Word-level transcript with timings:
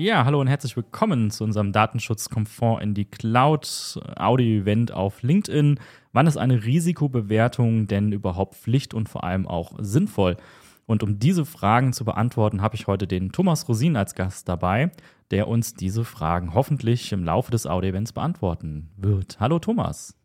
Ja, 0.00 0.24
hallo 0.24 0.40
und 0.40 0.46
herzlich 0.46 0.78
willkommen 0.78 1.30
zu 1.30 1.44
unserem 1.44 1.72
Datenschutzkomfort 1.72 2.80
in 2.80 2.94
die 2.94 3.04
Cloud 3.04 4.00
Audio-Event 4.16 4.92
auf 4.92 5.22
LinkedIn. 5.22 5.78
Wann 6.14 6.26
ist 6.26 6.38
eine 6.38 6.64
Risikobewertung 6.64 7.86
denn 7.86 8.10
überhaupt 8.10 8.54
Pflicht 8.54 8.94
und 8.94 9.10
vor 9.10 9.24
allem 9.24 9.46
auch 9.46 9.74
sinnvoll? 9.78 10.38
Und 10.86 11.02
um 11.02 11.18
diese 11.18 11.44
Fragen 11.44 11.92
zu 11.92 12.06
beantworten, 12.06 12.62
habe 12.62 12.76
ich 12.76 12.86
heute 12.86 13.06
den 13.06 13.30
Thomas 13.30 13.68
Rosin 13.68 13.94
als 13.94 14.14
Gast 14.14 14.48
dabei, 14.48 14.90
der 15.32 15.48
uns 15.48 15.74
diese 15.74 16.06
Fragen 16.06 16.54
hoffentlich 16.54 17.12
im 17.12 17.22
Laufe 17.22 17.50
des 17.50 17.66
Audio-Events 17.66 18.14
beantworten 18.14 18.88
wird. 18.96 19.38
Hallo 19.38 19.58
Thomas. 19.58 20.19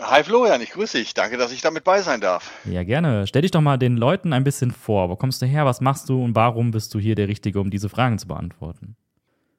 Hi 0.00 0.22
Florian, 0.22 0.60
ich 0.60 0.70
grüße 0.70 0.98
dich. 0.98 1.14
Danke, 1.14 1.36
dass 1.36 1.52
ich 1.52 1.60
damit 1.60 1.84
bei 1.84 2.00
sein 2.02 2.20
darf. 2.20 2.50
Ja, 2.64 2.84
gerne. 2.84 3.26
Stell 3.26 3.42
dich 3.42 3.50
doch 3.50 3.60
mal 3.60 3.76
den 3.76 3.96
Leuten 3.96 4.32
ein 4.32 4.44
bisschen 4.44 4.70
vor. 4.70 5.10
Wo 5.10 5.16
kommst 5.16 5.42
du 5.42 5.46
her? 5.46 5.66
Was 5.66 5.80
machst 5.80 6.08
du 6.08 6.22
und 6.22 6.34
warum 6.34 6.70
bist 6.70 6.94
du 6.94 6.98
hier 6.98 7.14
der 7.14 7.28
Richtige, 7.28 7.60
um 7.60 7.70
diese 7.70 7.88
Fragen 7.88 8.18
zu 8.18 8.28
beantworten? 8.28 8.96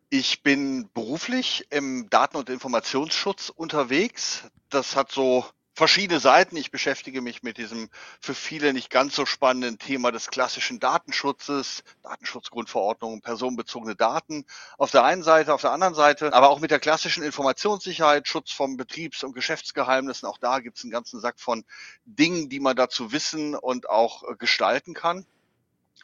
Ich 0.10 0.44
bin 0.44 0.90
beruflich 0.94 1.68
im 1.70 2.10
Daten- 2.10 2.38
und 2.38 2.50
Informationsschutz 2.50 3.50
unterwegs. 3.50 4.50
Das 4.70 4.96
hat 4.96 5.12
so 5.12 5.46
verschiedene 5.82 6.20
Seiten. 6.20 6.58
Ich 6.58 6.70
beschäftige 6.70 7.22
mich 7.22 7.42
mit 7.42 7.58
diesem 7.58 7.90
für 8.20 8.36
viele 8.36 8.72
nicht 8.72 8.92
ganz 8.92 9.16
so 9.16 9.26
spannenden 9.26 9.80
Thema 9.80 10.12
des 10.12 10.28
klassischen 10.28 10.80
Datenschutzes, 10.80 11.84
Datenschutzgrundverordnung, 12.04 13.22
personenbezogene 13.22 13.96
Daten 13.96 14.46
auf 14.78 14.92
der 14.92 15.04
einen 15.04 15.24
Seite, 15.24 15.56
auf 15.56 15.62
der 15.62 15.72
anderen 15.72 15.96
Seite, 15.96 16.34
aber 16.34 16.52
auch 16.52 16.60
mit 16.60 16.70
der 16.70 16.80
klassischen 16.80 17.24
Informationssicherheit, 17.24 18.28
Schutz 18.28 18.52
von 18.52 18.78
Betriebs- 18.78 19.24
und 19.24 19.34
Geschäftsgeheimnissen. 19.34 20.30
Auch 20.30 20.38
da 20.38 20.60
gibt 20.60 20.78
es 20.78 20.84
einen 20.84 20.92
ganzen 20.92 21.20
Sack 21.20 21.40
von 21.40 21.66
Dingen, 22.06 22.48
die 22.48 22.60
man 22.60 22.76
dazu 22.76 23.12
wissen 23.12 23.56
und 23.56 23.90
auch 23.90 24.38
gestalten 24.38 24.94
kann. 24.94 25.26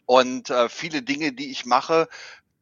Und 0.07 0.49
äh, 0.49 0.69
viele 0.69 1.03
Dinge, 1.03 1.33
die 1.33 1.51
ich 1.51 1.67
mache, 1.67 2.09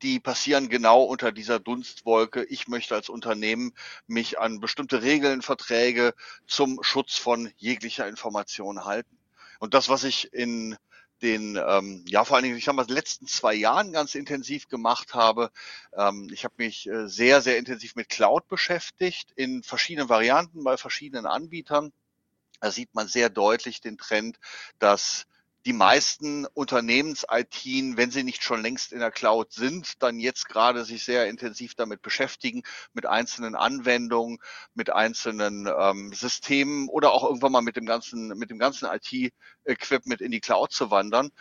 die 0.02 0.20
passieren 0.20 0.70
genau 0.70 1.04
unter 1.04 1.32
dieser 1.32 1.60
Dunstwolke. 1.60 2.44
Ich 2.44 2.68
möchte 2.68 2.96
als 2.96 3.10
Unternehmen 3.10 3.74
mich 4.08 4.40
an 4.40 4.60
bestimmte 4.60 5.02
Regeln, 5.02 5.42
Verträge 5.42 6.14
zum 6.48 6.84
Schutz 6.84 7.18
von 7.18 7.52
jeglicher 7.58 8.08
Information 8.08 8.86
halten. 8.86 9.18
Und 9.60 9.74
das, 9.74 9.90
was 9.90 10.04
ich 10.04 10.34
in 10.34 10.78
den, 11.22 11.56
ähm, 11.56 12.04
ja, 12.08 12.26
vor 12.26 12.36
allen 12.36 12.44
Dingen, 12.44 12.58
ich 12.58 12.66
sag 12.66 12.76
mal, 12.76 12.86
letzten 12.88 13.26
zwei 13.28 13.54
Jahren 13.54 13.94
ganz 13.94 14.16
intensiv 14.16 14.68
gemacht 14.68 15.14
habe. 15.14 15.50
Ähm, 15.94 16.30
ich 16.32 16.44
habe 16.44 16.56
mich 16.58 16.88
äh, 16.88 17.08
sehr, 17.08 17.42
sehr 17.42 17.58
intensiv 17.58 17.96
mit 17.96 18.10
Cloud 18.10 18.48
beschäftigt, 18.48 19.32
in 19.36 19.64
verschiedenen 19.64 20.10
Varianten 20.10 20.64
bei 20.64 20.78
verschiedenen 20.78 21.26
Anbietern. 21.26 21.94
Da 22.60 22.72
sieht 22.72 22.94
man 22.94 23.08
sehr 23.08 23.30
deutlich 23.30 23.82
den 23.82 23.98
Trend, 23.98 24.40
dass 24.80 25.26
die 25.66 25.74
meisten 25.74 26.46
Unternehmens-IT, 26.46 27.66
wenn 27.98 28.12
sie 28.12 28.24
nicht 28.24 28.44
schon 28.44 28.62
längst 28.62 28.94
in 28.94 29.00
der 29.00 29.12
Cloud 29.12 29.52
sind, 29.52 30.02
dann 30.04 30.20
jetzt 30.20 30.48
gerade 30.48 30.86
sich 30.86 31.04
sehr 31.04 31.28
intensiv 31.28 31.74
damit 31.74 32.04
beschäftigen, 32.04 32.62
mit 32.94 33.08
einzelnen 33.08 33.56
Anwendungen, 33.56 34.38
mit 34.76 34.92
einzelnen 34.92 35.68
ähm, 35.68 36.14
Systemen 36.14 36.88
oder 36.88 37.12
auch 37.12 37.24
irgendwann 37.24 37.52
mal 37.52 37.62
mit 37.62 37.78
dem 37.78 37.86
ganzen, 37.88 38.28
mit 38.38 38.52
dem 38.52 38.60
ganzen 38.60 38.88
IT-Equipment 38.88 40.22
in 40.22 40.32
die 40.32 40.40
Cloud 40.40 40.72
zu 40.72 40.92
wandern. 40.92 41.32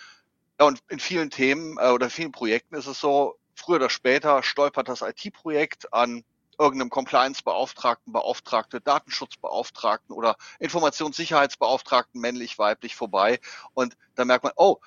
Ja, 0.58 0.66
und 0.66 0.80
in 0.88 1.00
vielen 1.00 1.30
Themen 1.30 1.76
äh, 1.78 1.90
oder 1.90 2.08
vielen 2.08 2.32
Projekten 2.32 2.76
ist 2.76 2.86
es 2.86 3.00
so, 3.00 3.38
früher 3.54 3.76
oder 3.76 3.90
später 3.90 4.42
stolpert 4.42 4.88
das 4.88 5.02
IT-Projekt 5.02 5.92
an 5.92 6.24
irgendeinem 6.58 6.90
Compliance-Beauftragten, 6.90 8.12
Beauftragte, 8.12 8.80
Datenschutzbeauftragten 8.80 10.14
oder 10.14 10.36
Informationssicherheitsbeauftragten, 10.58 12.20
männlich, 12.20 12.58
weiblich 12.58 12.96
vorbei. 12.96 13.40
Und 13.74 13.96
da 14.14 14.24
merkt 14.24 14.44
man, 14.44 14.52
oh, 14.56 14.78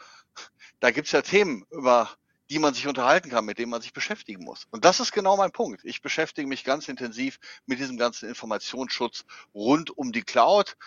da 0.79 0.91
gibt's 0.91 1.11
ja 1.11 1.21
Themen, 1.21 1.65
über 1.71 2.09
die 2.49 2.59
man 2.59 2.73
sich 2.73 2.87
unterhalten 2.87 3.29
kann, 3.29 3.45
mit 3.45 3.59
denen 3.59 3.71
man 3.71 3.81
sich 3.81 3.93
beschäftigen 3.93 4.43
muss. 4.43 4.67
Und 4.71 4.85
das 4.85 4.99
ist 4.99 5.11
genau 5.11 5.35
mein 5.35 5.51
Punkt. 5.51 5.81
Ich 5.83 6.01
beschäftige 6.01 6.47
mich 6.47 6.63
ganz 6.63 6.87
intensiv 6.87 7.39
mit 7.65 7.79
diesem 7.79 7.97
ganzen 7.97 8.29
Informationsschutz 8.29 9.25
rund 9.53 9.89
um 9.97 10.11
die 10.11 10.23
Cloud. 10.23 10.77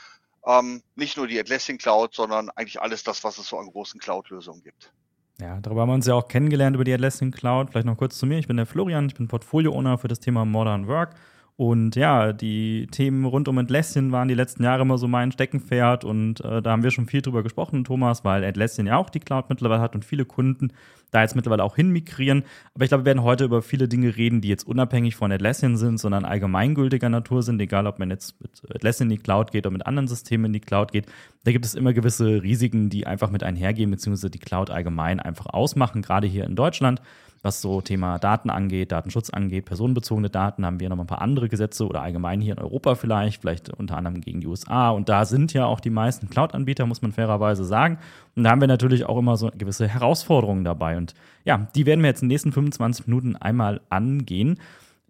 Ähm, 0.46 0.82
nicht 0.94 1.18
nur 1.18 1.26
die 1.26 1.38
Atlassian 1.38 1.76
Cloud, 1.76 2.14
sondern 2.14 2.48
eigentlich 2.50 2.80
alles 2.80 3.04
das, 3.04 3.24
was 3.24 3.36
es 3.36 3.46
so 3.46 3.58
an 3.58 3.66
großen 3.66 4.00
Cloud-Lösungen 4.00 4.62
gibt. 4.62 4.92
Ja, 5.40 5.58
darüber 5.60 5.82
haben 5.82 5.88
wir 5.88 5.94
uns 5.94 6.06
ja 6.06 6.14
auch 6.14 6.28
kennengelernt 6.28 6.74
über 6.74 6.84
die 6.84 6.92
Atlassian 6.92 7.30
Cloud. 7.30 7.70
Vielleicht 7.70 7.86
noch 7.86 7.96
kurz 7.96 8.18
zu 8.18 8.26
mir. 8.26 8.38
Ich 8.38 8.46
bin 8.46 8.58
der 8.58 8.66
Florian, 8.66 9.06
ich 9.06 9.14
bin 9.14 9.26
Portfolio-Owner 9.26 9.96
für 9.96 10.08
das 10.08 10.20
Thema 10.20 10.44
Modern 10.44 10.86
Work. 10.86 11.14
Und 11.60 11.94
ja, 11.94 12.32
die 12.32 12.86
Themen 12.86 13.26
rund 13.26 13.46
um 13.46 13.58
Atlassian 13.58 14.12
waren 14.12 14.28
die 14.28 14.34
letzten 14.34 14.64
Jahre 14.64 14.80
immer 14.80 14.96
so 14.96 15.06
mein 15.06 15.30
Steckenpferd 15.30 16.06
und 16.06 16.42
äh, 16.42 16.62
da 16.62 16.70
haben 16.70 16.82
wir 16.82 16.90
schon 16.90 17.04
viel 17.04 17.20
drüber 17.20 17.42
gesprochen, 17.42 17.84
Thomas, 17.84 18.24
weil 18.24 18.42
Atlassian 18.46 18.86
ja 18.86 18.96
auch 18.96 19.10
die 19.10 19.20
Cloud 19.20 19.50
mittlerweile 19.50 19.82
hat 19.82 19.94
und 19.94 20.02
viele 20.02 20.24
Kunden 20.24 20.72
da 21.10 21.20
jetzt 21.20 21.36
mittlerweile 21.36 21.62
auch 21.62 21.76
hinmigrieren. 21.76 22.44
Aber 22.72 22.84
ich 22.84 22.88
glaube, 22.88 23.02
wir 23.02 23.08
werden 23.08 23.22
heute 23.22 23.44
über 23.44 23.60
viele 23.60 23.88
Dinge 23.88 24.16
reden, 24.16 24.40
die 24.40 24.48
jetzt 24.48 24.66
unabhängig 24.66 25.16
von 25.16 25.30
Atlassian 25.32 25.76
sind, 25.76 25.98
sondern 25.98 26.24
allgemeingültiger 26.24 27.10
Natur 27.10 27.42
sind, 27.42 27.60
egal 27.60 27.86
ob 27.86 27.98
man 27.98 28.08
jetzt 28.08 28.40
mit 28.40 28.62
Atlassian 28.74 29.10
in 29.10 29.16
die 29.16 29.22
Cloud 29.22 29.52
geht 29.52 29.66
oder 29.66 29.74
mit 29.74 29.86
anderen 29.86 30.08
Systemen 30.08 30.46
in 30.46 30.52
die 30.54 30.60
Cloud 30.60 30.92
geht. 30.92 31.12
Da 31.44 31.52
gibt 31.52 31.66
es 31.66 31.74
immer 31.74 31.92
gewisse 31.92 32.42
Risiken, 32.42 32.88
die 32.88 33.06
einfach 33.06 33.30
mit 33.30 33.42
einhergehen, 33.42 33.90
beziehungsweise 33.90 34.30
die 34.30 34.38
Cloud 34.38 34.70
allgemein 34.70 35.20
einfach 35.20 35.44
ausmachen, 35.44 36.00
gerade 36.00 36.26
hier 36.26 36.44
in 36.46 36.56
Deutschland 36.56 37.02
was 37.42 37.62
so 37.62 37.80
Thema 37.80 38.18
Daten 38.18 38.50
angeht, 38.50 38.92
Datenschutz 38.92 39.30
angeht, 39.30 39.64
personenbezogene 39.64 40.28
Daten, 40.28 40.66
haben 40.66 40.80
wir 40.80 40.88
noch 40.88 40.98
ein 40.98 41.06
paar 41.06 41.22
andere 41.22 41.48
Gesetze 41.48 41.86
oder 41.86 42.02
allgemein 42.02 42.40
hier 42.40 42.52
in 42.52 42.58
Europa 42.58 42.94
vielleicht, 42.94 43.40
vielleicht 43.40 43.70
unter 43.70 43.96
anderem 43.96 44.20
gegen 44.20 44.40
die 44.40 44.46
USA. 44.46 44.90
Und 44.90 45.08
da 45.08 45.24
sind 45.24 45.52
ja 45.52 45.64
auch 45.64 45.80
die 45.80 45.90
meisten 45.90 46.28
Cloud-Anbieter, 46.28 46.86
muss 46.86 47.02
man 47.02 47.12
fairerweise 47.12 47.64
sagen. 47.64 47.98
Und 48.36 48.44
da 48.44 48.50
haben 48.50 48.60
wir 48.60 48.68
natürlich 48.68 49.06
auch 49.06 49.18
immer 49.18 49.36
so 49.36 49.50
gewisse 49.56 49.88
Herausforderungen 49.88 50.64
dabei. 50.64 50.96
Und 50.96 51.14
ja, 51.44 51.68
die 51.74 51.86
werden 51.86 52.02
wir 52.02 52.08
jetzt 52.08 52.22
in 52.22 52.28
den 52.28 52.34
nächsten 52.34 52.52
25 52.52 53.06
Minuten 53.06 53.36
einmal 53.36 53.80
angehen. 53.88 54.58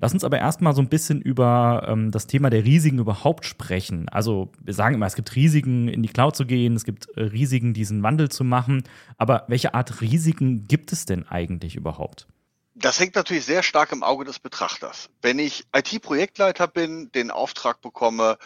Lass 0.01 0.15
uns 0.15 0.25
aber 0.25 0.39
erstmal 0.39 0.75
so 0.75 0.81
ein 0.81 0.89
bisschen 0.89 1.21
über 1.21 1.87
ähm, 1.87 2.11
das 2.11 2.27
Thema 2.27 2.49
der 2.49 2.65
Risiken 2.65 2.99
überhaupt 2.99 3.45
sprechen. 3.45 4.09
Also 4.09 4.51
wir 4.59 4.73
sagen 4.73 4.95
immer, 4.95 5.07
es 5.07 5.15
gibt 5.15 5.37
Risiken, 5.37 5.89
in 5.89 6.03
die 6.03 6.09
Cloud 6.09 6.35
zu 6.35 6.47
gehen, 6.47 6.75
es 6.75 6.85
gibt 6.85 7.09
äh, 7.17 7.23
Risiken, 7.23 7.75
diesen 7.75 8.03
Wandel 8.03 8.31
zu 8.31 8.43
machen. 8.43 8.85
Aber 9.19 9.45
welche 9.49 9.75
Art 9.75 10.01
Risiken 10.01 10.67
gibt 10.67 10.93
es 10.93 11.05
denn 11.05 11.29
eigentlich 11.29 11.77
überhaupt? 11.77 12.27
Das 12.75 12.99
hängt 12.99 13.15
natürlich 13.15 13.45
sehr 13.45 13.63
stark 13.63 13.93
im 13.93 14.03
Auge 14.03 14.25
des 14.25 14.39
Betrachters. 14.39 15.11
Wenn 15.21 15.39
ich 15.39 15.67
IT-Projektleiter 15.77 16.67
bin, 16.67 17.13
den 17.13 17.31
Auftrag 17.31 17.83
bekomme, 17.83 18.39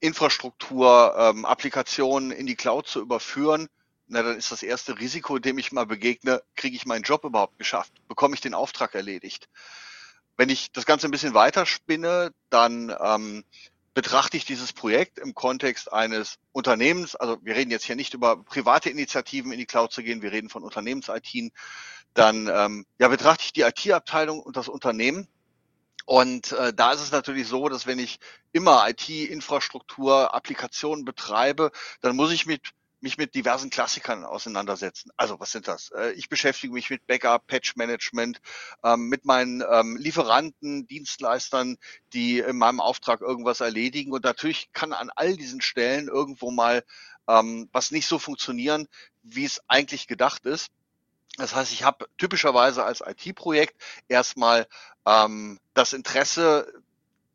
Infrastruktur, 0.00 1.14
ähm, 1.16 1.44
Applikationen 1.44 2.32
in 2.32 2.46
die 2.46 2.56
Cloud 2.56 2.88
zu 2.88 3.00
überführen, 3.00 3.68
na, 4.08 4.22
dann 4.22 4.36
ist 4.36 4.50
das 4.50 4.62
erste 4.64 4.98
Risiko, 4.98 5.38
dem 5.38 5.58
ich 5.58 5.70
mal 5.70 5.86
begegne, 5.86 6.42
kriege 6.56 6.76
ich 6.76 6.86
meinen 6.86 7.02
Job 7.02 7.24
überhaupt 7.24 7.58
geschafft? 7.58 7.92
Bekomme 8.08 8.34
ich 8.34 8.40
den 8.40 8.54
Auftrag 8.54 8.94
erledigt? 8.94 9.48
Wenn 10.36 10.48
ich 10.48 10.72
das 10.72 10.86
Ganze 10.86 11.08
ein 11.08 11.10
bisschen 11.10 11.34
weiter 11.34 11.66
spinne, 11.66 12.32
dann 12.50 12.94
ähm, 13.00 13.44
betrachte 13.94 14.36
ich 14.36 14.44
dieses 14.44 14.74
Projekt 14.74 15.18
im 15.18 15.34
Kontext 15.34 15.90
eines 15.90 16.38
Unternehmens. 16.52 17.16
Also 17.16 17.38
wir 17.42 17.56
reden 17.56 17.70
jetzt 17.70 17.84
hier 17.84 17.96
nicht 17.96 18.12
über 18.12 18.36
private 18.36 18.90
Initiativen 18.90 19.52
in 19.52 19.58
die 19.58 19.66
Cloud 19.66 19.92
zu 19.92 20.02
gehen, 20.02 20.20
wir 20.20 20.32
reden 20.32 20.50
von 20.50 20.62
Unternehmens-IT. 20.62 21.52
Dann 22.12 22.48
ähm, 22.52 22.86
ja, 22.98 23.08
betrachte 23.08 23.44
ich 23.44 23.52
die 23.54 23.62
IT-Abteilung 23.62 24.40
und 24.40 24.56
das 24.58 24.68
Unternehmen. 24.68 25.28
Und 26.04 26.52
äh, 26.52 26.72
da 26.72 26.92
ist 26.92 27.00
es 27.00 27.10
natürlich 27.10 27.48
so, 27.48 27.68
dass 27.68 27.86
wenn 27.86 27.98
ich 27.98 28.20
immer 28.52 28.88
IT-Infrastruktur, 28.88 30.34
Applikationen 30.34 31.04
betreibe, 31.04 31.72
dann 32.00 32.16
muss 32.16 32.32
ich 32.32 32.46
mit 32.46 32.72
mich 33.06 33.18
mit 33.18 33.36
diversen 33.36 33.70
Klassikern 33.70 34.24
auseinandersetzen. 34.24 35.10
Also 35.16 35.38
was 35.38 35.52
sind 35.52 35.68
das? 35.68 35.92
Äh, 35.92 36.10
ich 36.12 36.28
beschäftige 36.28 36.72
mich 36.72 36.90
mit 36.90 37.06
Backup, 37.06 37.46
Patch 37.46 37.76
Management, 37.76 38.40
ähm, 38.82 39.08
mit 39.08 39.24
meinen 39.24 39.62
ähm, 39.70 39.96
Lieferanten, 39.96 40.88
Dienstleistern, 40.88 41.76
die 42.12 42.40
in 42.40 42.58
meinem 42.58 42.80
Auftrag 42.80 43.20
irgendwas 43.20 43.60
erledigen. 43.60 44.12
Und 44.12 44.24
natürlich 44.24 44.72
kann 44.72 44.92
an 44.92 45.10
all 45.14 45.36
diesen 45.36 45.60
Stellen 45.60 46.08
irgendwo 46.08 46.50
mal 46.50 46.82
ähm, 47.28 47.68
was 47.72 47.92
nicht 47.92 48.08
so 48.08 48.18
funktionieren, 48.18 48.88
wie 49.22 49.44
es 49.44 49.60
eigentlich 49.68 50.08
gedacht 50.08 50.44
ist. 50.44 50.68
Das 51.36 51.54
heißt, 51.54 51.72
ich 51.72 51.84
habe 51.84 52.08
typischerweise 52.18 52.82
als 52.82 53.04
IT-Projekt 53.06 53.80
erstmal 54.08 54.66
ähm, 55.06 55.60
das 55.74 55.92
Interesse, 55.92 56.72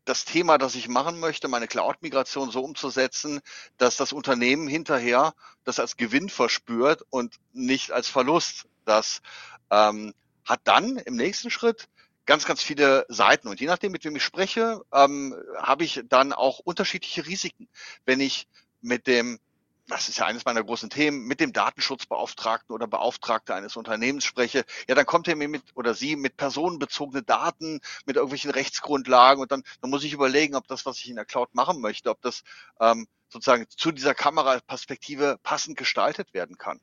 das 0.06 0.26
Thema, 0.26 0.58
das 0.58 0.76
ich 0.76 0.88
machen 0.88 1.20
möchte, 1.20 1.48
meine 1.48 1.68
Cloud-Migration 1.68 2.52
so 2.52 2.64
umzusetzen, 2.64 3.40
dass 3.78 3.98
das 3.98 4.14
Unternehmen 4.14 4.68
hinterher 4.68 5.34
das 5.64 5.80
als 5.80 5.98
Gewinn 5.98 6.30
verspürt 6.30 7.04
und 7.10 7.36
nicht 7.54 7.92
als 7.92 8.08
Verlust. 8.08 8.68
Das 8.86 9.22
ähm, 9.70 10.14
hat 10.46 10.62
dann 10.64 10.98
im 10.98 11.16
nächsten 11.16 11.52
Schritt 11.52 11.88
ganz, 12.26 12.46
ganz 12.46 12.64
viele 12.64 13.06
Seiten. 13.10 13.48
Und 13.48 13.60
je 13.60 13.68
nachdem, 13.68 13.92
mit 13.92 14.04
wem 14.04 14.16
ich 14.16 14.24
spreche, 14.24 14.82
ähm, 14.94 15.36
habe 15.58 15.84
ich 15.84 16.02
dann 16.08 16.34
auch 16.34 16.60
unterschiedliche 16.60 17.26
Risiken. 17.28 17.68
Wenn 18.06 18.20
ich 18.20 18.48
mit 18.82 19.06
dem 19.06 19.40
das 19.88 20.10
ist 20.10 20.20
ja 20.20 20.26
eines 20.26 20.46
meiner 20.46 20.64
großen 20.64 20.90
Themen, 20.90 21.26
mit 21.26 21.40
dem 21.40 21.54
Datenschutzbeauftragten 21.54 22.74
oder 22.74 22.88
Beauftragte 22.88 23.54
eines 23.54 23.76
Unternehmens 23.76 24.26
spreche, 24.26 24.66
ja, 24.88 24.96
dann 24.96 25.06
kommt 25.06 25.28
er 25.28 25.36
mir 25.36 25.48
mit 25.48 25.64
oder 25.76 25.94
sie 25.94 26.16
mit 26.16 26.38
personenbezogene 26.38 27.24
Daten, 27.24 27.82
mit 28.06 28.16
irgendwelchen 28.16 28.52
Rechtsgrundlagen 28.52 29.42
und 29.42 29.52
dann, 29.52 29.64
dann 29.82 29.90
muss 29.90 30.04
ich 30.04 30.14
überlegen, 30.14 30.56
ob 30.56 30.68
das, 30.68 30.86
was 30.86 30.98
ich 31.00 31.10
in 31.10 31.16
der 31.16 31.26
Cloud 31.26 31.54
machen 31.54 31.82
möchte, 31.82 32.10
ob 32.10 32.22
das 32.22 32.44
ähm, 32.80 33.08
sozusagen 33.30 33.66
zu 33.70 33.92
dieser 33.92 34.14
Kameraperspektive 34.14 35.40
passend 35.44 35.78
gestaltet 35.78 36.34
werden 36.34 36.58
kann. 36.58 36.80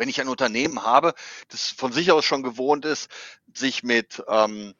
Wenn 0.00 0.08
ich 0.08 0.18
ein 0.18 0.28
Unternehmen 0.28 0.82
habe, 0.82 1.12
das 1.50 1.68
von 1.68 1.92
sich 1.92 2.10
aus 2.10 2.24
schon 2.24 2.42
gewohnt 2.42 2.86
ist, 2.86 3.10
sich 3.52 3.82
mit 3.82 4.24
ähm, 4.28 4.74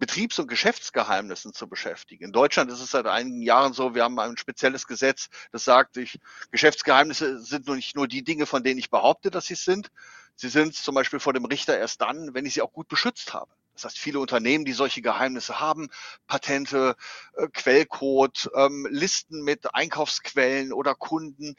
Betriebs- 0.00 0.40
und 0.40 0.48
Geschäftsgeheimnissen 0.48 1.54
zu 1.54 1.68
beschäftigen. 1.68 2.24
In 2.24 2.32
Deutschland 2.32 2.72
ist 2.72 2.80
es 2.80 2.90
seit 2.90 3.06
einigen 3.06 3.40
Jahren 3.40 3.72
so, 3.72 3.94
wir 3.94 4.02
haben 4.02 4.18
ein 4.18 4.36
spezielles 4.36 4.88
Gesetz, 4.88 5.28
das 5.52 5.64
sagt, 5.64 5.96
ich, 5.96 6.18
Geschäftsgeheimnisse 6.50 7.40
sind 7.40 7.68
nur 7.68 7.76
nicht 7.76 7.94
nur 7.94 8.08
die 8.08 8.24
Dinge, 8.24 8.46
von 8.46 8.64
denen 8.64 8.80
ich 8.80 8.90
behaupte, 8.90 9.30
dass 9.30 9.46
sie 9.46 9.54
sind. 9.54 9.92
Sie 10.34 10.48
sind 10.48 10.74
zum 10.74 10.96
Beispiel 10.96 11.20
vor 11.20 11.32
dem 11.32 11.44
Richter 11.44 11.78
erst 11.78 12.00
dann, 12.00 12.34
wenn 12.34 12.44
ich 12.44 12.54
sie 12.54 12.62
auch 12.62 12.72
gut 12.72 12.88
beschützt 12.88 13.32
habe. 13.32 13.52
Das 13.74 13.84
heißt, 13.84 13.98
viele 13.98 14.18
Unternehmen, 14.18 14.64
die 14.64 14.72
solche 14.72 15.02
Geheimnisse 15.02 15.60
haben, 15.60 15.88
Patente, 16.26 16.96
äh, 17.36 17.46
Quellcode, 17.46 18.50
ähm, 18.56 18.88
Listen 18.90 19.44
mit 19.44 19.72
Einkaufsquellen 19.72 20.72
oder 20.72 20.96
Kunden, 20.96 21.54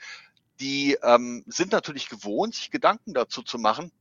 die 0.60 0.98
ähm, 1.02 1.44
sind 1.48 1.72
natürlich 1.72 2.10
gewohnt, 2.10 2.56
sich 2.56 2.72
Gedanken 2.72 3.13
dazu 3.13 3.42
zu 3.42 3.57
machen, 3.57 3.92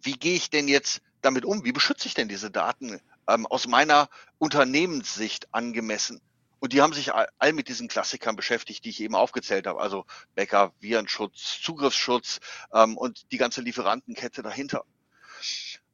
wie 0.00 0.14
gehe 0.14 0.34
ich 0.34 0.50
denn 0.50 0.68
jetzt 0.68 1.02
damit 1.20 1.44
um? 1.44 1.64
Wie 1.64 1.72
beschütze 1.72 2.08
ich 2.08 2.14
denn 2.14 2.28
diese 2.28 2.50
Daten 2.50 3.00
ähm, 3.28 3.46
aus 3.46 3.66
meiner 3.66 4.08
Unternehmenssicht 4.38 5.52
angemessen? 5.52 6.20
Und 6.60 6.72
die 6.72 6.80
haben 6.80 6.92
sich 6.92 7.12
all, 7.12 7.52
mit 7.52 7.68
diesen 7.68 7.88
Klassikern 7.88 8.36
beschäftigt, 8.36 8.84
die 8.84 8.90
ich 8.90 9.00
eben 9.00 9.16
aufgezählt 9.16 9.66
habe. 9.66 9.80
Also 9.80 10.06
Bäcker, 10.36 10.72
Virenschutz, 10.78 11.60
Zugriffsschutz 11.60 12.38
ähm, 12.72 12.96
und 12.96 13.32
die 13.32 13.38
ganze 13.38 13.62
Lieferantenkette 13.62 14.42
dahinter. 14.42 14.84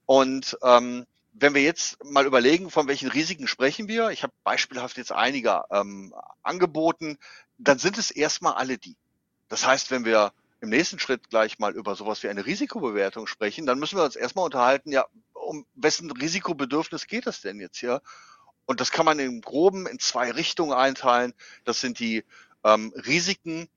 Und 0.05 0.59
ähm, 0.63 1.07
wenn 1.33 1.55
wir 1.55 1.63
jetzt 1.63 2.05
mal 2.05 2.27
überlegen, 2.27 2.71
von 2.71 2.87
welchen 2.87 3.09
Risiken 3.09 3.47
sprechen 3.47 3.89
wir, 3.89 4.11
ich 4.11 4.23
habe 4.23 4.33
beispielhaft 4.45 4.99
jetzt 4.99 5.13
einige 5.13 5.63
ähm, 5.71 6.15
angeboten, 6.43 7.17
dann 7.57 7.79
sind 7.79 7.97
es 7.97 8.11
erstmal 8.11 8.55
alle 8.55 8.77
die. 8.77 8.97
Das 9.49 9.67
heißt, 9.67 9.91
wenn 9.91 10.05
wir 10.05 10.33
im 10.61 10.71
nächsten 10.71 10.99
Schritt 10.99 11.31
gleich 11.31 11.59
mal 11.59 11.75
über 11.75 11.95
sowas 11.95 12.23
wie 12.23 12.29
eine 12.29 12.45
Risikobewertung 12.45 13.27
sprechen, 13.27 13.67
dann 13.67 13.79
müssen 13.79 13.97
wir 13.97 14.05
uns 14.05 14.17
erstmal 14.17 14.45
unterhalten, 14.45 14.91
ja, 14.91 15.07
um 15.33 15.65
wessen 15.75 16.11
Risikobedürfnis 16.11 17.07
geht 17.07 17.27
es 17.27 17.41
denn 17.41 17.61
jetzt 17.61 17.79
hier? 17.79 18.03
Und 18.67 18.81
das 18.81 18.91
kann 18.91 19.07
man 19.07 19.19
im 19.19 19.41
Groben 19.41 19.87
in 19.87 19.99
zwei 19.99 20.31
Richtungen 20.31 20.73
einteilen. 20.73 21.33
Das 21.65 21.81
sind 21.81 21.99
die 22.01 22.25
ähm, 22.65 22.93
Risiken, 22.95 23.69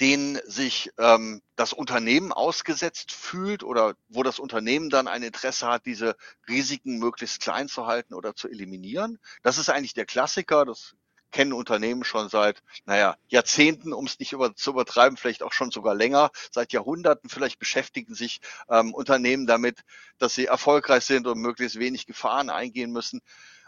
denen 0.00 0.40
sich 0.44 0.90
ähm, 0.98 1.40
das 1.56 1.72
Unternehmen 1.72 2.32
ausgesetzt 2.32 3.12
fühlt 3.12 3.62
oder 3.62 3.94
wo 4.08 4.22
das 4.22 4.38
Unternehmen 4.38 4.90
dann 4.90 5.08
ein 5.08 5.22
Interesse 5.22 5.68
hat, 5.68 5.86
diese 5.86 6.16
Risiken 6.48 6.98
möglichst 6.98 7.40
klein 7.40 7.68
zu 7.68 7.86
halten 7.86 8.14
oder 8.14 8.34
zu 8.34 8.48
eliminieren. 8.48 9.18
Das 9.42 9.56
ist 9.56 9.68
eigentlich 9.68 9.94
der 9.94 10.06
Klassiker. 10.06 10.64
Das 10.64 10.94
kennen 11.30 11.52
Unternehmen 11.52 12.04
schon 12.04 12.28
seit, 12.28 12.62
naja, 12.84 13.16
Jahrzehnten, 13.28 13.92
um 13.92 14.06
es 14.06 14.18
nicht 14.18 14.32
über, 14.32 14.54
zu 14.54 14.70
übertreiben, 14.70 15.16
vielleicht 15.16 15.42
auch 15.42 15.52
schon 15.52 15.70
sogar 15.70 15.94
länger, 15.94 16.30
seit 16.50 16.72
Jahrhunderten. 16.72 17.30
Vielleicht 17.30 17.58
beschäftigen 17.58 18.14
sich 18.14 18.40
ähm, 18.68 18.94
Unternehmen 18.94 19.46
damit, 19.46 19.80
dass 20.18 20.34
sie 20.34 20.46
erfolgreich 20.46 21.04
sind 21.04 21.26
und 21.26 21.38
möglichst 21.38 21.78
wenig 21.78 22.06
Gefahren 22.06 22.50
eingehen 22.50 22.92
müssen. 22.92 23.20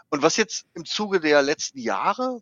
Und 0.09 0.21
was 0.21 0.37
jetzt 0.37 0.65
im 0.73 0.85
Zuge 0.85 1.19
der 1.19 1.41
letzten 1.41 1.79
Jahre 1.79 2.41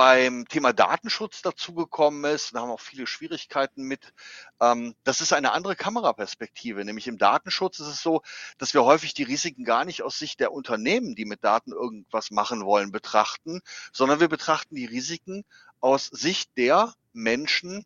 beim 0.00 0.48
Thema 0.48 0.72
Datenschutz 0.72 1.42
dazugekommen 1.42 2.24
ist, 2.24 2.54
da 2.54 2.60
haben 2.60 2.70
auch 2.70 2.80
viele 2.80 3.06
Schwierigkeiten 3.06 3.82
mit, 3.82 4.14
ähm, 4.58 4.94
das 5.04 5.20
ist 5.20 5.34
eine 5.34 5.52
andere 5.52 5.76
Kameraperspektive. 5.76 6.82
Nämlich 6.86 7.06
im 7.06 7.18
Datenschutz 7.18 7.80
ist 7.80 7.86
es 7.86 8.02
so, 8.02 8.22
dass 8.56 8.72
wir 8.72 8.82
häufig 8.82 9.12
die 9.12 9.24
Risiken 9.24 9.62
gar 9.62 9.84
nicht 9.84 10.02
aus 10.02 10.18
Sicht 10.18 10.40
der 10.40 10.52
Unternehmen, 10.52 11.16
die 11.16 11.26
mit 11.26 11.44
Daten 11.44 11.72
irgendwas 11.72 12.30
machen 12.30 12.64
wollen, 12.64 12.92
betrachten, 12.92 13.60
sondern 13.92 14.20
wir 14.20 14.28
betrachten 14.28 14.74
die 14.74 14.86
Risiken 14.86 15.44
aus 15.80 16.06
Sicht 16.06 16.56
der 16.56 16.94
Menschen, 17.12 17.84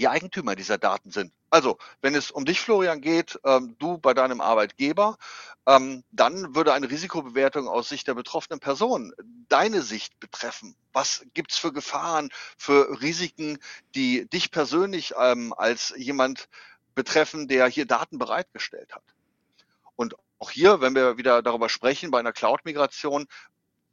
die 0.00 0.08
Eigentümer 0.08 0.56
dieser 0.56 0.78
Daten 0.78 1.10
sind. 1.10 1.30
Also, 1.50 1.76
wenn 2.00 2.14
es 2.14 2.30
um 2.30 2.46
dich, 2.46 2.58
Florian, 2.60 3.02
geht, 3.02 3.38
ähm, 3.44 3.76
du 3.78 3.98
bei 3.98 4.14
deinem 4.14 4.40
Arbeitgeber, 4.40 5.18
ähm, 5.66 6.04
dann 6.10 6.54
würde 6.54 6.72
eine 6.72 6.88
Risikobewertung 6.90 7.68
aus 7.68 7.90
Sicht 7.90 8.08
der 8.08 8.14
betroffenen 8.14 8.60
Person 8.60 9.12
deine 9.48 9.82
Sicht 9.82 10.18
betreffen. 10.18 10.74
Was 10.94 11.26
gibt's 11.34 11.58
für 11.58 11.74
Gefahren, 11.74 12.30
für 12.56 13.02
Risiken, 13.02 13.58
die 13.94 14.26
dich 14.30 14.50
persönlich 14.50 15.12
ähm, 15.18 15.52
als 15.54 15.92
jemand 15.98 16.48
betreffen, 16.94 17.46
der 17.46 17.66
hier 17.66 17.84
Daten 17.84 18.18
bereitgestellt 18.18 18.94
hat? 18.94 19.04
Und 19.96 20.14
auch 20.38 20.50
hier, 20.50 20.80
wenn 20.80 20.94
wir 20.94 21.18
wieder 21.18 21.42
darüber 21.42 21.68
sprechen, 21.68 22.10
bei 22.10 22.20
einer 22.20 22.32
Cloud-Migration, 22.32 23.26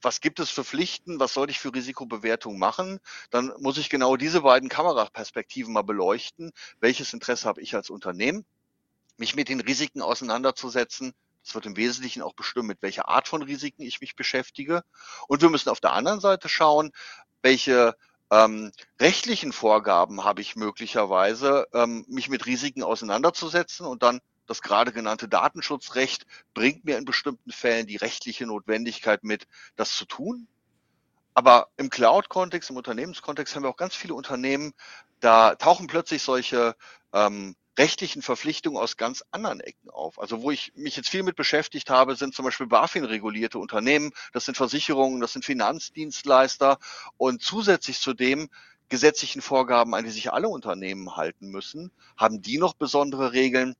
was 0.02 0.22
gibt 0.22 0.40
es 0.40 0.50
für 0.50 0.64
Pflichten, 0.64 1.20
was 1.20 1.34
soll 1.34 1.50
ich 1.50 1.60
für 1.60 1.74
Risikobewertung 1.74 2.60
machen, 2.60 3.00
dann 3.30 3.52
muss 3.60 3.78
ich 3.78 3.90
genau 3.90 4.16
diese 4.16 4.42
beiden 4.42 4.70
Kameraperspektiven 4.70 5.74
mal 5.74 5.84
beleuchten. 5.84 6.52
Welches 6.80 7.14
Interesse 7.14 7.48
habe 7.48 7.62
ich 7.62 7.76
als 7.76 7.90
Unternehmen, 7.90 8.46
mich 9.18 9.36
mit 9.36 9.50
den 9.50 9.60
Risiken 9.60 10.02
auseinanderzusetzen? 10.02 11.14
Das 11.44 11.56
wird 11.56 11.66
im 11.66 11.78
Wesentlichen 11.78 12.22
auch 12.22 12.34
bestimmen, 12.34 12.68
mit 12.68 12.82
welcher 12.82 13.08
Art 13.08 13.28
von 13.28 13.42
Risiken 13.42 13.84
ich 13.84 14.02
mich 14.02 14.16
beschäftige. 14.16 14.84
Und 15.28 15.42
wir 15.42 15.50
müssen 15.50 15.70
auf 15.70 15.80
der 15.80 15.94
anderen 15.94 16.20
Seite 16.20 16.50
schauen, 16.50 16.92
welche 17.42 17.96
ähm, 18.30 18.72
rechtlichen 19.00 19.54
Vorgaben 19.54 20.24
habe 20.24 20.42
ich 20.42 20.56
möglicherweise, 20.56 21.66
ähm, 21.74 22.06
mich 22.10 22.30
mit 22.30 22.46
Risiken 22.46 22.84
auseinanderzusetzen 22.84 23.86
und 23.86 24.04
dann 24.04 24.20
das 24.48 24.62
gerade 24.62 24.92
genannte 24.92 25.28
Datenschutzrecht 25.28 26.26
bringt 26.54 26.86
mir 26.86 26.98
in 26.98 27.06
bestimmten 27.06 27.52
Fällen 27.52 27.86
die 27.86 27.98
rechtliche 27.98 28.48
Notwendigkeit 28.48 29.24
mit, 29.24 29.48
das 29.76 29.96
zu 29.96 30.06
tun. 30.06 30.48
Aber 31.34 31.68
im 31.78 31.92
Cloud-Kontext, 31.92 32.72
im 32.72 32.78
Unternehmenskontext 32.78 33.56
haben 33.56 33.64
wir 33.64 33.70
auch 33.70 33.78
ganz 33.78 33.96
viele 33.96 34.16
Unternehmen, 34.16 34.74
da 35.20 35.56
tauchen 35.56 35.88
plötzlich 35.88 36.24
solche 36.24 36.76
ähm, 37.14 37.56
rechtlichen 37.78 38.22
Verpflichtungen 38.22 38.82
aus 38.82 38.98
ganz 38.98 39.24
anderen 39.32 39.60
Ecken 39.60 39.90
auf. 39.90 40.20
Also 40.20 40.42
wo 40.42 40.52
ich 40.52 40.74
mich 40.76 40.96
jetzt 40.96 41.10
viel 41.10 41.24
mit 41.24 41.36
beschäftigt 41.36 41.90
habe, 41.90 42.16
sind 42.16 42.34
zum 42.34 42.46
Beispiel 42.46 42.68
BaFin-regulierte 42.68 43.60
Unternehmen, 43.60 44.12
das 44.34 44.46
sind 44.46 44.58
Versicherungen, 44.58 45.22
das 45.22 45.34
sind 45.34 45.46
Finanzdienstleister 45.46 46.80
und 47.18 47.44
zusätzlich 47.44 48.00
zu 48.00 48.14
dem 48.14 48.50
gesetzlichen 48.90 49.42
Vorgaben, 49.42 49.94
an 49.94 50.06
die 50.06 50.12
sich 50.12 50.32
alle 50.32 50.48
Unternehmen 50.48 51.16
halten 51.16 51.50
müssen, 51.50 51.92
haben 52.16 52.42
die 52.42 52.58
noch 52.58 52.74
besondere 52.74 53.34
Regeln, 53.34 53.76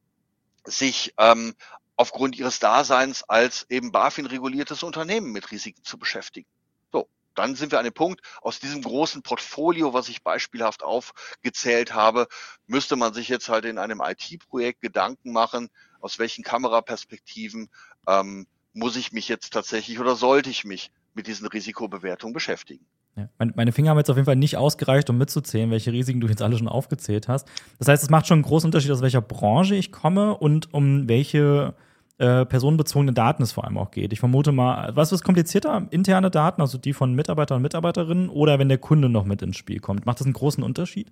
sich 0.68 1.14
ähm, 1.18 1.56
aufgrund 1.96 2.38
ihres 2.38 2.60
Daseins 2.60 3.24
als 3.24 3.66
eben 3.70 3.92
BaFin-reguliertes 3.92 4.84
Unternehmen 4.84 5.32
mit 5.32 5.52
Risiken 5.52 5.84
zu 5.84 5.98
beschäftigen. 5.98 6.48
So, 6.92 7.10
dann 7.34 7.56
sind 7.56 7.72
wir 7.72 7.80
an 7.80 7.86
dem 7.86 7.94
Punkt, 7.94 8.22
aus 8.42 8.60
diesem 8.60 8.84
großen 8.84 9.24
Portfolio, 9.24 9.94
was 9.94 10.10
ich 10.10 10.24
beispielhaft 10.24 10.84
aufgezählt 10.84 11.94
habe, 11.94 12.28
müsste 12.68 12.96
man 12.96 13.14
sich 13.14 13.30
jetzt 13.30 13.50
halt 13.50 13.66
in 13.66 13.80
einem 13.80 14.02
IT-Projekt 14.02 14.82
Gedanken 14.82 15.32
machen, 15.32 15.70
aus 16.00 16.20
welchen 16.20 16.44
Kameraperspektiven 16.44 17.70
ähm, 18.08 18.48
muss 18.74 18.96
ich 18.96 19.12
mich 19.12 19.28
jetzt 19.28 19.54
tatsächlich 19.54 20.00
oder 20.00 20.16
sollte 20.16 20.52
ich 20.52 20.64
mich 20.64 20.92
mit 21.16 21.26
diesen 21.26 21.48
Risikobewertungen 21.48 22.34
beschäftigen. 22.34 22.86
Ja. 23.18 23.30
Meine 23.56 23.72
Finger 23.72 23.90
haben 23.90 23.98
jetzt 23.98 24.12
auf 24.12 24.16
jeden 24.16 24.28
Fall 24.28 24.36
nicht 24.36 24.58
ausgereicht, 24.58 25.10
um 25.10 25.18
mitzuzählen, 25.18 25.72
welche 25.72 25.92
Risiken 25.92 26.22
du 26.22 26.28
jetzt 26.28 26.44
alle 26.44 26.56
schon 26.56 26.68
aufgezählt 26.68 27.28
hast. 27.28 27.48
Das 27.80 27.88
heißt, 27.88 28.04
es 28.04 28.10
macht 28.12 28.28
schon 28.28 28.36
einen 28.36 28.44
großen 28.44 28.68
Unterschied, 28.68 28.92
aus 28.92 29.02
welcher 29.02 29.22
Branche 29.22 29.76
ich 29.76 29.92
komme 29.92 30.38
und 30.38 30.72
um 30.74 31.10
welche 31.10 31.74
äh, 32.20 32.46
personenbezogene 32.46 33.14
Daten 33.14 33.42
es 33.42 33.52
vor 33.52 33.66
allem 33.66 33.78
auch 33.78 33.90
geht. 33.90 34.14
Ich 34.14 34.20
vermute 34.20 34.52
mal, 34.52 34.96
was 34.96 35.12
ist 35.12 35.24
komplizierter? 35.24 35.88
Interne 35.90 36.30
Daten, 36.30 36.62
also 36.62 36.78
die 36.78 36.94
von 36.94 37.14
Mitarbeitern 37.14 37.58
und 37.58 37.64
Mitarbeiterinnen, 37.64 38.30
oder 38.30 38.60
wenn 38.60 38.70
der 38.70 38.78
Kunde 38.78 39.10
noch 39.10 39.26
mit 39.26 39.42
ins 39.42 39.58
Spiel 39.58 39.80
kommt? 39.80 40.06
Macht 40.06 40.20
das 40.20 40.28
einen 40.28 40.34
großen 40.34 40.64
Unterschied? 40.64 41.12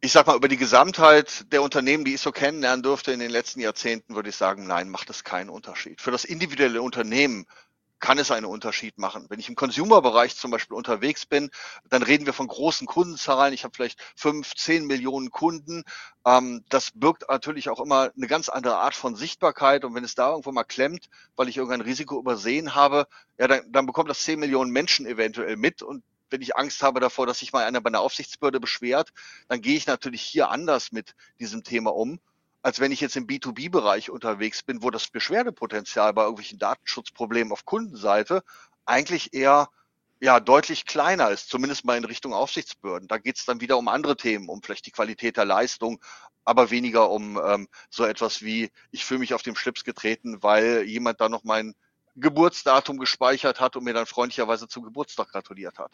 Ich 0.00 0.12
sag 0.12 0.26
mal, 0.26 0.36
über 0.36 0.48
die 0.48 0.56
Gesamtheit 0.56 1.52
der 1.52 1.60
Unternehmen, 1.62 2.04
die 2.04 2.14
ich 2.14 2.20
so 2.20 2.32
kennenlernen 2.32 2.82
durfte 2.82 3.12
in 3.12 3.18
den 3.18 3.30
letzten 3.30 3.60
Jahrzehnten, 3.60 4.14
würde 4.14 4.28
ich 4.28 4.36
sagen, 4.36 4.66
nein, 4.66 4.88
macht 4.88 5.10
es 5.10 5.24
keinen 5.24 5.50
Unterschied. 5.50 6.00
Für 6.00 6.12
das 6.12 6.24
individuelle 6.24 6.80
Unternehmen 6.80 7.46
kann 8.00 8.18
es 8.18 8.30
einen 8.30 8.46
Unterschied 8.46 8.98
machen. 8.98 9.26
Wenn 9.28 9.40
ich 9.40 9.48
im 9.48 9.56
Consumer-Bereich 9.56 10.36
zum 10.36 10.50
Beispiel 10.50 10.76
unterwegs 10.76 11.26
bin, 11.26 11.50
dann 11.88 12.02
reden 12.02 12.26
wir 12.26 12.32
von 12.32 12.46
großen 12.46 12.86
Kundenzahlen. 12.86 13.52
Ich 13.52 13.64
habe 13.64 13.74
vielleicht 13.74 14.00
fünf, 14.14 14.54
zehn 14.54 14.86
Millionen 14.86 15.30
Kunden. 15.30 15.84
Ähm, 16.24 16.64
das 16.68 16.92
birgt 16.94 17.28
natürlich 17.28 17.68
auch 17.68 17.80
immer 17.80 18.10
eine 18.16 18.26
ganz 18.26 18.48
andere 18.48 18.76
Art 18.76 18.94
von 18.94 19.16
Sichtbarkeit. 19.16 19.84
Und 19.84 19.94
wenn 19.94 20.04
es 20.04 20.14
da 20.14 20.30
irgendwo 20.30 20.52
mal 20.52 20.64
klemmt, 20.64 21.08
weil 21.36 21.48
ich 21.48 21.56
irgendein 21.56 21.80
Risiko 21.80 22.18
übersehen 22.18 22.74
habe, 22.74 23.06
ja, 23.38 23.48
dann, 23.48 23.70
dann 23.72 23.86
bekommt 23.86 24.10
das 24.10 24.22
zehn 24.22 24.38
Millionen 24.38 24.70
Menschen 24.70 25.06
eventuell 25.06 25.56
mit. 25.56 25.82
Und 25.82 26.02
wenn 26.30 26.42
ich 26.42 26.56
Angst 26.56 26.82
habe 26.82 27.00
davor, 27.00 27.26
dass 27.26 27.40
sich 27.40 27.52
mal 27.52 27.64
einer 27.64 27.80
bei 27.80 27.88
einer 27.88 28.00
Aufsichtsbehörde 28.00 28.60
beschwert, 28.60 29.12
dann 29.48 29.60
gehe 29.60 29.76
ich 29.76 29.86
natürlich 29.86 30.22
hier 30.22 30.50
anders 30.50 30.92
mit 30.92 31.14
diesem 31.40 31.64
Thema 31.64 31.94
um 31.94 32.20
als 32.68 32.80
wenn 32.80 32.92
ich 32.92 33.00
jetzt 33.00 33.16
im 33.16 33.26
B2B-Bereich 33.26 34.10
unterwegs 34.10 34.62
bin, 34.62 34.82
wo 34.82 34.90
das 34.90 35.08
Beschwerdepotenzial 35.08 36.12
bei 36.12 36.24
irgendwelchen 36.24 36.58
Datenschutzproblemen 36.58 37.50
auf 37.50 37.64
Kundenseite 37.64 38.42
eigentlich 38.84 39.32
eher 39.32 39.70
ja 40.20 40.38
deutlich 40.38 40.84
kleiner 40.84 41.30
ist, 41.30 41.48
zumindest 41.48 41.86
mal 41.86 41.96
in 41.96 42.04
Richtung 42.04 42.34
Aufsichtsbehörden. 42.34 43.08
Da 43.08 43.16
geht 43.16 43.38
es 43.38 43.46
dann 43.46 43.62
wieder 43.62 43.78
um 43.78 43.88
andere 43.88 44.18
Themen, 44.18 44.50
um 44.50 44.62
vielleicht 44.62 44.84
die 44.84 44.90
Qualität 44.90 45.38
der 45.38 45.46
Leistung, 45.46 45.98
aber 46.44 46.70
weniger 46.70 47.08
um 47.08 47.40
ähm, 47.42 47.68
so 47.88 48.04
etwas 48.04 48.42
wie, 48.42 48.70
ich 48.90 49.06
fühle 49.06 49.20
mich 49.20 49.32
auf 49.32 49.42
dem 49.42 49.56
Schlips 49.56 49.82
getreten, 49.82 50.42
weil 50.42 50.82
jemand 50.82 51.22
da 51.22 51.30
noch 51.30 51.44
mein 51.44 51.74
Geburtsdatum 52.16 52.98
gespeichert 52.98 53.60
hat 53.60 53.76
und 53.76 53.84
mir 53.84 53.94
dann 53.94 54.04
freundlicherweise 54.04 54.68
zum 54.68 54.84
Geburtstag 54.84 55.30
gratuliert 55.30 55.78
hat. 55.78 55.92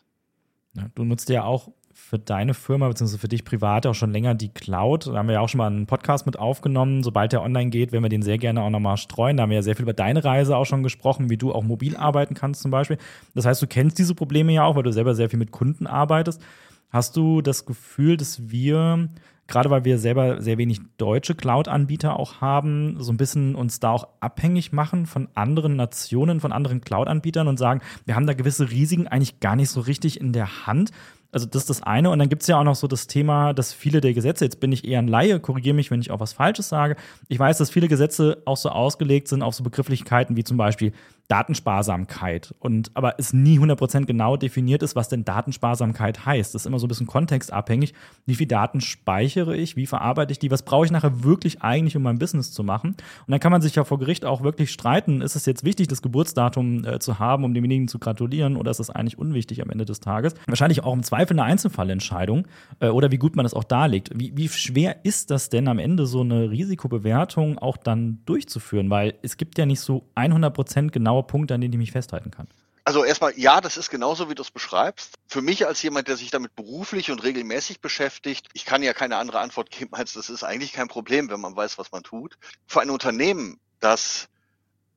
Ja, 0.76 0.86
du 0.94 1.04
nutzt 1.04 1.28
ja 1.28 1.44
auch 1.44 1.68
für 1.92 2.18
deine 2.18 2.54
Firma 2.54 2.88
bzw. 2.88 3.18
für 3.18 3.28
dich 3.28 3.44
privat 3.44 3.86
auch 3.86 3.94
schon 3.94 4.10
länger 4.10 4.34
die 4.34 4.48
Cloud. 4.48 5.06
Da 5.06 5.14
haben 5.14 5.28
wir 5.28 5.34
ja 5.34 5.40
auch 5.40 5.48
schon 5.48 5.58
mal 5.58 5.68
einen 5.68 5.86
Podcast 5.86 6.26
mit 6.26 6.38
aufgenommen. 6.38 7.02
Sobald 7.04 7.32
der 7.32 7.42
online 7.42 7.70
geht, 7.70 7.92
werden 7.92 8.02
wir 8.02 8.08
den 8.08 8.22
sehr 8.22 8.36
gerne 8.36 8.62
auch 8.62 8.70
nochmal 8.70 8.96
streuen. 8.96 9.36
Da 9.36 9.44
haben 9.44 9.50
wir 9.50 9.56
ja 9.56 9.62
sehr 9.62 9.76
viel 9.76 9.84
über 9.84 9.92
deine 9.92 10.24
Reise 10.24 10.56
auch 10.56 10.64
schon 10.66 10.82
gesprochen, 10.82 11.30
wie 11.30 11.36
du 11.36 11.52
auch 11.52 11.62
mobil 11.62 11.96
arbeiten 11.96 12.34
kannst 12.34 12.62
zum 12.62 12.72
Beispiel. 12.72 12.98
Das 13.34 13.46
heißt, 13.46 13.62
du 13.62 13.66
kennst 13.68 13.98
diese 13.98 14.14
Probleme 14.14 14.52
ja 14.52 14.64
auch, 14.64 14.74
weil 14.74 14.82
du 14.82 14.92
selber 14.92 15.14
sehr 15.14 15.30
viel 15.30 15.38
mit 15.38 15.52
Kunden 15.52 15.86
arbeitest. 15.86 16.42
Hast 16.90 17.16
du 17.16 17.40
das 17.42 17.64
Gefühl, 17.64 18.16
dass 18.16 18.50
wir 18.50 19.08
gerade 19.46 19.70
weil 19.70 19.84
wir 19.84 19.98
selber 19.98 20.40
sehr 20.40 20.58
wenig 20.58 20.80
deutsche 20.96 21.34
Cloud-Anbieter 21.34 22.18
auch 22.18 22.40
haben, 22.40 22.96
so 22.98 23.12
ein 23.12 23.16
bisschen 23.16 23.54
uns 23.54 23.80
da 23.80 23.90
auch 23.90 24.08
abhängig 24.20 24.72
machen 24.72 25.06
von 25.06 25.28
anderen 25.34 25.76
Nationen, 25.76 26.40
von 26.40 26.52
anderen 26.52 26.80
Cloud-Anbietern 26.80 27.48
und 27.48 27.58
sagen, 27.58 27.80
wir 28.06 28.14
haben 28.14 28.26
da 28.26 28.34
gewisse 28.34 28.70
Risiken 28.70 29.06
eigentlich 29.06 29.40
gar 29.40 29.56
nicht 29.56 29.70
so 29.70 29.80
richtig 29.80 30.20
in 30.20 30.32
der 30.32 30.66
Hand. 30.66 30.90
Also 31.34 31.46
das 31.46 31.62
ist 31.62 31.70
das 31.70 31.82
eine. 31.82 32.10
Und 32.10 32.20
dann 32.20 32.28
gibt 32.28 32.42
es 32.42 32.48
ja 32.48 32.60
auch 32.60 32.64
noch 32.64 32.76
so 32.76 32.86
das 32.86 33.08
Thema, 33.08 33.52
dass 33.52 33.72
viele 33.72 34.00
der 34.00 34.14
Gesetze, 34.14 34.44
jetzt 34.44 34.60
bin 34.60 34.70
ich 34.70 34.86
eher 34.86 35.00
ein 35.00 35.08
Laie, 35.08 35.40
korrigiere 35.40 35.74
mich, 35.74 35.90
wenn 35.90 36.00
ich 36.00 36.12
auch 36.12 36.20
was 36.20 36.32
Falsches 36.32 36.68
sage. 36.68 36.94
Ich 37.28 37.38
weiß, 37.38 37.58
dass 37.58 37.70
viele 37.70 37.88
Gesetze 37.88 38.40
auch 38.44 38.56
so 38.56 38.68
ausgelegt 38.68 39.26
sind 39.26 39.42
auf 39.42 39.54
so 39.54 39.64
Begrifflichkeiten 39.64 40.36
wie 40.36 40.44
zum 40.44 40.56
Beispiel 40.56 40.92
Datensparsamkeit 41.28 42.54
und 42.58 42.90
aber 42.94 43.14
es 43.18 43.32
nie 43.32 43.58
100% 43.58 44.04
genau 44.04 44.36
definiert 44.36 44.82
ist, 44.82 44.94
was 44.94 45.08
denn 45.08 45.24
Datensparsamkeit 45.24 46.26
heißt. 46.26 46.54
Das 46.54 46.62
ist 46.62 46.66
immer 46.66 46.78
so 46.78 46.86
ein 46.86 46.88
bisschen 46.88 47.06
kontextabhängig. 47.06 47.94
Wie 48.26 48.34
viel 48.34 48.46
Daten 48.46 48.82
speichere 48.82 49.56
ich? 49.56 49.74
Wie 49.74 49.86
verarbeite 49.86 50.32
ich 50.32 50.38
die? 50.38 50.50
Was 50.50 50.62
brauche 50.62 50.84
ich 50.84 50.92
nachher 50.92 51.24
wirklich 51.24 51.62
eigentlich, 51.62 51.96
um 51.96 52.02
mein 52.02 52.18
Business 52.18 52.52
zu 52.52 52.62
machen? 52.62 52.90
Und 52.90 53.30
dann 53.30 53.40
kann 53.40 53.52
man 53.52 53.62
sich 53.62 53.74
ja 53.74 53.84
vor 53.84 53.98
Gericht 53.98 54.26
auch 54.26 54.42
wirklich 54.42 54.70
streiten. 54.70 55.22
Ist 55.22 55.34
es 55.34 55.46
jetzt 55.46 55.64
wichtig, 55.64 55.88
das 55.88 56.02
Geburtsdatum 56.02 56.84
äh, 56.84 56.98
zu 56.98 57.18
haben, 57.18 57.44
um 57.44 57.54
demjenigen 57.54 57.88
zu 57.88 57.98
gratulieren 57.98 58.56
oder 58.56 58.70
ist 58.70 58.80
es 58.80 58.90
eigentlich 58.90 59.18
unwichtig 59.18 59.62
am 59.62 59.70
Ende 59.70 59.86
des 59.86 60.00
Tages? 60.00 60.34
Wahrscheinlich 60.46 60.84
auch 60.84 60.92
im 60.92 61.02
Zweifel 61.02 61.38
eine 61.38 61.44
Einzelfallentscheidung 61.44 62.46
äh, 62.80 62.88
oder 62.88 63.10
wie 63.10 63.18
gut 63.18 63.34
man 63.34 63.44
das 63.44 63.54
auch 63.54 63.64
darlegt. 63.64 64.10
Wie, 64.14 64.36
wie 64.36 64.48
schwer 64.48 65.06
ist 65.06 65.30
das 65.30 65.48
denn 65.48 65.68
am 65.68 65.78
Ende 65.78 66.04
so 66.04 66.20
eine 66.20 66.50
Risikobewertung 66.50 67.56
auch 67.58 67.78
dann 67.78 68.18
durchzuführen? 68.26 68.90
Weil 68.90 69.14
es 69.22 69.38
gibt 69.38 69.56
ja 69.56 69.64
nicht 69.64 69.80
so 69.80 70.04
100% 70.16 70.90
genau 70.90 71.13
genaue 71.14 71.22
Punkte, 71.26 71.54
an 71.54 71.60
denen 71.60 71.72
ich 71.74 71.78
mich 71.78 71.92
festhalten 71.92 72.30
kann. 72.30 72.48
Also 72.86 73.02
erstmal, 73.02 73.32
ja, 73.38 73.62
das 73.62 73.78
ist 73.78 73.88
genauso, 73.88 74.28
wie 74.28 74.34
du 74.34 74.42
es 74.42 74.50
beschreibst. 74.50 75.14
Für 75.26 75.40
mich 75.40 75.66
als 75.66 75.82
jemand, 75.82 76.06
der 76.06 76.16
sich 76.16 76.30
damit 76.30 76.54
beruflich 76.54 77.10
und 77.10 77.22
regelmäßig 77.22 77.80
beschäftigt, 77.80 78.48
ich 78.52 78.66
kann 78.66 78.82
ja 78.82 78.92
keine 78.92 79.16
andere 79.16 79.40
Antwort 79.40 79.70
geben, 79.70 79.94
als 79.94 80.12
das 80.12 80.28
ist 80.28 80.44
eigentlich 80.44 80.72
kein 80.72 80.88
Problem, 80.88 81.30
wenn 81.30 81.40
man 81.40 81.56
weiß, 81.56 81.78
was 81.78 81.92
man 81.92 82.02
tut. 82.02 82.36
Für 82.66 82.82
ein 82.82 82.90
Unternehmen, 82.90 83.58
das 83.80 84.28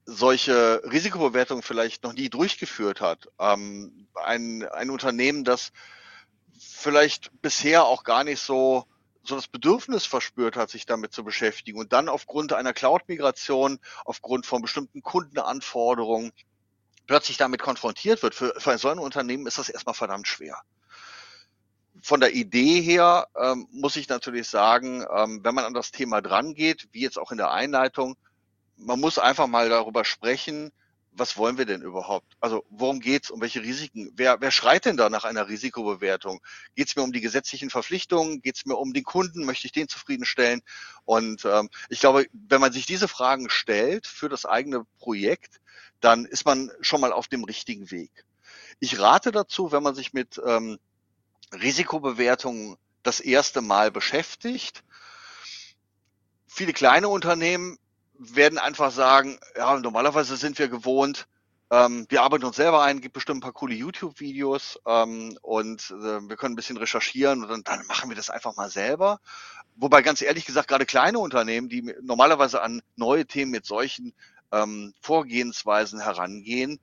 solche 0.05 0.81
Risikobewertungen 0.83 1.63
vielleicht 1.63 2.03
noch 2.03 2.13
nie 2.13 2.29
durchgeführt 2.29 3.00
hat, 3.00 3.29
ähm, 3.39 4.07
ein, 4.15 4.67
ein 4.67 4.89
Unternehmen, 4.89 5.45
das 5.45 5.71
vielleicht 6.59 7.31
bisher 7.41 7.86
auch 7.86 8.03
gar 8.03 8.24
nicht 8.24 8.41
so 8.41 8.86
so 9.27 9.36
das 9.36 9.48
Bedürfnis 9.48 10.05
verspürt 10.05 10.55
hat, 10.55 10.69
sich 10.69 10.86
damit 10.86 11.13
zu 11.13 11.24
beschäftigen 11.24 11.79
und 11.79 11.93
dann 11.93 12.10
aufgrund 12.10 12.53
einer 12.53 12.74
Cloud-Migration, 12.74 13.79
aufgrund 14.05 14.46
von 14.46 14.62
bestimmten 14.62 15.01
Kundenanforderungen 15.01 16.31
plötzlich 17.07 17.38
damit 17.38 17.62
konfrontiert 17.62 18.22
wird, 18.22 18.36
für, 18.36 18.53
für 18.57 18.77
so 18.77 18.89
ein 18.89 19.00
Unternehmen 19.00 19.48
ist 19.48 19.57
das 19.57 19.69
erstmal 19.69 19.96
verdammt 19.96 20.27
schwer. 20.27 20.62
Von 22.01 22.19
der 22.19 22.34
Idee 22.34 22.81
her 22.81 23.27
ähm, 23.36 23.67
muss 23.72 23.96
ich 23.96 24.07
natürlich 24.07 24.48
sagen, 24.48 25.05
ähm, 25.15 25.39
wenn 25.43 25.55
man 25.55 25.65
an 25.65 25.74
das 25.74 25.91
Thema 25.91 26.22
drangeht, 26.22 26.89
wie 26.91 27.01
jetzt 27.01 27.17
auch 27.17 27.31
in 27.31 27.38
der 27.38 27.51
Einleitung, 27.51 28.15
man 28.77 29.00
muss 29.00 29.17
einfach 29.17 29.48
mal 29.48 29.69
darüber 29.69 30.05
sprechen, 30.05 30.72
was 31.17 31.38
wollen 31.38 31.57
wir 31.57 31.65
denn 31.65 31.81
überhaupt? 31.81 32.38
Also 32.39 32.65
worum 32.69 33.00
geht's? 33.00 33.31
Um 33.31 33.41
welche 33.41 33.62
Risiken? 33.62 34.12
Wer, 34.15 34.39
wer 34.41 34.51
schreit 34.51 34.86
denn 34.86 34.97
da 34.97 35.09
nach 35.09 35.25
einer 35.25 35.47
Risikobewertung? 35.47 36.41
Geht's 36.75 36.95
mir 36.95 37.03
um 37.03 37.12
die 37.12 37.21
gesetzlichen 37.21 37.69
Verpflichtungen? 37.69 38.41
Geht's 38.41 38.65
mir 38.65 38.75
um 38.75 38.93
den 38.93 39.03
Kunden? 39.03 39.45
Möchte 39.45 39.65
ich 39.65 39.71
den 39.71 39.88
zufriedenstellen? 39.88 40.62
Und 41.05 41.45
ähm, 41.45 41.69
ich 41.89 42.00
glaube, 42.00 42.27
wenn 42.31 42.62
man 42.62 42.71
sich 42.71 42.86
diese 42.86 43.07
Fragen 43.07 43.50
stellt 43.50 44.07
für 44.07 44.29
das 44.29 44.45
eigene 44.45 44.86
Projekt, 45.00 45.59
dann 46.00 46.25
ist 46.25 46.45
man 46.45 46.71
schon 46.81 47.01
mal 47.01 47.12
auf 47.12 47.27
dem 47.27 47.43
richtigen 47.43 47.89
Weg. 47.91 48.25
Ich 48.79 49.00
rate 49.00 49.31
dazu, 49.31 49.71
wenn 49.71 49.83
man 49.83 49.95
sich 49.95 50.13
mit 50.13 50.39
ähm, 50.45 50.77
Risikobewertungen 51.51 52.77
das 53.03 53.19
erste 53.19 53.62
Mal 53.62 53.89
beschäftigt, 53.89 54.83
viele 56.47 56.74
kleine 56.74 57.07
Unternehmen 57.07 57.77
werden 58.19 58.59
einfach 58.59 58.91
sagen, 58.91 59.39
ja, 59.55 59.79
normalerweise 59.79 60.38
sind 60.38 60.57
wir 60.59 60.69
gewohnt, 60.69 61.27
ähm, 61.69 62.05
wir 62.09 62.21
arbeiten 62.21 62.45
uns 62.45 62.55
selber 62.55 62.81
ein, 62.83 63.01
gibt 63.01 63.13
bestimmt 63.13 63.39
ein 63.39 63.41
paar 63.41 63.51
coole 63.51 63.75
YouTube-Videos 63.75 64.79
ähm, 64.86 65.38
und 65.41 65.91
äh, 65.91 66.21
wir 66.29 66.38
können 66.38 66.53
ein 66.53 66.55
bisschen 66.55 66.77
recherchieren 66.77 67.43
und 67.43 67.50
dann, 67.50 67.63
dann 67.63 67.86
machen 67.88 68.09
wir 68.09 68.15
das 68.15 68.29
einfach 68.29 68.55
mal 68.55 68.69
selber. 68.69 69.19
Wobei 69.75 70.01
ganz 70.01 70.21
ehrlich 70.21 70.45
gesagt, 70.45 70.69
gerade 70.69 70.86
kleine 70.86 71.19
Unternehmen, 71.19 71.67
die 71.67 71.93
normalerweise 72.01 72.62
an 72.62 72.81
neue 72.95 73.25
Themen 73.25 73.51
mit 73.51 73.65
solchen 73.65 74.13
ähm, 74.51 74.93
Vorgehensweisen 75.01 76.00
herangehen, 76.00 76.79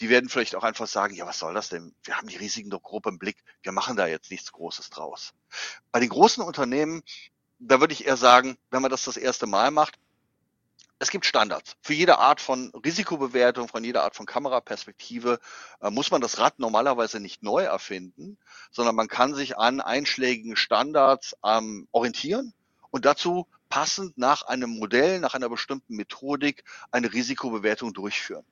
die 0.00 0.08
werden 0.08 0.30
vielleicht 0.30 0.56
auch 0.56 0.64
einfach 0.64 0.86
sagen, 0.86 1.14
ja, 1.14 1.26
was 1.26 1.38
soll 1.38 1.52
das 1.52 1.68
denn? 1.68 1.94
Wir 2.02 2.16
haben 2.16 2.26
die 2.26 2.36
Risiken 2.36 2.70
doch 2.70 2.82
grob 2.82 3.06
im 3.06 3.18
Blick, 3.18 3.36
wir 3.62 3.72
machen 3.72 3.96
da 3.96 4.06
jetzt 4.06 4.30
nichts 4.30 4.50
Großes 4.50 4.88
draus. 4.88 5.34
Bei 5.92 6.00
den 6.00 6.08
großen 6.08 6.42
Unternehmen, 6.42 7.02
da 7.58 7.80
würde 7.80 7.92
ich 7.92 8.06
eher 8.06 8.16
sagen, 8.16 8.56
wenn 8.70 8.82
man 8.82 8.90
das 8.90 9.04
das 9.04 9.18
erste 9.18 9.46
Mal 9.46 9.70
macht, 9.70 9.98
es 11.02 11.10
gibt 11.10 11.26
Standards. 11.26 11.74
Für 11.82 11.94
jede 11.94 12.18
Art 12.18 12.40
von 12.40 12.70
Risikobewertung, 12.84 13.66
von 13.66 13.82
jeder 13.82 14.04
Art 14.04 14.14
von 14.14 14.24
Kameraperspektive 14.24 15.40
äh, 15.80 15.90
muss 15.90 16.12
man 16.12 16.20
das 16.20 16.38
Rad 16.38 16.60
normalerweise 16.60 17.18
nicht 17.18 17.42
neu 17.42 17.64
erfinden, 17.64 18.38
sondern 18.70 18.94
man 18.94 19.08
kann 19.08 19.34
sich 19.34 19.58
an 19.58 19.80
einschlägigen 19.80 20.54
Standards 20.54 21.34
ähm, 21.44 21.88
orientieren 21.90 22.54
und 22.90 23.04
dazu 23.04 23.48
passend 23.68 24.16
nach 24.16 24.42
einem 24.42 24.78
Modell, 24.78 25.18
nach 25.18 25.34
einer 25.34 25.48
bestimmten 25.48 25.96
Methodik 25.96 26.62
eine 26.92 27.12
Risikobewertung 27.12 27.92
durchführen 27.92 28.44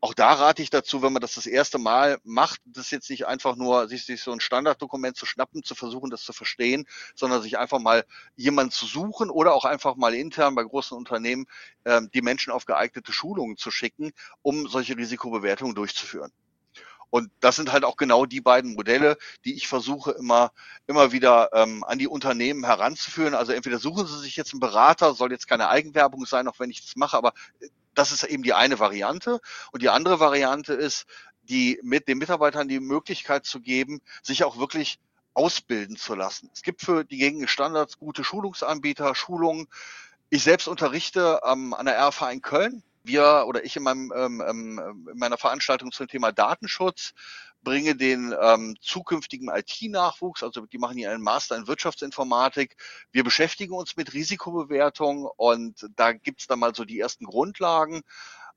auch 0.00 0.14
da 0.14 0.32
rate 0.32 0.62
ich 0.62 0.70
dazu, 0.70 1.02
wenn 1.02 1.12
man 1.12 1.20
das 1.22 1.34
das 1.34 1.46
erste 1.46 1.78
Mal 1.78 2.18
macht, 2.22 2.60
das 2.64 2.90
jetzt 2.90 3.10
nicht 3.10 3.26
einfach 3.26 3.56
nur 3.56 3.88
sich, 3.88 4.04
sich 4.04 4.22
so 4.22 4.32
ein 4.32 4.40
Standarddokument 4.40 5.16
zu 5.16 5.26
schnappen, 5.26 5.64
zu 5.64 5.74
versuchen, 5.74 6.10
das 6.10 6.22
zu 6.22 6.32
verstehen, 6.32 6.86
sondern 7.14 7.42
sich 7.42 7.58
einfach 7.58 7.80
mal 7.80 8.04
jemanden 8.36 8.70
zu 8.70 8.86
suchen 8.86 9.30
oder 9.30 9.54
auch 9.54 9.64
einfach 9.64 9.96
mal 9.96 10.14
intern 10.14 10.54
bei 10.54 10.62
großen 10.62 10.96
Unternehmen 10.96 11.46
ähm, 11.84 12.10
die 12.14 12.22
Menschen 12.22 12.52
auf 12.52 12.64
geeignete 12.64 13.12
Schulungen 13.12 13.56
zu 13.56 13.70
schicken, 13.70 14.12
um 14.42 14.68
solche 14.68 14.96
Risikobewertungen 14.96 15.74
durchzuführen. 15.74 16.32
Und 17.10 17.30
das 17.40 17.56
sind 17.56 17.72
halt 17.72 17.84
auch 17.84 17.96
genau 17.96 18.26
die 18.26 18.40
beiden 18.40 18.74
Modelle, 18.74 19.16
die 19.44 19.54
ich 19.54 19.68
versuche 19.68 20.12
immer, 20.12 20.52
immer 20.86 21.12
wieder 21.12 21.50
ähm, 21.54 21.84
an 21.84 21.98
die 21.98 22.08
Unternehmen 22.08 22.64
heranzuführen. 22.64 23.34
Also 23.34 23.52
entweder 23.52 23.78
suchen 23.78 24.06
sie 24.06 24.18
sich 24.18 24.36
jetzt 24.36 24.52
einen 24.52 24.60
Berater, 24.60 25.14
soll 25.14 25.32
jetzt 25.32 25.48
keine 25.48 25.68
Eigenwerbung 25.68 26.26
sein, 26.26 26.48
auch 26.48 26.58
wenn 26.58 26.70
ich 26.70 26.82
das 26.82 26.96
mache, 26.96 27.16
aber 27.16 27.32
das 27.94 28.12
ist 28.12 28.22
eben 28.24 28.42
die 28.42 28.54
eine 28.54 28.78
Variante. 28.78 29.40
Und 29.72 29.82
die 29.82 29.88
andere 29.88 30.20
Variante 30.20 30.74
ist, 30.74 31.06
die 31.42 31.80
mit 31.82 32.08
den 32.08 32.18
Mitarbeitern 32.18 32.68
die 32.68 32.80
Möglichkeit 32.80 33.44
zu 33.44 33.60
geben, 33.60 34.00
sich 34.22 34.44
auch 34.44 34.58
wirklich 34.58 34.98
ausbilden 35.34 35.96
zu 35.96 36.14
lassen. 36.14 36.50
Es 36.52 36.62
gibt 36.62 36.82
für 36.82 37.04
die 37.04 37.18
gängigen 37.18 37.48
Standards 37.48 37.98
gute 37.98 38.24
Schulungsanbieter, 38.24 39.14
Schulungen. 39.14 39.68
Ich 40.30 40.42
selbst 40.42 40.68
unterrichte 40.68 41.40
ähm, 41.44 41.74
an 41.74 41.86
der 41.86 41.98
RFH 41.98 42.30
in 42.30 42.42
Köln. 42.42 42.82
Wir 43.04 43.44
oder 43.46 43.64
ich 43.64 43.76
in, 43.76 43.82
meinem, 43.82 44.12
ähm, 44.14 44.42
ähm, 44.46 45.08
in 45.12 45.18
meiner 45.18 45.38
Veranstaltung 45.38 45.92
zum 45.92 46.08
Thema 46.08 46.32
Datenschutz 46.32 47.14
bringe 47.62 47.96
den 47.96 48.34
ähm, 48.40 48.76
zukünftigen 48.80 49.48
IT-Nachwuchs, 49.48 50.42
also 50.42 50.66
die 50.66 50.78
machen 50.78 50.96
hier 50.96 51.10
einen 51.10 51.22
Master 51.22 51.56
in 51.56 51.66
Wirtschaftsinformatik. 51.66 52.76
Wir 53.10 53.24
beschäftigen 53.24 53.74
uns 53.74 53.96
mit 53.96 54.14
Risikobewertung 54.14 55.28
und 55.36 55.86
da 55.96 56.12
gibt's 56.12 56.46
dann 56.46 56.60
mal 56.60 56.74
so 56.74 56.84
die 56.84 57.00
ersten 57.00 57.24
Grundlagen. 57.24 58.02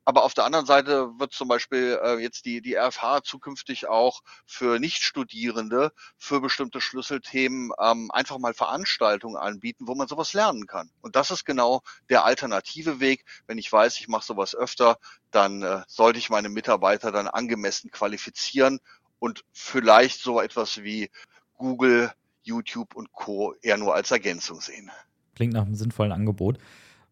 Aber 0.03 0.23
auf 0.23 0.33
der 0.33 0.45
anderen 0.45 0.65
Seite 0.65 1.19
wird 1.19 1.31
zum 1.31 1.47
Beispiel 1.47 1.99
äh, 2.03 2.17
jetzt 2.17 2.45
die, 2.45 2.61
die 2.61 2.75
RFH 2.75 3.21
zukünftig 3.23 3.87
auch 3.87 4.21
für 4.45 4.79
Nichtstudierende 4.79 5.91
für 6.17 6.41
bestimmte 6.41 6.81
Schlüsselthemen 6.81 7.71
ähm, 7.79 8.09
einfach 8.11 8.39
mal 8.39 8.53
Veranstaltungen 8.53 9.37
anbieten, 9.37 9.87
wo 9.87 9.93
man 9.93 10.07
sowas 10.07 10.33
lernen 10.33 10.65
kann. 10.65 10.89
Und 11.01 11.15
das 11.15 11.29
ist 11.29 11.45
genau 11.45 11.81
der 12.09 12.25
alternative 12.25 12.99
Weg. 12.99 13.25
Wenn 13.45 13.59
ich 13.59 13.71
weiß, 13.71 13.99
ich 13.99 14.07
mache 14.07 14.25
sowas 14.25 14.55
öfter, 14.55 14.97
dann 15.29 15.61
äh, 15.61 15.83
sollte 15.87 16.17
ich 16.17 16.29
meine 16.29 16.49
Mitarbeiter 16.49 17.11
dann 17.11 17.27
angemessen 17.27 17.91
qualifizieren 17.91 18.79
und 19.19 19.45
vielleicht 19.51 20.19
so 20.19 20.41
etwas 20.41 20.81
wie 20.81 21.11
Google, 21.57 22.11
YouTube 22.41 22.95
und 22.95 23.11
Co. 23.11 23.53
eher 23.61 23.77
nur 23.77 23.93
als 23.93 24.09
Ergänzung 24.09 24.61
sehen. 24.61 24.89
Klingt 25.35 25.53
nach 25.53 25.65
einem 25.65 25.75
sinnvollen 25.75 26.11
Angebot. 26.11 26.57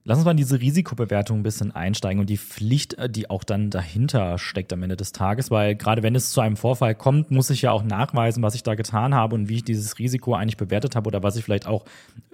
Lass 0.06 0.18
uns 0.18 0.26
mal 0.26 0.32
in 0.32 0.38
diese 0.38 0.62
Risikobewertung 0.62 1.40
ein 1.40 1.44
bisschen 1.44 1.76
einsteigen 1.76 2.22
und 2.22 2.30
die 2.30 2.38
Pflicht, 2.38 2.94
äh, 2.94 3.10
die 3.10 3.30
auch 3.30 3.44
dann 3.44 3.70
dahinter 3.70 4.38
steckt 4.38 4.72
am 4.72 4.82
Ende 4.82 4.96
des 4.96 5.12
Tages, 5.12 5.52
weil 5.52 5.76
gerade 5.76 6.04
wenn 6.04 6.16
es 6.16 6.32
zu 6.32 6.40
einem 6.40 6.56
Vorfall 6.56 6.96
kommt, 6.96 7.32
muss 7.32 7.50
ich 7.50 7.64
ja 7.64 7.72
auch 7.72 7.84
nachweisen, 7.84 8.42
was 8.42 8.56
ich 8.56 8.64
da 8.64 8.76
getan 8.76 9.14
habe 9.14 9.36
und 9.36 9.50
wie 9.50 9.56
ich 9.56 9.64
dieses 9.66 10.00
Risiko 10.00 10.34
eigentlich 10.36 10.56
bewertet 10.58 10.96
habe 10.96 11.08
oder 11.08 11.22
was 11.22 11.36
ich 11.36 11.44
vielleicht 11.44 11.68
auch 11.68 11.84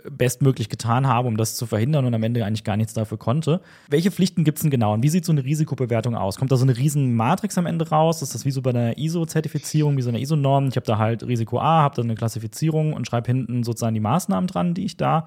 bestmöglich 0.09 0.69
getan 0.69 1.07
habe, 1.07 1.27
um 1.27 1.37
das 1.37 1.55
zu 1.55 1.65
verhindern 1.65 2.05
und 2.05 2.13
am 2.13 2.21
Ende 2.21 2.45
eigentlich 2.45 2.63
gar 2.63 2.77
nichts 2.77 2.93
dafür 2.93 3.17
konnte. 3.17 3.61
Welche 3.89 4.11
Pflichten 4.11 4.43
gibt 4.43 4.59
es 4.59 4.61
denn 4.61 4.69
genau 4.69 4.93
und 4.93 5.01
wie 5.01 5.09
sieht 5.09 5.25
so 5.25 5.31
eine 5.31 5.43
Risikobewertung 5.43 6.15
aus? 6.15 6.37
Kommt 6.37 6.51
da 6.51 6.57
so 6.57 6.65
eine 6.65 6.77
riesen 6.77 7.15
Matrix 7.15 7.57
am 7.57 7.65
Ende 7.65 7.89
raus? 7.89 8.21
Ist 8.21 8.35
das 8.35 8.45
wie 8.45 8.51
so 8.51 8.61
bei 8.61 8.69
einer 8.69 8.97
ISO-Zertifizierung, 8.97 9.97
wie 9.97 10.03
so 10.03 10.09
eine 10.09 10.19
ISO-Norm? 10.19 10.67
Ich 10.67 10.75
habe 10.75 10.85
da 10.85 10.99
halt 10.99 11.23
Risiko 11.23 11.59
A, 11.59 11.81
habe 11.81 11.95
dann 11.95 12.05
eine 12.05 12.15
Klassifizierung 12.15 12.93
und 12.93 13.07
schreibe 13.07 13.25
hinten 13.25 13.63
sozusagen 13.63 13.95
die 13.95 13.99
Maßnahmen 13.99 14.47
dran, 14.47 14.75
die 14.75 14.85
ich 14.85 14.97
da 14.97 15.25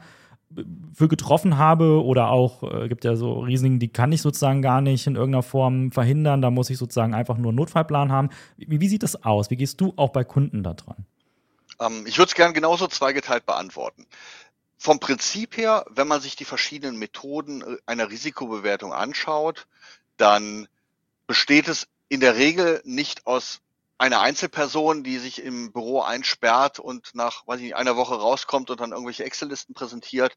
für 0.94 1.08
getroffen 1.08 1.58
habe 1.58 2.02
oder 2.02 2.30
auch 2.30 2.62
äh, 2.62 2.88
gibt 2.88 3.04
ja 3.04 3.16
so 3.16 3.40
Risiken, 3.40 3.78
die 3.78 3.88
kann 3.88 4.12
ich 4.12 4.22
sozusagen 4.22 4.62
gar 4.62 4.80
nicht 4.80 5.06
in 5.06 5.16
irgendeiner 5.16 5.42
Form 5.42 5.92
verhindern. 5.92 6.40
Da 6.40 6.50
muss 6.50 6.70
ich 6.70 6.78
sozusagen 6.78 7.14
einfach 7.14 7.36
nur 7.36 7.50
einen 7.50 7.56
Notfallplan 7.56 8.10
haben. 8.10 8.30
Wie, 8.56 8.80
wie 8.80 8.88
sieht 8.88 9.02
das 9.02 9.24
aus? 9.24 9.50
Wie 9.50 9.56
gehst 9.56 9.80
du 9.80 9.92
auch 9.96 10.10
bei 10.10 10.24
Kunden 10.24 10.62
da 10.62 10.74
dran? 10.74 11.06
Ähm, 11.80 12.04
ich 12.06 12.18
würde 12.18 12.30
es 12.30 12.34
gerne 12.34 12.54
genauso 12.54 12.86
zweigeteilt 12.86 13.46
beantworten. 13.46 14.06
Vom 14.78 15.00
Prinzip 15.00 15.56
her, 15.56 15.84
wenn 15.90 16.08
man 16.08 16.20
sich 16.20 16.36
die 16.36 16.44
verschiedenen 16.44 16.98
Methoden 16.98 17.62
äh, 17.62 17.76
einer 17.86 18.10
Risikobewertung 18.10 18.92
anschaut, 18.92 19.66
dann 20.16 20.66
besteht 21.26 21.68
es 21.68 21.88
in 22.08 22.20
der 22.20 22.36
Regel 22.36 22.80
nicht 22.84 23.26
aus 23.26 23.60
eine 23.98 24.20
Einzelperson, 24.20 25.02
die 25.02 25.18
sich 25.18 25.42
im 25.42 25.72
Büro 25.72 26.02
einsperrt 26.02 26.78
und 26.78 27.10
nach, 27.14 27.44
weiß 27.48 27.56
ich 27.56 27.64
nicht, 27.64 27.76
einer 27.76 27.96
Woche 27.96 28.14
rauskommt 28.14 28.70
und 28.70 28.80
dann 28.80 28.92
irgendwelche 28.92 29.24
Excel-Listen 29.24 29.74
präsentiert. 29.74 30.36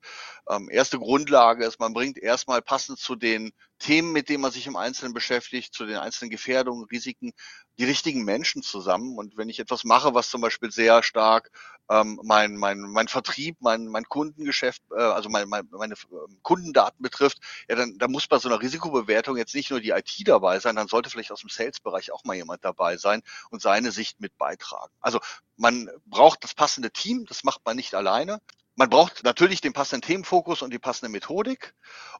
Ähm, 0.50 0.68
erste 0.72 0.98
Grundlage 0.98 1.64
ist, 1.64 1.80
man 1.80 1.94
bringt 1.94 2.18
erstmal 2.18 2.64
passend 2.64 2.98
zu 2.98 3.16
den 3.16 3.54
Themen, 3.78 4.12
mit 4.14 4.30
denen 4.30 4.42
man 4.42 4.52
sich 4.52 4.66
im 4.66 4.76
Einzelnen 4.76 5.14
beschäftigt, 5.14 5.76
zu 5.76 5.86
den 5.86 5.98
einzelnen 5.98 6.32
Gefährdungen, 6.32 6.86
Risiken, 6.92 7.34
die 7.78 7.86
richtigen 7.86 8.24
Menschen 8.24 8.64
zusammen. 8.64 9.18
Und 9.18 9.38
wenn 9.38 9.50
ich 9.50 9.60
etwas 9.60 9.84
mache, 9.84 10.16
was 10.16 10.30
zum 10.30 10.42
Beispiel 10.42 10.72
sehr 10.72 11.04
stark 11.04 11.52
ähm, 11.92 12.20
mein, 12.24 12.56
mein, 12.56 12.80
mein 12.80 13.10
Vertrieb, 13.10 13.58
mein, 13.60 13.88
mein 13.88 14.06
Kundengeschäft, 14.06 14.82
äh, 14.96 15.02
also 15.02 15.30
mein, 15.30 15.50
mein, 15.50 15.68
meine 15.72 15.96
ähm, 16.12 16.40
Kundendaten 16.42 17.04
betrifft, 17.04 17.40
ja, 17.68 17.76
dann, 17.76 17.98
dann 17.98 18.12
muss 18.12 18.28
bei 18.28 18.40
so 18.40 18.48
einer 18.48 18.62
Risikobewertung 18.62 19.36
jetzt 19.36 19.54
nicht 19.54 19.72
nur 19.72 19.82
die 19.82 19.90
IT 19.90 20.26
dabei 20.26 20.60
sein, 20.60 20.78
dann 20.78 20.88
sollte 20.88 21.10
vielleicht 21.10 21.32
aus 21.32 21.42
dem 21.42 21.50
Sales-Bereich 21.50 22.12
auch 22.12 22.24
mal 22.24 22.36
jemand 22.36 22.64
dabei 22.64 22.96
sein 22.96 23.22
und 23.50 23.62
seine 23.62 23.92
Sicht 23.92 24.22
mit 24.22 24.38
beitragen. 24.38 24.94
Also 25.02 25.20
man 25.58 25.90
braucht 26.06 26.46
das 26.46 26.54
passende 26.54 26.92
Team, 26.92 27.26
das 27.26 27.44
macht 27.44 27.66
man 27.66 27.76
nicht 27.76 27.94
alleine. 27.94 28.40
Man 28.76 28.90
braucht 28.90 29.26
natürlich 29.26 29.60
den 29.60 29.74
passenden 29.74 30.02
Themenfokus 30.02 30.62
und 30.62 30.72
die 30.72 30.80
passende 30.80 31.12
Methodik. 31.12 31.76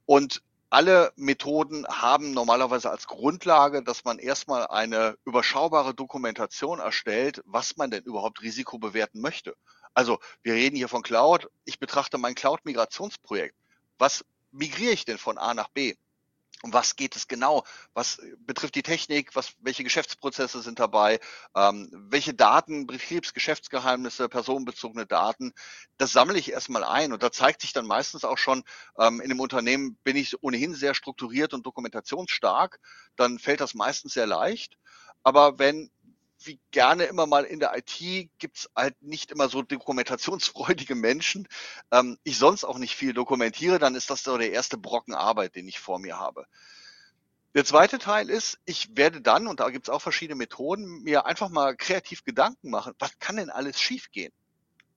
Und 0.06 0.44
alle 0.72 1.12
Methoden 1.18 1.86
haben 1.88 2.32
normalerweise 2.32 2.90
als 2.90 3.06
Grundlage, 3.06 3.84
dass 3.84 4.06
man 4.06 4.20
erstmal 4.20 4.68
eine 4.68 5.18
überschaubare 5.26 5.94
Dokumentation 5.94 6.80
erstellt, 6.80 7.42
was 7.46 7.76
man 7.76 7.92
denn 7.92 8.04
überhaupt 8.04 8.42
Risiko 8.42 8.80
bewerten 8.80 9.20
möchte. 9.20 9.56
Also 9.94 10.20
wir 10.44 10.54
reden 10.54 10.78
hier 10.78 10.88
von 10.88 11.04
Cloud. 11.04 11.50
Ich 11.66 11.78
betrachte 11.78 12.18
mein 12.18 12.36
Cloud-Migrationsprojekt. 12.36 13.54
Was 13.98 14.24
migriere 14.52 14.94
ich 14.94 15.04
denn 15.04 15.18
von 15.18 15.38
A 15.38 15.54
nach 15.54 15.68
B? 15.68 15.96
Um 16.64 16.74
was 16.74 16.96
geht 16.96 17.16
es 17.16 17.28
genau? 17.28 17.64
Was 17.94 18.22
betrifft 18.40 18.76
die 18.76 18.84
Technik? 18.84 19.36
Was, 19.36 19.54
welche 19.60 19.84
Geschäftsprozesse 19.84 20.62
sind 20.62 20.80
dabei? 20.80 21.20
Ähm, 21.56 21.90
welche 21.92 22.34
Daten, 22.36 22.86
Betriebsgeschäftsgeheimnisse, 22.86 24.30
personenbezogene 24.30 25.08
Daten? 25.08 25.54
Das 25.98 26.12
sammle 26.12 26.38
ich 26.38 26.52
erstmal 26.52 26.84
ein 26.84 27.14
und 27.14 27.24
da 27.24 27.32
zeigt 27.32 27.62
sich 27.62 27.74
dann 27.74 27.88
meistens 27.88 28.24
auch 28.26 28.38
schon, 28.38 28.64
ähm, 29.00 29.22
in 29.22 29.30
dem 29.30 29.40
Unternehmen 29.40 29.98
bin 30.04 30.16
ich 30.16 30.44
ohnehin 30.44 30.76
sehr 30.76 30.94
strukturiert 30.94 31.54
und 31.54 31.66
dokumentationsstark, 31.66 32.80
dann 33.16 33.40
fällt 33.40 33.62
das 33.62 33.74
meistens 33.74 34.14
sehr 34.14 34.28
leicht. 34.28 34.78
Aber 35.24 35.60
wenn 35.60 35.92
wie 36.46 36.60
gerne 36.72 37.06
immer 37.06 37.26
mal 37.26 37.44
in 37.44 37.60
der 37.60 37.76
IT 37.76 38.30
gibt's 38.40 38.70
halt 38.76 39.02
nicht 39.02 39.32
immer 39.32 39.50
so 39.50 39.62
dokumentationsfreudige 39.62 40.96
Menschen. 40.96 41.48
Ähm, 41.92 42.18
ich 42.24 42.38
sonst 42.38 42.64
auch 42.64 42.78
nicht 42.78 42.96
viel 42.96 43.14
dokumentiere, 43.14 43.80
dann 43.80 43.96
ist 43.96 44.10
das 44.10 44.24
so 44.24 44.38
der 44.38 44.52
erste 44.52 44.78
Brocken 44.78 45.14
Arbeit, 45.14 45.56
den 45.56 45.68
ich 45.68 45.80
vor 45.80 46.00
mir 46.00 46.18
habe. 46.18 46.46
Der 47.54 47.66
zweite 47.66 48.00
Teil 48.00 48.30
ist, 48.30 48.60
ich 48.66 48.96
werde 48.96 49.22
dann, 49.22 49.48
und 49.48 49.60
da 49.60 49.70
gibt's 49.70 49.90
auch 49.90 50.02
verschiedene 50.02 50.38
Methoden, 50.38 51.04
mir 51.04 51.26
einfach 51.26 51.50
mal 51.50 51.76
kreativ 51.76 52.24
Gedanken 52.24 52.70
machen, 52.70 52.94
was 52.98 53.20
kann 53.20 53.36
denn 53.36 53.50
alles 53.50 53.80
schiefgehen? 53.80 54.32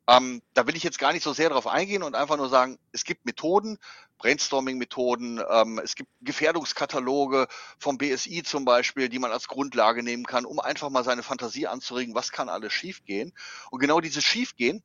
Ähm, 0.06 0.42
da 0.52 0.66
will 0.66 0.76
ich 0.76 0.82
jetzt 0.82 0.98
gar 0.98 1.12
nicht 1.12 1.22
so 1.22 1.32
sehr 1.32 1.48
darauf 1.48 1.66
eingehen 1.66 2.02
und 2.02 2.14
einfach 2.14 2.36
nur 2.36 2.50
sagen, 2.50 2.78
es 2.92 3.04
gibt 3.04 3.24
Methoden, 3.24 3.78
Brainstorming-Methoden, 4.18 5.42
ähm, 5.48 5.80
es 5.82 5.94
gibt 5.94 6.10
Gefährdungskataloge 6.20 7.48
vom 7.78 7.96
BSI 7.96 8.42
zum 8.42 8.64
Beispiel, 8.64 9.08
die 9.08 9.18
man 9.18 9.32
als 9.32 9.48
Grundlage 9.48 10.02
nehmen 10.02 10.26
kann, 10.26 10.44
um 10.44 10.60
einfach 10.60 10.90
mal 10.90 11.04
seine 11.04 11.22
Fantasie 11.22 11.66
anzuregen, 11.66 12.14
was 12.14 12.32
kann 12.32 12.50
alles 12.50 12.72
schiefgehen. 12.72 13.32
Und 13.70 13.80
genau 13.80 14.00
dieses 14.00 14.24
Schiefgehen, 14.24 14.82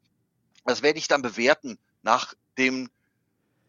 das 0.66 0.82
werde 0.82 1.00
ich 1.00 1.08
dann 1.08 1.22
bewerten 1.22 1.78
nach 2.02 2.34
dem 2.58 2.90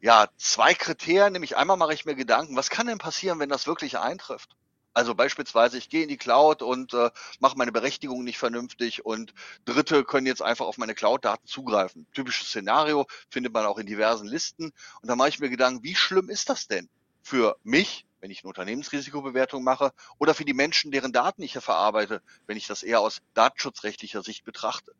ja, 0.00 0.28
zwei 0.38 0.72
Kriterien, 0.74 1.32
nämlich 1.32 1.56
einmal 1.56 1.76
mache 1.76 1.94
ich 1.94 2.04
mir 2.06 2.14
Gedanken, 2.14 2.56
was 2.56 2.70
kann 2.70 2.86
denn 2.86 2.98
passieren, 2.98 3.38
wenn 3.38 3.50
das 3.50 3.66
wirklich 3.66 3.98
eintrifft? 3.98 4.56
Also 4.92 5.14
beispielsweise, 5.14 5.78
ich 5.78 5.88
gehe 5.88 6.02
in 6.02 6.08
die 6.08 6.16
Cloud 6.16 6.62
und 6.62 6.94
äh, 6.94 7.10
mache 7.38 7.56
meine 7.56 7.70
Berechtigung 7.70 8.24
nicht 8.24 8.38
vernünftig 8.38 9.04
und 9.04 9.32
Dritte 9.64 10.04
können 10.04 10.26
jetzt 10.26 10.42
einfach 10.42 10.66
auf 10.66 10.78
meine 10.78 10.94
Cloud-Daten 10.94 11.46
zugreifen. 11.46 12.06
Typisches 12.12 12.48
Szenario 12.48 13.06
findet 13.28 13.52
man 13.52 13.66
auch 13.66 13.78
in 13.78 13.86
diversen 13.86 14.26
Listen. 14.26 14.72
Und 15.00 15.08
da 15.08 15.14
mache 15.14 15.28
ich 15.28 15.38
mir 15.38 15.48
Gedanken, 15.48 15.84
wie 15.84 15.94
schlimm 15.94 16.28
ist 16.28 16.48
das 16.48 16.66
denn 16.66 16.88
für 17.22 17.56
mich, 17.62 18.06
wenn 18.20 18.30
ich 18.30 18.42
eine 18.42 18.48
Unternehmensrisikobewertung 18.48 19.62
mache, 19.62 19.92
oder 20.18 20.34
für 20.34 20.44
die 20.44 20.54
Menschen, 20.54 20.90
deren 20.90 21.12
Daten 21.12 21.42
ich 21.42 21.52
hier 21.52 21.60
verarbeite, 21.60 22.22
wenn 22.46 22.56
ich 22.56 22.66
das 22.66 22.82
eher 22.82 23.00
aus 23.00 23.22
datenschutzrechtlicher 23.34 24.22
Sicht 24.22 24.44
betrachte. 24.44 24.92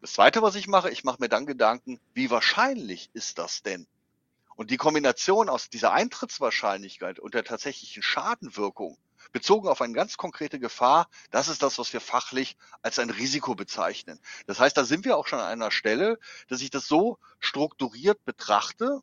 Das 0.00 0.12
Zweite, 0.14 0.40
was 0.40 0.54
ich 0.54 0.68
mache, 0.68 0.90
ich 0.90 1.04
mache 1.04 1.18
mir 1.20 1.28
dann 1.28 1.46
Gedanken, 1.46 2.00
wie 2.14 2.30
wahrscheinlich 2.30 3.10
ist 3.12 3.38
das 3.38 3.62
denn? 3.62 3.86
Und 4.56 4.70
die 4.70 4.76
Kombination 4.76 5.48
aus 5.48 5.70
dieser 5.70 5.92
Eintrittswahrscheinlichkeit 5.92 7.18
und 7.18 7.34
der 7.34 7.44
tatsächlichen 7.44 8.02
Schadenwirkung 8.02 8.98
bezogen 9.32 9.68
auf 9.68 9.80
eine 9.80 9.92
ganz 9.92 10.16
konkrete 10.16 10.58
Gefahr, 10.58 11.08
das 11.30 11.48
ist 11.48 11.62
das, 11.62 11.78
was 11.78 11.92
wir 11.92 12.00
fachlich 12.00 12.56
als 12.82 12.98
ein 12.98 13.10
Risiko 13.10 13.54
bezeichnen. 13.54 14.20
Das 14.46 14.58
heißt, 14.58 14.76
da 14.76 14.84
sind 14.84 15.04
wir 15.04 15.16
auch 15.16 15.26
schon 15.26 15.38
an 15.38 15.46
einer 15.46 15.70
Stelle, 15.70 16.18
dass 16.48 16.60
ich 16.60 16.70
das 16.70 16.86
so 16.86 17.18
strukturiert 17.38 18.24
betrachte, 18.24 19.00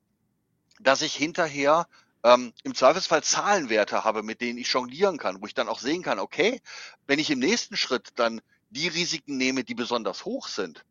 dass 0.79 1.01
ich 1.01 1.15
hinterher 1.15 1.87
ähm, 2.23 2.53
im 2.63 2.75
Zweifelsfall 2.75 3.23
Zahlenwerte 3.23 4.03
habe, 4.03 4.23
mit 4.23 4.41
denen 4.41 4.59
ich 4.59 4.71
jonglieren 4.71 5.17
kann, 5.17 5.41
wo 5.41 5.47
ich 5.47 5.53
dann 5.53 5.69
auch 5.69 5.79
sehen 5.79 6.03
kann, 6.03 6.19
okay, 6.19 6.61
wenn 7.05 7.19
ich 7.19 7.29
im 7.29 7.39
nächsten 7.39 7.77
Schritt 7.77 8.09
dann 8.15 8.41
die 8.69 8.87
Risiken 8.87 9.37
nehme, 9.37 9.63
die 9.63 9.75
besonders 9.75 10.25
hoch 10.25 10.47
sind, 10.47 10.83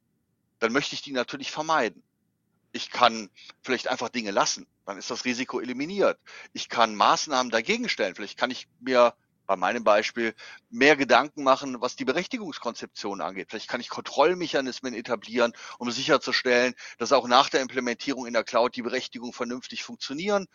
dann 0.58 0.72
möchte 0.72 0.94
ich 0.94 1.02
die 1.02 1.12
natürlich 1.12 1.50
vermeiden. 1.50 2.02
Ich 2.72 2.90
kann 2.90 3.30
vielleicht 3.62 3.88
einfach 3.88 4.08
Dinge 4.08 4.30
lassen. 4.30 4.66
Dann 4.84 4.98
ist 4.98 5.10
das 5.10 5.24
Risiko 5.24 5.60
eliminiert. 5.60 6.18
Ich 6.52 6.68
kann 6.68 6.94
Maßnahmen 6.94 7.50
dagegen 7.50 7.88
stellen. 7.88 8.14
Vielleicht 8.14 8.38
kann 8.38 8.50
ich 8.50 8.68
mir 8.80 9.14
bei 9.46 9.56
meinem 9.56 9.84
Beispiel 9.84 10.34
mehr 10.70 10.96
Gedanken 10.96 11.42
machen, 11.42 11.80
was 11.80 11.96
die 11.96 12.04
Berechtigungskonzeption 12.04 13.20
angeht. 13.20 13.48
Vielleicht 13.50 13.68
kann 13.68 13.80
ich 13.80 13.88
Kontrollmechanismen 13.88 14.94
etablieren, 14.94 15.52
um 15.78 15.90
sicherzustellen, 15.90 16.74
dass 16.98 17.12
auch 17.12 17.28
nach 17.28 17.48
der 17.48 17.62
Implementierung 17.62 18.26
in 18.26 18.32
der 18.32 18.44
Cloud 18.44 18.76
die 18.76 18.82
Berechtigungen 18.82 19.32
vernünftig 19.32 19.84
funktionieren. 19.84 20.46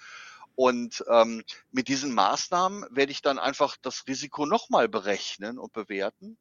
Und 0.56 1.04
ähm, 1.10 1.44
mit 1.72 1.88
diesen 1.88 2.14
Maßnahmen 2.14 2.86
werde 2.92 3.12
ich 3.12 3.22
dann 3.22 3.40
einfach 3.40 3.78
das 3.82 4.06
Risiko 4.08 4.46
nochmal 4.46 4.90
berechnen 4.90 5.58
und 5.58 5.72
bewerten. 5.74 6.38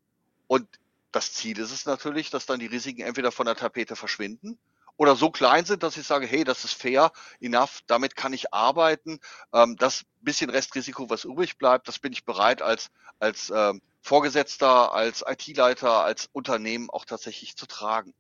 Und 0.49 0.69
das 1.13 1.33
Ziel 1.33 1.59
ist 1.59 1.71
es 1.71 1.87
natürlich, 1.87 2.31
dass 2.31 2.47
dann 2.47 2.61
die 2.61 2.67
Risiken 2.67 3.03
entweder 3.03 3.33
von 3.33 3.47
der 3.47 3.57
Tapete 3.57 3.97
verschwinden 3.97 4.59
oder 5.01 5.17
so 5.17 5.31
klein 5.31 5.65
sind, 5.65 5.83
dass 5.83 5.97
ich 5.97 6.07
sage, 6.07 6.27
hey, 6.27 6.45
das 6.45 6.63
ist 6.63 6.75
fair, 6.75 7.11
enough, 7.41 7.81
damit 7.87 8.17
kann 8.17 8.35
ich 8.35 8.53
arbeiten. 8.53 9.19
Ähm, 9.51 9.77
das 9.79 10.03
bisschen 10.21 10.51
Restrisiko, 10.51 11.09
was 11.09 11.25
übrig 11.25 11.57
bleibt, 11.57 11.89
das 11.89 11.99
bin 11.99 12.13
ich 12.13 12.27
bereit 12.27 12.61
als, 12.61 12.91
als 13.19 13.49
ähm, 13.49 13.81
Vorgesetzter, 14.03 14.93
als 14.93 15.25
IT-Leiter, 15.27 16.05
als 16.05 16.29
Unternehmen 16.33 16.91
auch 16.91 17.07
tatsächlich 17.07 17.57
zu 17.57 17.65
tragen. 17.65 18.13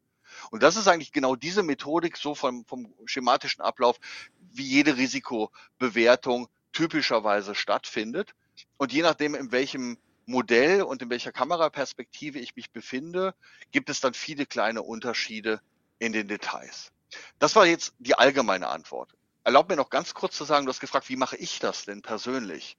Und 0.50 0.62
das 0.62 0.76
ist 0.76 0.88
eigentlich 0.88 1.12
genau 1.12 1.36
diese 1.36 1.62
Methodik, 1.62 2.16
so 2.16 2.34
vom, 2.34 2.64
vom 2.64 2.94
schematischen 3.04 3.60
Ablauf, 3.60 3.98
wie 4.38 4.64
jede 4.64 4.96
Risikobewertung 4.96 6.48
typischerweise 6.72 7.54
stattfindet. 7.54 8.32
Und 8.78 8.90
je 8.90 9.02
nachdem, 9.02 9.34
in 9.34 9.52
welchem 9.52 9.98
Modell 10.24 10.80
und 10.80 11.02
in 11.02 11.10
welcher 11.10 11.32
Kameraperspektive 11.32 12.38
ich 12.38 12.56
mich 12.56 12.70
befinde, 12.70 13.34
gibt 13.70 13.90
es 13.90 14.00
dann 14.00 14.14
viele 14.14 14.46
kleine 14.46 14.80
Unterschiede 14.80 15.60
in 16.00 16.12
den 16.12 16.26
Details. 16.26 16.90
Das 17.38 17.54
war 17.54 17.66
jetzt 17.66 17.94
die 17.98 18.16
allgemeine 18.16 18.66
Antwort. 18.66 19.14
Erlaubt 19.44 19.68
mir 19.68 19.76
noch 19.76 19.90
ganz 19.90 20.14
kurz 20.14 20.36
zu 20.36 20.44
sagen, 20.44 20.66
du 20.66 20.70
hast 20.70 20.80
gefragt, 20.80 21.08
wie 21.08 21.16
mache 21.16 21.36
ich 21.36 21.60
das 21.60 21.84
denn 21.84 22.02
persönlich? 22.02 22.76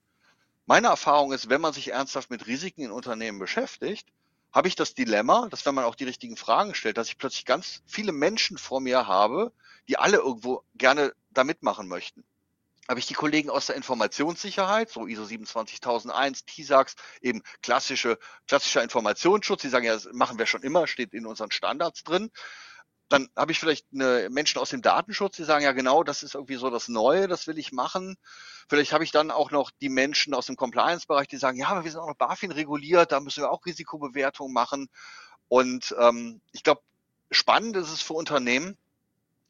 Meine 0.65 0.87
Erfahrung 0.87 1.31
ist, 1.31 1.49
wenn 1.49 1.61
man 1.61 1.73
sich 1.73 1.89
ernsthaft 1.89 2.29
mit 2.29 2.47
Risiken 2.47 2.81
in 2.81 2.91
Unternehmen 2.91 3.39
beschäftigt, 3.39 4.07
habe 4.53 4.67
ich 4.67 4.75
das 4.75 4.93
Dilemma, 4.93 5.47
dass 5.49 5.65
wenn 5.65 5.75
man 5.75 5.85
auch 5.85 5.95
die 5.95 6.03
richtigen 6.03 6.37
Fragen 6.37 6.75
stellt, 6.75 6.97
dass 6.97 7.07
ich 7.07 7.17
plötzlich 7.17 7.45
ganz 7.45 7.81
viele 7.85 8.11
Menschen 8.11 8.57
vor 8.57 8.81
mir 8.81 9.07
habe, 9.07 9.51
die 9.87 9.97
alle 9.97 10.17
irgendwo 10.17 10.63
gerne 10.75 11.13
da 11.31 11.43
mitmachen 11.43 11.87
möchten. 11.87 12.23
habe 12.87 12.99
ich 12.99 13.07
die 13.07 13.13
Kollegen 13.13 13.49
aus 13.49 13.67
der 13.67 13.75
Informationssicherheit, 13.75 14.89
so 14.89 15.07
ISO 15.07 15.25
27001, 15.25 16.45
TISAX, 16.45 16.95
eben 17.21 17.41
klassische, 17.61 18.19
klassischer 18.47 18.83
Informationsschutz, 18.83 19.61
die 19.61 19.69
sagen, 19.69 19.85
ja, 19.85 19.93
das 19.93 20.09
machen 20.11 20.37
wir 20.37 20.45
schon 20.45 20.63
immer, 20.63 20.87
steht 20.87 21.13
in 21.13 21.25
unseren 21.25 21.51
Standards 21.51 22.03
drin. 22.03 22.31
Dann 23.11 23.27
habe 23.35 23.51
ich 23.51 23.59
vielleicht 23.59 23.87
eine 23.93 24.29
Menschen 24.29 24.59
aus 24.59 24.69
dem 24.69 24.81
Datenschutz, 24.81 25.35
die 25.35 25.43
sagen, 25.43 25.65
ja 25.65 25.73
genau, 25.73 26.01
das 26.01 26.23
ist 26.23 26.33
irgendwie 26.33 26.55
so 26.55 26.69
das 26.69 26.87
Neue, 26.87 27.27
das 27.27 27.45
will 27.45 27.57
ich 27.57 27.73
machen. 27.73 28.15
Vielleicht 28.69 28.93
habe 28.93 29.03
ich 29.03 29.11
dann 29.11 29.31
auch 29.31 29.51
noch 29.51 29.69
die 29.81 29.89
Menschen 29.89 30.33
aus 30.33 30.45
dem 30.45 30.55
Compliance-Bereich, 30.55 31.27
die 31.27 31.35
sagen, 31.35 31.57
ja, 31.57 31.67
aber 31.67 31.83
wir 31.83 31.91
sind 31.91 31.99
auch 31.99 32.07
noch 32.07 32.15
BaFin 32.15 32.51
reguliert, 32.51 33.11
da 33.11 33.19
müssen 33.19 33.43
wir 33.43 33.51
auch 33.51 33.65
Risikobewertung 33.65 34.53
machen. 34.53 34.87
Und 35.49 35.93
ähm, 35.99 36.39
ich 36.53 36.63
glaube, 36.63 36.81
spannend 37.31 37.75
ist 37.75 37.91
es 37.91 38.01
für 38.01 38.13
Unternehmen, 38.13 38.77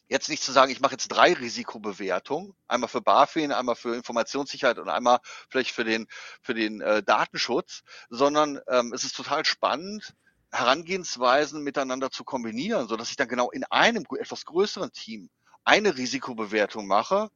jetzt 0.08 0.30
nicht 0.30 0.42
zu 0.42 0.52
sagen, 0.52 0.72
ich 0.72 0.82
mache 0.82 0.94
jetzt 0.94 1.10
drei 1.10 1.34
Risikobewertungen, 1.34 2.56
einmal 2.68 2.90
für 2.90 3.02
BaFin, 3.02 3.52
einmal 3.52 3.76
für 3.76 3.96
Informationssicherheit 3.96 4.80
und 4.80 4.90
einmal 4.90 5.20
vielleicht 5.50 5.70
für 5.70 5.84
den, 5.84 6.08
für 6.42 6.56
den 6.56 6.82
äh, 6.82 7.04
Datenschutz, 7.04 7.84
sondern 8.10 8.60
ähm, 8.68 8.92
es 8.92 9.04
ist 9.04 9.16
total 9.16 9.46
spannend, 9.46 10.16
Herangehensweisen 10.52 11.64
miteinander 11.64 12.12
zu 12.12 12.24
kombinieren, 12.24 12.88
so 12.88 12.98
dass 12.98 13.10
ich 13.10 13.16
dann 13.16 13.28
genau 13.28 13.52
in 13.52 13.64
einem 13.66 14.06
etwas 14.20 14.46
größeren 14.46 14.92
Team 14.92 15.30
eine 15.64 15.98
Risikobewertung 15.98 16.88
mache 16.88 17.30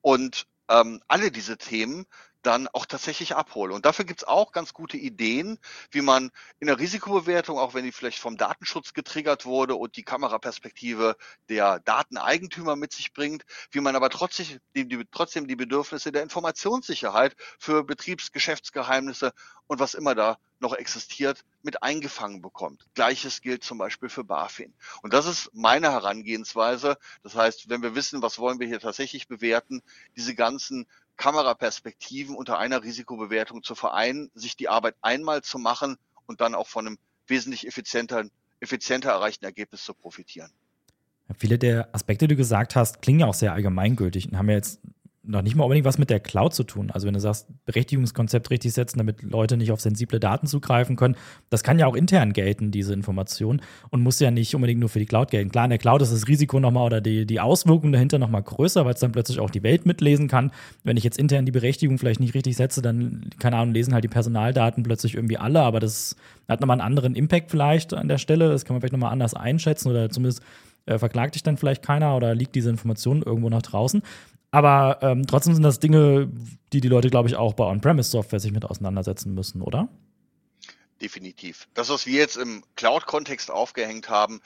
und 0.00 0.46
ähm, 0.68 1.02
alle 1.08 1.30
diese 1.30 1.58
Themen 1.58 2.06
dann 2.42 2.68
auch 2.68 2.86
tatsächlich 2.86 3.34
abhole. 3.34 3.74
Und 3.74 3.84
dafür 3.84 4.04
gibt's 4.04 4.24
auch 4.24 4.52
ganz 4.52 4.72
gute 4.72 4.96
Ideen, 4.96 5.58
wie 5.90 6.02
man 6.02 6.30
in 6.60 6.68
der 6.68 6.78
Risikobewertung, 6.78 7.58
auch 7.58 7.74
wenn 7.74 7.84
die 7.84 7.92
vielleicht 7.92 8.20
vom 8.20 8.36
Datenschutz 8.36 8.94
getriggert 8.94 9.44
wurde 9.44 9.74
und 9.74 9.96
die 9.96 10.04
Kameraperspektive 10.04 11.16
der 11.48 11.80
Dateneigentümer 11.80 12.76
mit 12.76 12.92
sich 12.92 13.12
bringt, 13.12 13.44
wie 13.72 13.80
man 13.80 13.96
aber 13.96 14.08
trotzdem 14.08 14.60
die, 14.76 14.86
die, 14.86 15.04
trotzdem 15.10 15.48
die 15.48 15.56
Bedürfnisse 15.56 16.12
der 16.12 16.22
Informationssicherheit 16.22 17.34
für 17.58 17.84
Betriebsgeschäftsgeheimnisse 17.84 19.32
und 19.68 19.78
was 19.78 19.94
immer 19.94 20.14
da 20.14 20.38
noch 20.60 20.74
existiert, 20.74 21.44
mit 21.62 21.82
eingefangen 21.82 22.42
bekommt. 22.42 22.84
Gleiches 22.94 23.40
gilt 23.40 23.62
zum 23.62 23.78
Beispiel 23.78 24.08
für 24.08 24.24
BaFin. 24.24 24.74
Und 25.02 25.12
das 25.12 25.26
ist 25.26 25.50
meine 25.54 25.92
Herangehensweise. 25.92 26.98
Das 27.22 27.36
heißt, 27.36 27.68
wenn 27.68 27.82
wir 27.82 27.94
wissen, 27.94 28.22
was 28.22 28.38
wollen 28.38 28.58
wir 28.58 28.66
hier 28.66 28.80
tatsächlich 28.80 29.28
bewerten, 29.28 29.82
diese 30.16 30.34
ganzen 30.34 30.86
Kameraperspektiven 31.16 32.34
unter 32.34 32.58
einer 32.58 32.82
Risikobewertung 32.82 33.62
zu 33.62 33.74
vereinen, 33.74 34.30
sich 34.34 34.56
die 34.56 34.68
Arbeit 34.68 34.96
einmal 35.02 35.42
zu 35.42 35.58
machen 35.58 35.96
und 36.26 36.40
dann 36.40 36.54
auch 36.54 36.68
von 36.68 36.86
einem 36.86 36.98
wesentlich 37.26 37.66
effizienter, 37.66 38.24
effizienter 38.60 39.10
erreichten 39.10 39.44
Ergebnis 39.44 39.84
zu 39.84 39.94
profitieren. 39.94 40.50
Viele 41.36 41.58
der 41.58 41.94
Aspekte, 41.94 42.26
die 42.26 42.34
du 42.34 42.38
gesagt 42.38 42.74
hast, 42.74 43.02
klingen 43.02 43.20
ja 43.20 43.26
auch 43.26 43.34
sehr 43.34 43.52
allgemeingültig 43.52 44.30
und 44.30 44.38
haben 44.38 44.48
ja 44.48 44.56
jetzt 44.56 44.80
noch 45.28 45.42
nicht 45.42 45.54
mal 45.54 45.64
unbedingt 45.64 45.84
was 45.84 45.98
mit 45.98 46.08
der 46.08 46.20
Cloud 46.20 46.54
zu 46.54 46.64
tun. 46.64 46.90
Also 46.90 47.06
wenn 47.06 47.12
du 47.12 47.20
sagst, 47.20 47.48
Berechtigungskonzept 47.66 48.50
richtig 48.50 48.72
setzen, 48.72 48.98
damit 48.98 49.22
Leute 49.22 49.58
nicht 49.58 49.70
auf 49.70 49.80
sensible 49.80 50.18
Daten 50.18 50.46
zugreifen 50.46 50.96
können, 50.96 51.16
das 51.50 51.62
kann 51.62 51.78
ja 51.78 51.86
auch 51.86 51.94
intern 51.94 52.32
gelten, 52.32 52.70
diese 52.70 52.94
Information, 52.94 53.60
und 53.90 54.02
muss 54.02 54.18
ja 54.20 54.30
nicht 54.30 54.54
unbedingt 54.54 54.80
nur 54.80 54.88
für 54.88 54.98
die 54.98 55.06
Cloud 55.06 55.30
gelten. 55.30 55.50
Klar, 55.50 55.64
in 55.64 55.70
der 55.70 55.78
Cloud 55.78 56.00
ist 56.00 56.12
das 56.12 56.28
Risiko 56.28 56.60
nochmal 56.60 56.86
oder 56.86 57.00
die, 57.02 57.26
die 57.26 57.40
Auswirkungen 57.40 57.92
dahinter 57.92 58.18
nochmal 58.18 58.42
größer, 58.42 58.86
weil 58.86 58.94
es 58.94 59.00
dann 59.00 59.12
plötzlich 59.12 59.38
auch 59.38 59.50
die 59.50 59.62
Welt 59.62 59.84
mitlesen 59.84 60.28
kann. 60.28 60.50
Wenn 60.82 60.96
ich 60.96 61.04
jetzt 61.04 61.18
intern 61.18 61.44
die 61.44 61.52
Berechtigung 61.52 61.98
vielleicht 61.98 62.20
nicht 62.20 62.34
richtig 62.34 62.56
setze, 62.56 62.80
dann, 62.80 63.28
keine 63.38 63.56
Ahnung, 63.56 63.74
lesen 63.74 63.92
halt 63.92 64.04
die 64.04 64.08
Personaldaten 64.08 64.82
plötzlich 64.82 65.14
irgendwie 65.14 65.36
alle, 65.36 65.60
aber 65.60 65.78
das 65.78 66.16
hat 66.48 66.60
nochmal 66.60 66.80
einen 66.80 66.86
anderen 66.86 67.14
Impact 67.14 67.50
vielleicht 67.50 67.92
an 67.92 68.08
der 68.08 68.18
Stelle. 68.18 68.48
Das 68.48 68.64
kann 68.64 68.74
man 68.74 68.80
vielleicht 68.80 68.94
nochmal 68.94 69.12
anders 69.12 69.34
einschätzen 69.34 69.90
oder 69.90 70.08
zumindest 70.08 70.42
äh, 70.88 70.98
verklagt 70.98 71.34
dich 71.34 71.42
dann 71.42 71.56
vielleicht 71.56 71.82
keiner 71.82 72.16
oder 72.16 72.34
liegt 72.34 72.54
diese 72.54 72.70
Information 72.70 73.22
irgendwo 73.22 73.50
nach 73.50 73.62
draußen. 73.62 74.02
Aber 74.50 74.98
ähm, 75.02 75.26
trotzdem 75.26 75.54
sind 75.54 75.62
das 75.62 75.78
Dinge, 75.78 76.30
die 76.72 76.80
die 76.80 76.88
Leute, 76.88 77.10
glaube 77.10 77.28
ich, 77.28 77.36
auch 77.36 77.54
bei 77.54 77.64
On-Premise-Software 77.64 78.40
sich 78.40 78.52
mit 78.52 78.64
auseinandersetzen 78.64 79.34
müssen, 79.34 79.60
oder? 79.60 79.88
Definitiv. 81.00 81.68
Das, 81.74 81.90
was 81.90 82.06
wir 82.06 82.18
jetzt 82.18 82.36
im 82.36 82.64
Cloud-Kontext 82.76 83.50
aufgehängt 83.50 84.08
haben, 84.08 84.40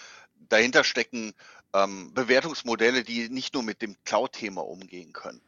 dahinter 0.48 0.84
stecken 0.84 1.32
ähm, 1.72 2.12
Bewertungsmodelle, 2.14 3.04
die 3.04 3.28
nicht 3.28 3.54
nur 3.54 3.62
mit 3.62 3.80
dem 3.80 3.96
Cloud-Thema 4.04 4.60
umgehen 4.60 5.12
können. 5.12 5.40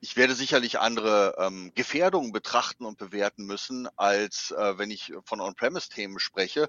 Ich 0.00 0.16
werde 0.16 0.34
sicherlich 0.34 0.80
andere 0.80 1.36
ähm, 1.38 1.72
Gefährdungen 1.74 2.32
betrachten 2.32 2.84
und 2.86 2.98
bewerten 2.98 3.44
müssen, 3.44 3.86
als 3.96 4.50
äh, 4.50 4.78
wenn 4.78 4.90
ich 4.90 5.12
von 5.24 5.40
On-Premise-Themen 5.40 6.18
spreche, 6.18 6.68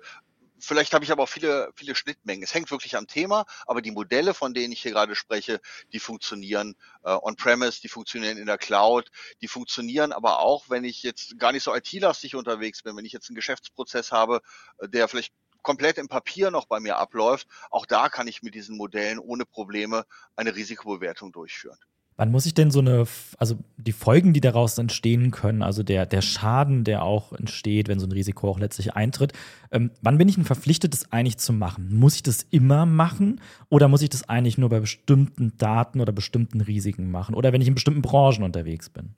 Vielleicht 0.61 0.93
habe 0.93 1.03
ich 1.03 1.11
aber 1.11 1.23
auch 1.23 1.29
viele, 1.29 1.71
viele 1.75 1.95
Schnittmengen. 1.95 2.43
Es 2.43 2.53
hängt 2.53 2.69
wirklich 2.69 2.95
am 2.95 3.07
Thema, 3.07 3.45
aber 3.65 3.81
die 3.81 3.91
Modelle, 3.91 4.33
von 4.33 4.53
denen 4.53 4.71
ich 4.71 4.81
hier 4.81 4.91
gerade 4.91 5.15
spreche, 5.15 5.59
die 5.91 5.99
funktionieren 5.99 6.75
äh, 7.03 7.11
on-premise, 7.11 7.81
die 7.81 7.89
funktionieren 7.89 8.37
in 8.37 8.45
der 8.45 8.57
Cloud, 8.57 9.11
die 9.41 9.47
funktionieren 9.47 10.11
aber 10.11 10.39
auch, 10.39 10.69
wenn 10.69 10.83
ich 10.83 11.01
jetzt 11.03 11.39
gar 11.39 11.51
nicht 11.51 11.63
so 11.63 11.75
IT-lastig 11.75 12.35
unterwegs 12.35 12.83
bin, 12.83 12.95
wenn 12.95 13.05
ich 13.05 13.11
jetzt 13.11 13.29
einen 13.29 13.35
Geschäftsprozess 13.35 14.11
habe, 14.11 14.41
äh, 14.77 14.87
der 14.87 15.07
vielleicht 15.07 15.33
komplett 15.63 15.97
im 15.97 16.07
Papier 16.07 16.51
noch 16.51 16.65
bei 16.65 16.79
mir 16.79 16.97
abläuft, 16.97 17.47
auch 17.69 17.85
da 17.85 18.09
kann 18.09 18.27
ich 18.27 18.41
mit 18.43 18.55
diesen 18.55 18.77
Modellen 18.77 19.19
ohne 19.19 19.45
Probleme 19.45 20.05
eine 20.35 20.55
Risikobewertung 20.55 21.31
durchführen. 21.31 21.77
Wann 22.17 22.31
muss 22.31 22.45
ich 22.45 22.53
denn 22.53 22.71
so 22.71 22.79
eine, 22.79 23.07
also 23.37 23.57
die 23.77 23.93
Folgen, 23.93 24.33
die 24.33 24.41
daraus 24.41 24.77
entstehen 24.77 25.31
können, 25.31 25.63
also 25.63 25.81
der, 25.81 26.05
der 26.05 26.21
Schaden, 26.21 26.83
der 26.83 27.03
auch 27.03 27.33
entsteht, 27.33 27.87
wenn 27.87 27.99
so 27.99 28.05
ein 28.05 28.11
Risiko 28.11 28.49
auch 28.49 28.59
letztlich 28.59 28.93
eintritt, 28.93 29.33
ähm, 29.71 29.91
wann 30.01 30.17
bin 30.17 30.27
ich 30.27 30.35
denn 30.35 30.45
verpflichtet, 30.45 30.93
das 30.93 31.11
eigentlich 31.11 31.37
zu 31.37 31.53
machen? 31.53 31.97
Muss 31.97 32.15
ich 32.15 32.23
das 32.23 32.45
immer 32.51 32.85
machen 32.85 33.41
oder 33.69 33.87
muss 33.87 34.01
ich 34.01 34.09
das 34.09 34.27
eigentlich 34.27 34.57
nur 34.57 34.69
bei 34.69 34.79
bestimmten 34.79 35.57
Daten 35.57 35.99
oder 35.99 36.11
bestimmten 36.11 36.61
Risiken 36.61 37.09
machen 37.09 37.33
oder 37.33 37.53
wenn 37.53 37.61
ich 37.61 37.67
in 37.67 37.75
bestimmten 37.75 38.01
Branchen 38.01 38.43
unterwegs 38.43 38.89
bin? 38.89 39.15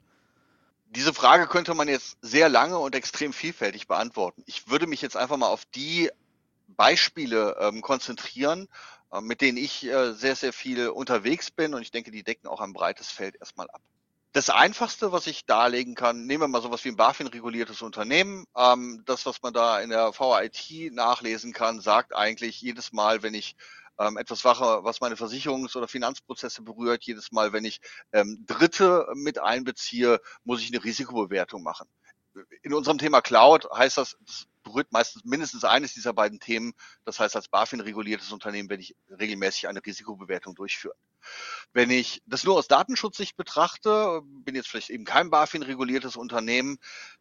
Diese 0.94 1.12
Frage 1.12 1.48
könnte 1.48 1.74
man 1.74 1.88
jetzt 1.88 2.18
sehr 2.22 2.48
lange 2.48 2.78
und 2.78 2.94
extrem 2.94 3.32
vielfältig 3.32 3.88
beantworten. 3.88 4.44
Ich 4.46 4.68
würde 4.70 4.86
mich 4.86 5.02
jetzt 5.02 5.16
einfach 5.16 5.36
mal 5.36 5.48
auf 5.48 5.64
die 5.74 6.08
Beispiele 6.68 7.56
ähm, 7.60 7.80
konzentrieren, 7.80 8.68
mit 9.20 9.40
denen 9.40 9.58
ich 9.58 9.84
äh, 9.84 10.12
sehr, 10.12 10.36
sehr 10.36 10.52
viel 10.52 10.88
unterwegs 10.88 11.50
bin 11.50 11.74
und 11.74 11.82
ich 11.82 11.90
denke, 11.90 12.10
die 12.10 12.22
decken 12.22 12.48
auch 12.48 12.60
ein 12.60 12.72
breites 12.72 13.10
Feld 13.10 13.36
erstmal 13.36 13.68
ab. 13.70 13.80
Das 14.32 14.50
Einfachste, 14.50 15.12
was 15.12 15.28
ich 15.28 15.46
darlegen 15.46 15.94
kann, 15.94 16.26
nehmen 16.26 16.42
wir 16.42 16.48
mal 16.48 16.60
sowas 16.60 16.84
wie 16.84 16.88
ein 16.88 16.96
BaFin-reguliertes 16.96 17.82
Unternehmen. 17.82 18.46
Ähm, 18.56 19.02
das, 19.06 19.26
was 19.26 19.40
man 19.42 19.52
da 19.52 19.78
in 19.78 19.90
der 19.90 20.12
VIT 20.12 20.92
nachlesen 20.92 21.52
kann, 21.52 21.80
sagt 21.80 22.14
eigentlich 22.14 22.60
jedes 22.60 22.92
Mal, 22.92 23.22
wenn 23.22 23.34
ich 23.34 23.54
ähm, 23.98 24.16
etwas 24.16 24.42
mache, 24.42 24.82
was 24.82 25.00
meine 25.00 25.14
Versicherungs- 25.14 25.76
oder 25.76 25.86
Finanzprozesse 25.86 26.62
berührt, 26.62 27.04
jedes 27.04 27.30
Mal, 27.30 27.52
wenn 27.52 27.64
ich 27.64 27.80
ähm, 28.12 28.44
Dritte 28.46 29.06
mit 29.14 29.38
einbeziehe, 29.38 30.20
muss 30.42 30.60
ich 30.60 30.72
eine 30.72 30.82
Risikobewertung 30.82 31.62
machen. 31.62 31.88
In 32.62 32.74
unserem 32.74 32.98
Thema 32.98 33.20
Cloud 33.20 33.68
heißt 33.72 33.98
das, 33.98 34.16
das 34.26 34.46
berührt 34.64 34.90
meistens 34.90 35.24
mindestens 35.24 35.64
eines 35.64 35.94
dieser 35.94 36.12
beiden 36.12 36.40
Themen. 36.40 36.74
Das 37.04 37.20
heißt, 37.20 37.36
als 37.36 37.48
BaFin 37.48 37.80
reguliertes 37.80 38.32
Unternehmen 38.32 38.68
werde 38.68 38.82
ich 38.82 38.96
regelmäßig 39.08 39.68
eine 39.68 39.84
Risikobewertung 39.84 40.56
durchführen. 40.56 40.96
Wenn 41.72 41.90
ich 41.90 42.22
das 42.26 42.44
nur 42.44 42.56
aus 42.56 42.68
Datenschutzsicht 42.68 43.36
betrachte, 43.36 44.20
bin 44.24 44.54
jetzt 44.54 44.68
vielleicht 44.68 44.90
eben 44.90 45.04
kein 45.04 45.30
BaFin 45.30 45.62
reguliertes 45.62 46.16
Unternehmen, 46.16 46.78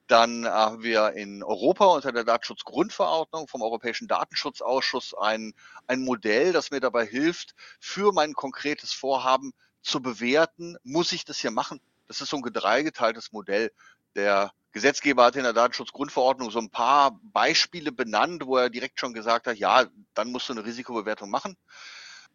dann 0.08 0.46
haben 0.46 0.84
wir 0.84 1.14
in 1.14 1.44
Europa 1.44 1.86
unter 1.86 2.12
der 2.12 2.24
Datenschutzgrundverordnung 2.24 3.48
vom 3.48 3.62
Europäischen 3.62 4.08
Datenschutzausschuss 4.08 5.14
ein, 5.14 5.54
ein 5.88 6.02
Modell, 6.02 6.52
das 6.52 6.72
mir 6.72 6.80
dabei 6.80 7.06
hilft, 7.06 7.56
für 7.80 8.12
mein 8.12 8.34
konkretes 8.34 8.92
Vorhaben 8.94 9.54
zu 9.82 10.02
bewerten, 10.02 10.78
muss 10.84 11.12
ich 11.12 11.26
das 11.26 11.40
hier 11.40 11.52
machen? 11.52 11.80
Das 12.08 12.22
ist 12.22 12.30
so 12.30 12.38
ein 12.38 12.44
dreigeteiltes 12.44 13.32
Modell. 13.32 13.72
Der 14.16 14.52
Gesetzgeber 14.74 15.24
hat 15.24 15.36
in 15.36 15.44
der 15.44 15.54
Datenschutzgrundverordnung 15.54 16.50
so 16.50 16.60
ein 16.60 16.72
paar 16.72 17.20
Beispiele 17.22 17.92
benannt, 17.92 18.46
wo 18.46 18.58
er 18.58 18.72
direkt 18.72 19.00
schon 19.00 19.14
gesagt 19.14 19.48
hat, 19.48 19.58
ja, 19.58 19.86
dann 20.16 20.32
musst 20.32 20.50
du 20.50 20.54
eine 20.54 20.66
Risikobewertung 20.66 21.30
machen. 21.30 21.56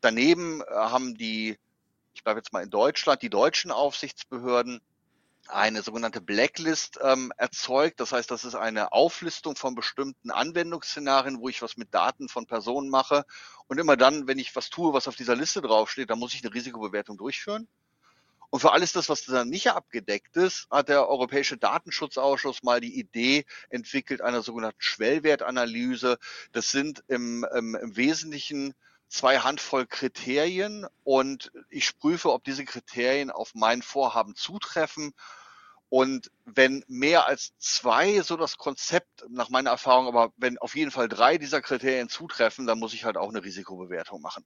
Daneben 0.00 0.62
äh, 0.62 0.64
haben 0.70 1.16
die, 1.16 1.58
ich 2.14 2.22
bleibe 2.22 2.38
jetzt 2.38 2.52
mal 2.52 2.62
in 2.62 2.70
Deutschland, 2.70 3.22
die 3.22 3.30
deutschen 3.30 3.72
Aufsichtsbehörden 3.72 4.80
eine 5.48 5.82
sogenannte 5.82 6.20
Blacklist 6.20 7.00
ähm, 7.02 7.32
erzeugt. 7.36 7.98
Das 8.00 8.12
heißt, 8.12 8.30
das 8.30 8.44
ist 8.44 8.54
eine 8.54 8.92
Auflistung 8.92 9.56
von 9.56 9.74
bestimmten 9.74 10.30
Anwendungsszenarien, 10.30 11.40
wo 11.40 11.48
ich 11.48 11.62
was 11.62 11.76
mit 11.76 11.92
Daten 11.92 12.28
von 12.28 12.46
Personen 12.46 12.88
mache. 12.88 13.24
Und 13.66 13.78
immer 13.78 13.96
dann, 13.96 14.28
wenn 14.28 14.38
ich 14.38 14.54
was 14.54 14.70
tue, 14.70 14.92
was 14.92 15.08
auf 15.08 15.16
dieser 15.16 15.34
Liste 15.34 15.60
draufsteht, 15.60 16.10
dann 16.10 16.18
muss 16.18 16.34
ich 16.34 16.44
eine 16.44 16.54
Risikobewertung 16.54 17.16
durchführen. 17.16 17.66
Und 18.50 18.60
für 18.60 18.72
alles 18.72 18.92
das, 18.92 19.08
was 19.08 19.24
dann 19.24 19.50
nicht 19.50 19.70
abgedeckt 19.70 20.36
ist, 20.36 20.68
hat 20.70 20.88
der 20.88 21.06
Europäische 21.08 21.58
Datenschutzausschuss 21.58 22.62
mal 22.62 22.80
die 22.80 22.98
Idee 22.98 23.44
entwickelt 23.68 24.22
einer 24.22 24.42
sogenannten 24.42 24.80
Schwellwertanalyse. 24.80 26.18
Das 26.52 26.70
sind 26.70 27.04
im, 27.08 27.46
im, 27.54 27.74
im 27.74 27.96
Wesentlichen 27.96 28.74
zwei 29.08 29.38
Handvoll 29.38 29.86
Kriterien 29.86 30.86
und 31.04 31.52
ich 31.68 31.98
prüfe, 31.98 32.32
ob 32.32 32.44
diese 32.44 32.64
Kriterien 32.64 33.30
auf 33.30 33.54
mein 33.54 33.82
Vorhaben 33.82 34.34
zutreffen. 34.34 35.14
Und 35.90 36.30
wenn 36.44 36.84
mehr 36.88 37.26
als 37.26 37.52
zwei 37.58 38.20
so 38.20 38.36
das 38.36 38.58
Konzept, 38.58 39.24
nach 39.30 39.48
meiner 39.48 39.70
Erfahrung, 39.70 40.06
aber 40.06 40.32
wenn 40.36 40.58
auf 40.58 40.76
jeden 40.76 40.90
Fall 40.90 41.08
drei 41.08 41.38
dieser 41.38 41.62
Kriterien 41.62 42.10
zutreffen, 42.10 42.66
dann 42.66 42.78
muss 42.78 42.92
ich 42.92 43.04
halt 43.04 43.16
auch 43.16 43.30
eine 43.30 43.42
Risikobewertung 43.42 44.20
machen. 44.20 44.44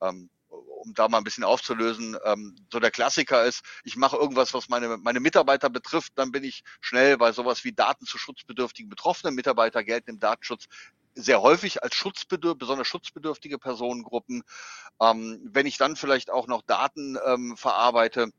Ähm, 0.00 0.30
um 0.54 0.94
da 0.94 1.08
mal 1.08 1.18
ein 1.18 1.24
bisschen 1.24 1.44
aufzulösen, 1.44 2.16
ähm, 2.24 2.56
so 2.72 2.78
der 2.80 2.90
Klassiker 2.90 3.44
ist, 3.44 3.62
ich 3.84 3.96
mache 3.96 4.16
irgendwas, 4.16 4.54
was 4.54 4.68
meine, 4.68 4.98
meine 4.98 5.20
Mitarbeiter 5.20 5.70
betrifft, 5.70 6.12
dann 6.16 6.32
bin 6.32 6.44
ich 6.44 6.62
schnell 6.80 7.16
bei 7.16 7.32
sowas 7.32 7.64
wie 7.64 7.72
Daten 7.72 8.06
zu 8.06 8.18
schutzbedürftigen 8.18 8.90
Betroffenen. 8.90 9.34
Mitarbeiter 9.34 9.82
gelten 9.84 10.10
im 10.10 10.18
Datenschutz 10.20 10.66
sehr 11.14 11.42
häufig 11.42 11.82
als 11.82 11.94
schutzbedürftige, 11.94 12.58
besonders 12.58 12.88
schutzbedürftige 12.88 13.58
Personengruppen. 13.58 14.42
Ähm, 15.00 15.40
wenn 15.44 15.66
ich 15.66 15.78
dann 15.78 15.96
vielleicht 15.96 16.30
auch 16.30 16.46
noch 16.46 16.62
Daten 16.62 17.16
ähm, 17.24 17.56
verarbeite, 17.56 18.30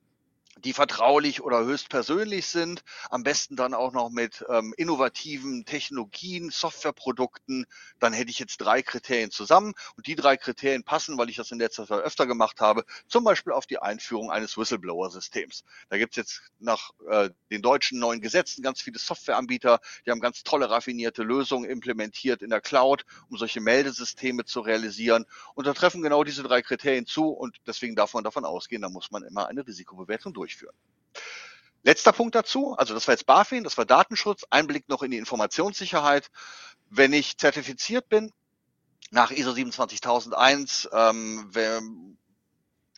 die 0.63 0.73
vertraulich 0.73 1.41
oder 1.41 1.65
höchstpersönlich 1.65 2.47
sind, 2.47 2.83
am 3.09 3.23
besten 3.23 3.55
dann 3.55 3.73
auch 3.73 3.91
noch 3.91 4.09
mit 4.09 4.45
ähm, 4.49 4.73
innovativen 4.77 5.65
Technologien, 5.65 6.49
Softwareprodukten, 6.49 7.65
dann 7.99 8.13
hätte 8.13 8.31
ich 8.31 8.39
jetzt 8.39 8.57
drei 8.57 8.81
Kriterien 8.81 9.31
zusammen 9.31 9.73
und 9.97 10.07
die 10.07 10.15
drei 10.15 10.37
Kriterien 10.37 10.83
passen, 10.83 11.17
weil 11.17 11.29
ich 11.29 11.35
das 11.35 11.51
in 11.51 11.59
letzter 11.59 11.85
Zeit 11.85 12.01
öfter 12.01 12.25
gemacht 12.25 12.61
habe, 12.61 12.85
zum 13.07 13.23
Beispiel 13.25 13.51
auf 13.51 13.65
die 13.65 13.79
Einführung 13.79 14.31
eines 14.31 14.57
Whistleblower-Systems. 14.57 15.63
Da 15.89 15.97
gibt's 15.97 16.15
jetzt 16.15 16.41
nach 16.59 16.91
äh, 17.09 17.29
den 17.51 17.61
deutschen 17.61 17.99
neuen 17.99 18.21
Gesetzen 18.21 18.63
ganz 18.63 18.81
viele 18.81 18.97
Softwareanbieter, 18.97 19.79
die 20.05 20.11
haben 20.11 20.21
ganz 20.21 20.43
tolle 20.43 20.69
raffinierte 20.69 21.23
Lösungen 21.23 21.69
implementiert 21.69 22.41
in 22.41 22.49
der 22.49 22.61
Cloud, 22.61 23.05
um 23.29 23.37
solche 23.37 23.59
Meldesysteme 23.59 24.45
zu 24.45 24.61
realisieren. 24.61 25.25
Und 25.53 25.67
da 25.67 25.73
treffen 25.73 26.01
genau 26.01 26.23
diese 26.23 26.43
drei 26.43 26.61
Kriterien 26.61 27.05
zu 27.05 27.29
und 27.29 27.57
deswegen 27.67 27.95
darf 27.95 28.13
man 28.13 28.23
davon 28.23 28.45
ausgehen, 28.45 28.81
da 28.81 28.89
muss 28.89 29.11
man 29.11 29.23
immer 29.23 29.47
eine 29.47 29.67
Risikobewertung 29.67 30.33
durchführen 30.33 30.44
durchführen. 30.45 30.75
Letzter 31.83 32.13
Punkt 32.13 32.35
dazu, 32.35 32.75
also 32.77 32.93
das 32.93 33.07
war 33.07 33.13
jetzt 33.13 33.25
BaFin, 33.25 33.63
das 33.63 33.77
war 33.77 33.85
Datenschutz, 33.85 34.45
Einblick 34.49 34.89
noch 34.89 35.03
in 35.03 35.11
die 35.11 35.17
Informationssicherheit. 35.17 36.29
Wenn 36.89 37.13
ich 37.13 37.37
zertifiziert 37.37 38.09
bin, 38.09 38.31
nach 39.11 39.31
ISO 39.31 39.53
27001, 39.53 40.89
ähm, 40.91 41.49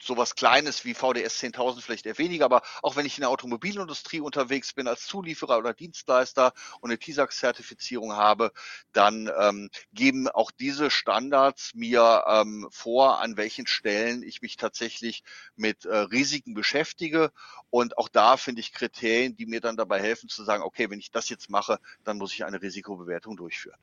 sowas 0.02 0.36
Kleines 0.36 0.86
wie 0.86 0.94
VDS 0.94 1.42
10.000 1.42 1.82
vielleicht 1.82 2.06
eher 2.06 2.18
weniger, 2.18 2.46
aber 2.46 2.62
auch 2.82 2.96
wenn 2.96 3.06
ich 3.06 3.18
in 3.18 3.22
der 3.22 3.30
Automobilindustrie 3.30 4.20
unterwegs 4.20 4.74
bin 4.74 4.88
als 4.88 5.06
Zulieferer 5.08 5.58
oder 5.58 5.74
Dienstleister 5.74 6.54
und 6.80 6.90
eine 6.90 7.00
TISAX-Zertifizierung 7.00 8.14
habe, 8.14 8.52
dann 8.94 9.30
ähm, 9.40 9.70
geben 9.94 10.28
auch 10.28 10.52
diese 10.52 10.92
Standards 10.92 11.74
mir 11.74 12.24
ähm, 12.28 12.68
vor, 12.72 13.20
an 13.20 13.38
welchen 13.38 13.68
Stellen 13.68 14.24
ich 14.24 14.42
mich 14.42 14.58
tatsächlich 14.58 15.24
mit 15.56 15.86
äh, 15.86 15.96
Risiken 15.96 16.54
beschäftige. 16.54 17.32
Und 17.70 17.98
auch 17.98 18.10
da 18.10 18.38
finde 18.38 18.62
ich 18.62 18.74
Kriterien, 18.74 19.36
die 19.36 19.46
mir 19.46 19.62
dann 19.62 19.78
dabei 19.78 20.02
helfen 20.02 20.30
zu 20.30 20.44
sagen, 20.44 20.64
okay, 20.64 20.90
wenn 20.90 21.00
ich 21.00 21.12
das 21.12 21.30
jetzt 21.30 21.50
mache, 21.50 21.80
dann 22.04 22.18
muss 22.18 22.34
ich 22.34 22.46
eine 22.46 22.62
Risikobewertung 22.62 23.36
durchführen. 23.36 23.78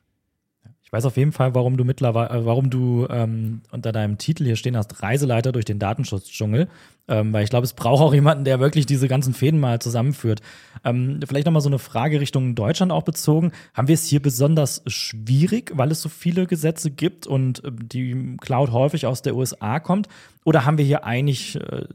Ich 0.85 0.93
weiß 0.93 1.05
auf 1.05 1.17
jeden 1.17 1.31
Fall, 1.31 1.55
warum 1.55 1.77
du 1.77 1.83
mittlerweile, 1.83 2.29
äh, 2.29 2.45
warum 2.45 2.69
du 2.69 3.07
ähm, 3.09 3.61
unter 3.71 3.91
deinem 3.91 4.19
Titel 4.19 4.45
hier 4.45 4.55
stehen 4.55 4.77
hast, 4.77 5.01
Reiseleiter 5.01 5.51
durch 5.51 5.65
den 5.65 5.79
Datenschutzdschungel. 5.79 6.67
Ähm, 7.07 7.33
weil 7.33 7.43
ich 7.43 7.49
glaube, 7.49 7.65
es 7.65 7.73
braucht 7.73 8.01
auch 8.01 8.13
jemanden, 8.13 8.45
der 8.45 8.59
wirklich 8.59 8.85
diese 8.85 9.07
ganzen 9.07 9.33
Fäden 9.33 9.59
mal 9.59 9.79
zusammenführt. 9.79 10.41
Ähm, 10.83 11.19
vielleicht 11.27 11.45
nochmal 11.45 11.61
so 11.61 11.69
eine 11.69 11.79
Frage 11.79 12.19
Richtung 12.19 12.55
Deutschland 12.55 12.91
auch 12.91 13.03
bezogen. 13.03 13.51
Haben 13.73 13.87
wir 13.87 13.95
es 13.95 14.05
hier 14.05 14.21
besonders 14.21 14.83
schwierig, 14.87 15.71
weil 15.75 15.91
es 15.91 16.01
so 16.01 16.09
viele 16.09 16.45
Gesetze 16.45 16.91
gibt 16.91 17.25
und 17.25 17.63
äh, 17.63 17.71
die 17.71 18.37
Cloud 18.39 18.71
häufig 18.71 19.07
aus 19.07 19.23
der 19.23 19.35
USA 19.35 19.79
kommt? 19.79 20.07
Oder 20.43 20.65
haben 20.65 20.77
wir 20.77 20.85
hier 20.85 21.03
eigentlich 21.03 21.55
äh, 21.55 21.85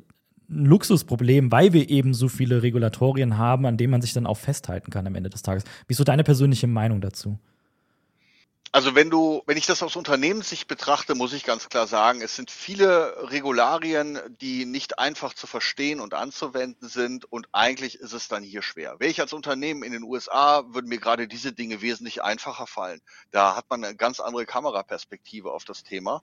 ein 0.50 0.64
Luxusproblem, 0.64 1.52
weil 1.52 1.72
wir 1.72 1.90
eben 1.90 2.12
so 2.12 2.28
viele 2.28 2.62
Regulatorien 2.62 3.38
haben, 3.38 3.66
an 3.66 3.76
denen 3.76 3.92
man 3.92 4.02
sich 4.02 4.12
dann 4.12 4.26
auch 4.26 4.36
festhalten 4.36 4.90
kann 4.90 5.06
am 5.06 5.14
Ende 5.14 5.30
des 5.30 5.42
Tages? 5.42 5.62
Wie 5.86 5.92
ist 5.92 5.98
so 5.98 6.04
deine 6.04 6.24
persönliche 6.24 6.66
Meinung 6.66 7.00
dazu? 7.00 7.38
Also 8.72 8.94
wenn 8.94 9.10
du, 9.10 9.42
wenn 9.46 9.56
ich 9.56 9.66
das 9.66 9.82
aus 9.82 9.96
Unternehmenssicht 9.96 10.68
betrachte, 10.68 11.16
muss 11.16 11.32
ich 11.32 11.42
ganz 11.42 11.68
klar 11.68 11.88
sagen, 11.88 12.22
es 12.22 12.36
sind 12.36 12.52
viele 12.52 13.28
Regularien, 13.30 14.20
die 14.40 14.64
nicht 14.64 15.00
einfach 15.00 15.34
zu 15.34 15.48
verstehen 15.48 15.98
und 15.98 16.14
anzuwenden 16.14 16.88
sind 16.88 17.24
und 17.24 17.48
eigentlich 17.50 17.96
ist 17.96 18.12
es 18.12 18.28
dann 18.28 18.44
hier 18.44 18.62
schwer. 18.62 19.00
Wäre 19.00 19.10
ich 19.10 19.20
als 19.20 19.32
Unternehmen 19.32 19.82
in 19.82 19.90
den 19.90 20.04
USA, 20.04 20.62
würden 20.68 20.86
mir 20.86 21.00
gerade 21.00 21.26
diese 21.26 21.52
Dinge 21.52 21.82
wesentlich 21.82 22.22
einfacher 22.22 22.68
fallen. 22.68 23.00
Da 23.32 23.56
hat 23.56 23.68
man 23.70 23.82
eine 23.82 23.96
ganz 23.96 24.20
andere 24.20 24.46
Kameraperspektive 24.46 25.50
auf 25.50 25.64
das 25.64 25.82
Thema. 25.82 26.22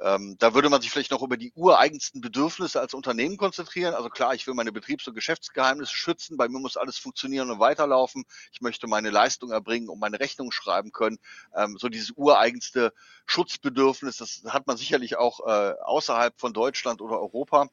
Ähm, 0.00 0.36
da 0.38 0.54
würde 0.54 0.68
man 0.68 0.80
sich 0.80 0.90
vielleicht 0.90 1.10
noch 1.10 1.22
über 1.22 1.36
die 1.36 1.52
ureigensten 1.54 2.20
Bedürfnisse 2.20 2.80
als 2.80 2.94
Unternehmen 2.94 3.36
konzentrieren. 3.36 3.94
Also 3.94 4.08
klar, 4.08 4.34
ich 4.34 4.46
will 4.46 4.54
meine 4.54 4.72
Betriebs- 4.72 5.06
und 5.06 5.14
Geschäftsgeheimnisse 5.14 5.96
schützen. 5.96 6.36
Bei 6.36 6.48
mir 6.48 6.58
muss 6.58 6.76
alles 6.76 6.98
funktionieren 6.98 7.50
und 7.50 7.60
weiterlaufen. 7.60 8.24
Ich 8.52 8.60
möchte 8.60 8.86
meine 8.86 9.10
Leistung 9.10 9.50
erbringen 9.50 9.88
und 9.88 10.00
meine 10.00 10.18
Rechnung 10.18 10.50
schreiben 10.50 10.92
können. 10.92 11.18
Ähm, 11.56 11.76
so 11.78 11.88
dieses 11.88 12.12
ureigenste 12.16 12.92
Schutzbedürfnis, 13.26 14.16
das 14.16 14.42
hat 14.48 14.66
man 14.66 14.76
sicherlich 14.76 15.16
auch 15.16 15.40
äh, 15.46 15.74
außerhalb 15.82 16.38
von 16.38 16.52
Deutschland 16.52 17.00
oder 17.00 17.20
Europa. 17.20 17.68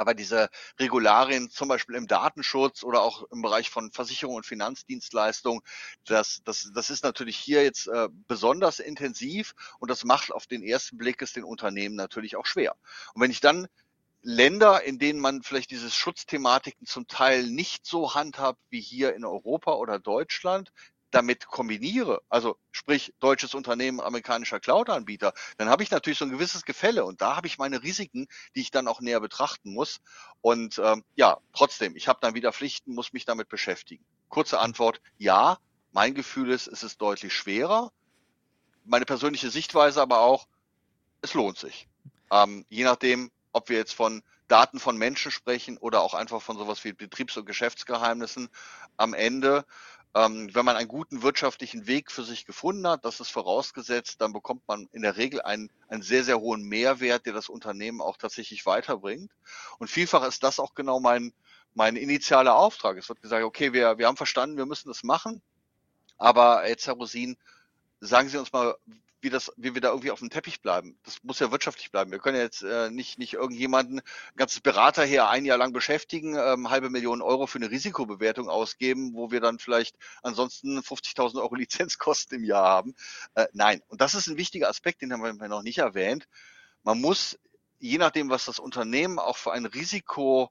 Aber 0.00 0.14
diese 0.14 0.48
Regularien, 0.78 1.50
zum 1.50 1.68
Beispiel 1.68 1.94
im 1.94 2.06
Datenschutz 2.06 2.84
oder 2.84 3.02
auch 3.02 3.22
im 3.30 3.42
Bereich 3.42 3.68
von 3.68 3.92
Versicherung 3.92 4.36
und 4.36 4.46
Finanzdienstleistungen, 4.46 5.60
das, 6.06 6.40
das, 6.46 6.70
das 6.74 6.88
ist 6.88 7.04
natürlich 7.04 7.36
hier 7.36 7.62
jetzt 7.62 7.86
äh, 7.86 8.08
besonders 8.26 8.78
intensiv 8.78 9.54
und 9.78 9.90
das 9.90 10.04
macht 10.04 10.32
auf 10.32 10.46
den 10.46 10.62
ersten 10.62 10.96
Blick 10.96 11.20
es 11.20 11.34
den 11.34 11.44
Unternehmen 11.44 11.96
natürlich 11.96 12.36
auch 12.36 12.46
schwer. 12.46 12.76
Und 13.12 13.20
wenn 13.20 13.30
ich 13.30 13.42
dann 13.42 13.68
Länder, 14.22 14.84
in 14.84 14.98
denen 14.98 15.20
man 15.20 15.42
vielleicht 15.42 15.70
diese 15.70 15.90
Schutzthematiken 15.90 16.86
zum 16.86 17.06
Teil 17.06 17.46
nicht 17.46 17.84
so 17.84 18.14
handhabt 18.14 18.60
wie 18.70 18.80
hier 18.80 19.14
in 19.14 19.26
Europa 19.26 19.74
oder 19.74 19.98
Deutschland, 19.98 20.72
damit 21.10 21.46
kombiniere, 21.46 22.22
also 22.28 22.56
sprich 22.72 23.12
deutsches 23.20 23.54
Unternehmen, 23.54 24.00
amerikanischer 24.00 24.60
Cloud-Anbieter, 24.60 25.32
dann 25.56 25.68
habe 25.68 25.82
ich 25.82 25.90
natürlich 25.90 26.18
so 26.18 26.24
ein 26.24 26.30
gewisses 26.30 26.64
Gefälle 26.64 27.04
und 27.04 27.20
da 27.20 27.36
habe 27.36 27.46
ich 27.46 27.58
meine 27.58 27.82
Risiken, 27.82 28.28
die 28.54 28.60
ich 28.60 28.70
dann 28.70 28.88
auch 28.88 29.00
näher 29.00 29.20
betrachten 29.20 29.72
muss. 29.72 30.00
Und 30.40 30.80
ähm, 30.82 31.04
ja, 31.16 31.38
trotzdem, 31.52 31.96
ich 31.96 32.08
habe 32.08 32.20
dann 32.22 32.34
wieder 32.34 32.52
Pflichten, 32.52 32.94
muss 32.94 33.12
mich 33.12 33.24
damit 33.24 33.48
beschäftigen. 33.48 34.04
Kurze 34.28 34.60
Antwort, 34.60 35.00
ja, 35.18 35.58
mein 35.92 36.14
Gefühl 36.14 36.50
ist, 36.50 36.68
es 36.68 36.82
ist 36.82 37.00
deutlich 37.00 37.34
schwerer. 37.34 37.92
Meine 38.84 39.04
persönliche 39.04 39.50
Sichtweise 39.50 40.00
aber 40.00 40.20
auch, 40.20 40.46
es 41.22 41.34
lohnt 41.34 41.58
sich. 41.58 41.88
Ähm, 42.30 42.64
je 42.68 42.84
nachdem, 42.84 43.30
ob 43.52 43.68
wir 43.68 43.76
jetzt 43.76 43.94
von 43.94 44.22
Daten 44.50 44.80
von 44.80 44.96
Menschen 44.96 45.30
sprechen 45.30 45.78
oder 45.78 46.00
auch 46.00 46.12
einfach 46.12 46.42
von 46.42 46.58
sowas 46.58 46.82
wie 46.84 46.92
Betriebs- 46.92 47.36
und 47.36 47.46
Geschäftsgeheimnissen. 47.46 48.48
Am 48.96 49.14
Ende 49.14 49.64
ähm, 50.14 50.52
wenn 50.54 50.64
man 50.64 50.76
einen 50.76 50.88
guten 50.88 51.22
wirtschaftlichen 51.22 51.86
Weg 51.86 52.10
für 52.10 52.24
sich 52.24 52.44
gefunden 52.44 52.86
hat, 52.86 53.04
das 53.04 53.20
ist 53.20 53.30
vorausgesetzt, 53.30 54.20
dann 54.20 54.32
bekommt 54.32 54.66
man 54.66 54.88
in 54.92 55.02
der 55.02 55.16
Regel 55.16 55.40
einen, 55.42 55.70
einen 55.88 56.02
sehr, 56.02 56.24
sehr 56.24 56.40
hohen 56.40 56.62
Mehrwert, 56.62 57.26
der 57.26 57.32
das 57.32 57.48
Unternehmen 57.48 58.00
auch 58.00 58.16
tatsächlich 58.16 58.66
weiterbringt. 58.66 59.30
Und 59.78 59.88
vielfach 59.88 60.26
ist 60.26 60.42
das 60.42 60.58
auch 60.58 60.74
genau 60.74 60.98
mein, 60.98 61.32
mein 61.74 61.94
initialer 61.94 62.56
Auftrag. 62.56 62.96
Es 62.96 63.08
wird 63.08 63.22
gesagt, 63.22 63.44
okay, 63.44 63.72
wir, 63.72 63.98
wir 63.98 64.08
haben 64.08 64.16
verstanden, 64.16 64.56
wir 64.56 64.66
müssen 64.66 64.88
das 64.88 65.04
machen. 65.04 65.40
Aber 66.18 66.68
jetzt, 66.68 66.86
Herr 66.86 66.94
Rosin, 66.94 67.36
sagen 68.00 68.28
Sie 68.28 68.36
uns 68.38 68.52
mal, 68.52 68.76
wie 69.20 69.30
das, 69.30 69.52
wie 69.56 69.74
wir 69.74 69.80
da 69.80 69.88
irgendwie 69.88 70.10
auf 70.10 70.20
dem 70.20 70.30
Teppich 70.30 70.62
bleiben. 70.62 70.98
Das 71.04 71.22
muss 71.22 71.38
ja 71.38 71.50
wirtschaftlich 71.50 71.90
bleiben. 71.90 72.10
Wir 72.10 72.18
können 72.18 72.38
jetzt 72.38 72.62
äh, 72.62 72.90
nicht, 72.90 73.18
nicht 73.18 73.34
irgendjemanden, 73.34 73.98
ein 74.00 74.36
ganzes 74.36 74.60
Berater 74.60 75.04
hier 75.04 75.28
ein 75.28 75.44
Jahr 75.44 75.58
lang 75.58 75.72
beschäftigen, 75.72 76.36
ähm, 76.36 76.70
halbe 76.70 76.90
Million 76.90 77.22
Euro 77.22 77.46
für 77.46 77.58
eine 77.58 77.70
Risikobewertung 77.70 78.48
ausgeben, 78.48 79.14
wo 79.14 79.30
wir 79.30 79.40
dann 79.40 79.58
vielleicht 79.58 79.96
ansonsten 80.22 80.78
50.000 80.78 81.40
Euro 81.40 81.54
Lizenzkosten 81.56 82.38
im 82.38 82.44
Jahr 82.44 82.64
haben. 82.64 82.94
Äh, 83.34 83.46
nein. 83.52 83.82
Und 83.88 84.00
das 84.00 84.14
ist 84.14 84.26
ein 84.26 84.36
wichtiger 84.36 84.68
Aspekt, 84.68 85.02
den 85.02 85.12
haben 85.12 85.22
wir 85.22 85.48
noch 85.48 85.62
nicht 85.62 85.78
erwähnt. 85.78 86.26
Man 86.82 87.00
muss, 87.00 87.38
je 87.78 87.98
nachdem, 87.98 88.30
was 88.30 88.46
das 88.46 88.58
Unternehmen 88.58 89.18
auch 89.18 89.36
für 89.36 89.52
ein 89.52 89.66
Risiko 89.66 90.50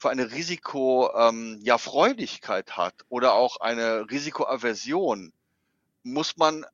für 0.00 0.08
eine 0.08 0.32
Risiko 0.32 1.10
ähm, 1.14 1.60
ja 1.62 1.76
hat 1.78 2.94
oder 3.10 3.34
auch 3.34 3.58
eine 3.58 4.10
Risikoaversion, 4.10 5.34
muss 6.02 6.38
man 6.38 6.64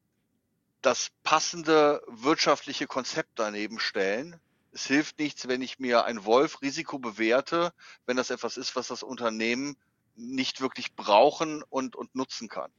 das 0.86 1.10
passende 1.24 2.00
wirtschaftliche 2.06 2.86
Konzept 2.86 3.40
daneben 3.40 3.80
stellen. 3.80 4.38
Es 4.70 4.86
hilft 4.86 5.18
nichts, 5.18 5.48
wenn 5.48 5.60
ich 5.60 5.80
mir 5.80 6.04
ein 6.04 6.24
Wolf-Risiko 6.24 7.00
bewerte, 7.00 7.72
wenn 8.06 8.16
das 8.16 8.30
etwas 8.30 8.56
ist, 8.56 8.76
was 8.76 8.86
das 8.86 9.02
Unternehmen 9.02 9.76
nicht 10.14 10.60
wirklich 10.60 10.94
brauchen 10.94 11.64
und, 11.64 11.96
und 11.96 12.14
nutzen 12.14 12.48
kann. 12.48 12.70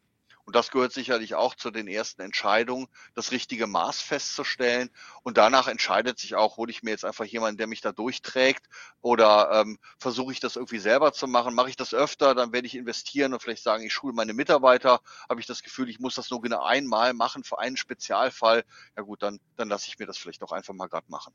Und 0.48 0.56
das 0.56 0.72
gehört 0.72 0.94
sicherlich 0.94 1.36
auch 1.36 1.56
zu 1.56 1.72
den 1.72 1.90
ersten 1.90 2.22
Entscheidungen, 2.22 2.88
das 3.16 3.34
richtige 3.34 3.68
Maß 3.68 4.00
festzustellen. 4.00 4.90
Und 5.24 5.38
danach 5.38 5.68
entscheidet 5.68 6.20
sich 6.20 6.36
auch, 6.36 6.56
hole 6.56 6.72
ich 6.72 6.84
mir 6.84 6.92
jetzt 6.92 7.04
einfach 7.04 7.26
jemanden, 7.26 7.58
der 7.58 7.68
mich 7.68 7.82
da 7.82 7.92
durchträgt 7.92 8.66
oder 9.02 9.50
ähm, 9.52 9.78
versuche 10.00 10.32
ich 10.32 10.40
das 10.40 10.56
irgendwie 10.56 10.80
selber 10.80 11.12
zu 11.12 11.28
machen. 11.28 11.54
Mache 11.54 11.68
ich 11.68 11.76
das 11.76 11.94
öfter, 11.94 12.34
dann 12.34 12.54
werde 12.54 12.66
ich 12.66 12.76
investieren 12.76 13.34
und 13.34 13.44
vielleicht 13.44 13.62
sagen, 13.62 13.84
ich 13.84 13.92
schule 13.92 14.14
meine 14.14 14.34
Mitarbeiter. 14.34 15.02
Habe 15.30 15.42
ich 15.42 15.48
das 15.48 15.64
Gefühl, 15.64 15.90
ich 15.90 16.00
muss 16.00 16.16
das 16.16 16.32
nur 16.32 16.42
genau 16.42 16.64
einmal 16.64 17.14
machen 17.14 17.44
für 17.44 17.60
einen 17.60 17.76
Spezialfall. 17.76 18.64
Ja 18.96 19.04
gut, 19.04 19.24
dann, 19.24 19.42
dann 19.58 19.68
lasse 19.68 19.90
ich 19.90 20.00
mir 20.00 20.06
das 20.06 20.18
vielleicht 20.18 20.42
auch 20.44 20.54
einfach 20.54 20.74
mal 20.74 20.88
gerade 20.88 21.08
machen. 21.10 21.34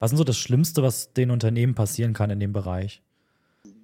Was 0.00 0.12
ist 0.12 0.18
so 0.18 0.24
das 0.24 0.36
Schlimmste, 0.36 0.82
was 0.82 1.14
den 1.14 1.30
Unternehmen 1.30 1.74
passieren 1.74 2.12
kann 2.12 2.28
in 2.28 2.40
dem 2.40 2.52
Bereich? 2.52 3.00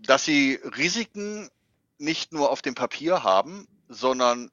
Dass 0.03 0.27
sie 0.27 0.61
Risiken 0.77 1.49
nicht 1.97 2.35
nur 2.35 2.51
auf 2.51 2.61
dem 2.61 2.75
Papier 2.75 3.23
haben, 3.25 3.67
sondern 3.89 4.51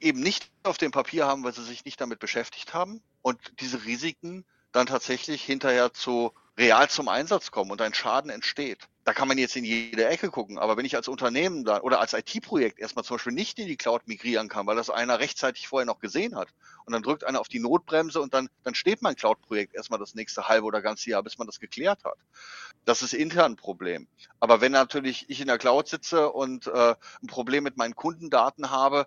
eben 0.00 0.20
nicht 0.20 0.50
auf 0.62 0.78
dem 0.78 0.90
Papier 0.90 1.26
haben, 1.26 1.44
weil 1.44 1.54
sie 1.54 1.64
sich 1.64 1.84
nicht 1.84 2.00
damit 2.00 2.18
beschäftigt 2.18 2.74
haben 2.74 3.02
und 3.22 3.38
diese 3.60 3.84
Risiken 3.84 4.44
dann 4.72 4.86
tatsächlich 4.86 5.42
hinterher 5.42 5.92
zu 5.92 6.32
real 6.56 6.88
zum 6.88 7.08
Einsatz 7.08 7.50
kommen 7.50 7.70
und 7.70 7.80
ein 7.82 7.94
Schaden 7.94 8.30
entsteht. 8.30 8.88
Da 9.04 9.12
kann 9.12 9.28
man 9.28 9.36
jetzt 9.36 9.54
in 9.54 9.64
jede 9.64 10.06
Ecke 10.06 10.30
gucken, 10.30 10.58
aber 10.58 10.76
wenn 10.76 10.86
ich 10.86 10.96
als 10.96 11.08
Unternehmen 11.08 11.64
da 11.64 11.80
oder 11.80 12.00
als 12.00 12.14
IT-Projekt 12.14 12.78
erstmal 12.78 13.04
zum 13.04 13.16
Beispiel 13.16 13.34
nicht 13.34 13.58
in 13.58 13.66
die 13.66 13.76
Cloud 13.76 14.06
migrieren 14.06 14.48
kann, 14.48 14.66
weil 14.66 14.76
das 14.76 14.88
einer 14.88 15.18
rechtzeitig 15.18 15.68
vorher 15.68 15.84
noch 15.84 15.98
gesehen 15.98 16.36
hat 16.36 16.48
und 16.86 16.92
dann 16.92 17.02
drückt 17.02 17.24
einer 17.24 17.40
auf 17.40 17.48
die 17.48 17.58
Notbremse 17.58 18.20
und 18.20 18.32
dann, 18.32 18.48
dann 18.62 18.74
steht 18.74 19.02
mein 19.02 19.14
Cloud-Projekt 19.14 19.74
erstmal 19.74 19.98
das 19.98 20.14
nächste 20.14 20.48
halbe 20.48 20.66
oder 20.66 20.80
ganze 20.80 21.10
Jahr, 21.10 21.22
bis 21.22 21.36
man 21.36 21.46
das 21.46 21.60
geklärt 21.60 22.02
hat. 22.04 22.16
Das 22.84 23.02
ist 23.02 23.12
intern 23.12 23.52
ein 23.52 23.56
Problem. 23.56 24.06
Aber 24.40 24.60
wenn 24.60 24.72
natürlich 24.72 25.28
ich 25.28 25.40
in 25.40 25.48
der 25.48 25.58
Cloud 25.58 25.88
sitze 25.88 26.30
und 26.30 26.66
äh, 26.68 26.94
ein 27.22 27.26
Problem 27.26 27.64
mit 27.64 27.76
meinen 27.76 27.94
Kundendaten 27.94 28.70
habe, 28.70 29.06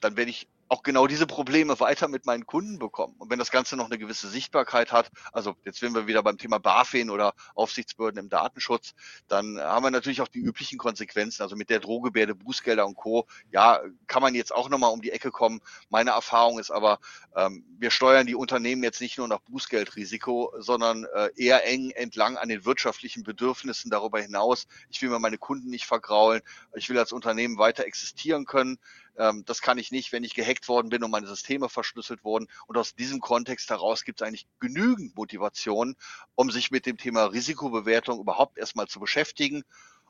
dann 0.00 0.16
werde 0.16 0.30
ich 0.30 0.48
auch 0.70 0.84
genau 0.84 1.08
diese 1.08 1.26
Probleme 1.26 1.80
weiter 1.80 2.06
mit 2.06 2.26
meinen 2.26 2.46
Kunden 2.46 2.78
bekommen. 2.78 3.16
Und 3.18 3.28
wenn 3.28 3.40
das 3.40 3.50
Ganze 3.50 3.76
noch 3.76 3.86
eine 3.86 3.98
gewisse 3.98 4.28
Sichtbarkeit 4.28 4.92
hat, 4.92 5.10
also 5.32 5.56
jetzt 5.64 5.80
sind 5.80 5.94
wir 5.96 6.06
wieder 6.06 6.22
beim 6.22 6.38
Thema 6.38 6.58
BaFin 6.58 7.10
oder 7.10 7.34
Aufsichtsbehörden 7.56 8.20
im 8.20 8.28
Datenschutz, 8.28 8.94
dann 9.26 9.58
haben 9.58 9.84
wir 9.84 9.90
natürlich 9.90 10.20
auch 10.20 10.28
die 10.28 10.38
üblichen 10.38 10.78
Konsequenzen. 10.78 11.42
Also 11.42 11.56
mit 11.56 11.70
der 11.70 11.80
Drohgebärde, 11.80 12.36
Bußgelder 12.36 12.86
und 12.86 12.94
Co. 12.94 13.26
Ja, 13.50 13.80
kann 14.06 14.22
man 14.22 14.36
jetzt 14.36 14.54
auch 14.54 14.68
nochmal 14.68 14.92
um 14.92 15.02
die 15.02 15.10
Ecke 15.10 15.32
kommen. 15.32 15.60
Meine 15.88 16.10
Erfahrung 16.10 16.60
ist 16.60 16.70
aber, 16.70 17.00
ähm, 17.34 17.64
wir 17.78 17.90
steuern 17.90 18.28
die 18.28 18.36
Unternehmen 18.36 18.84
jetzt 18.84 19.00
nicht 19.00 19.18
nur 19.18 19.26
nach 19.26 19.40
Bußgeldrisiko, 19.40 20.54
sondern 20.58 21.04
äh, 21.16 21.30
eher 21.34 21.66
eng 21.66 21.90
entlang 21.90 22.36
an 22.36 22.48
den 22.48 22.64
wirtschaftlichen 22.64 23.24
Bedürfnissen 23.24 23.90
darüber 23.90 24.20
hinaus. 24.20 24.68
Ich 24.88 25.02
will 25.02 25.10
mir 25.10 25.18
meine 25.18 25.38
Kunden 25.38 25.68
nicht 25.68 25.86
vergraulen. 25.86 26.42
Ich 26.74 26.88
will 26.88 26.98
als 26.98 27.10
Unternehmen 27.10 27.58
weiter 27.58 27.84
existieren 27.86 28.44
können. 28.44 28.78
Ähm, 29.20 29.44
das 29.44 29.60
kann 29.60 29.76
ich 29.76 29.90
nicht, 29.90 30.12
wenn 30.12 30.24
ich 30.24 30.34
gehackt 30.34 30.66
worden 30.66 30.88
bin 30.88 31.04
und 31.04 31.10
meine 31.10 31.26
Systeme 31.26 31.68
verschlüsselt 31.68 32.24
wurden. 32.24 32.48
Und 32.66 32.78
aus 32.78 32.94
diesem 32.94 33.20
Kontext 33.20 33.68
heraus 33.68 34.04
gibt 34.04 34.22
es 34.22 34.26
eigentlich 34.26 34.46
genügend 34.60 35.14
Motivation, 35.14 35.94
um 36.34 36.50
sich 36.50 36.70
mit 36.70 36.86
dem 36.86 36.96
Thema 36.96 37.26
Risikobewertung 37.26 38.18
überhaupt 38.18 38.56
erstmal 38.56 38.88
zu 38.88 38.98
beschäftigen. 38.98 39.62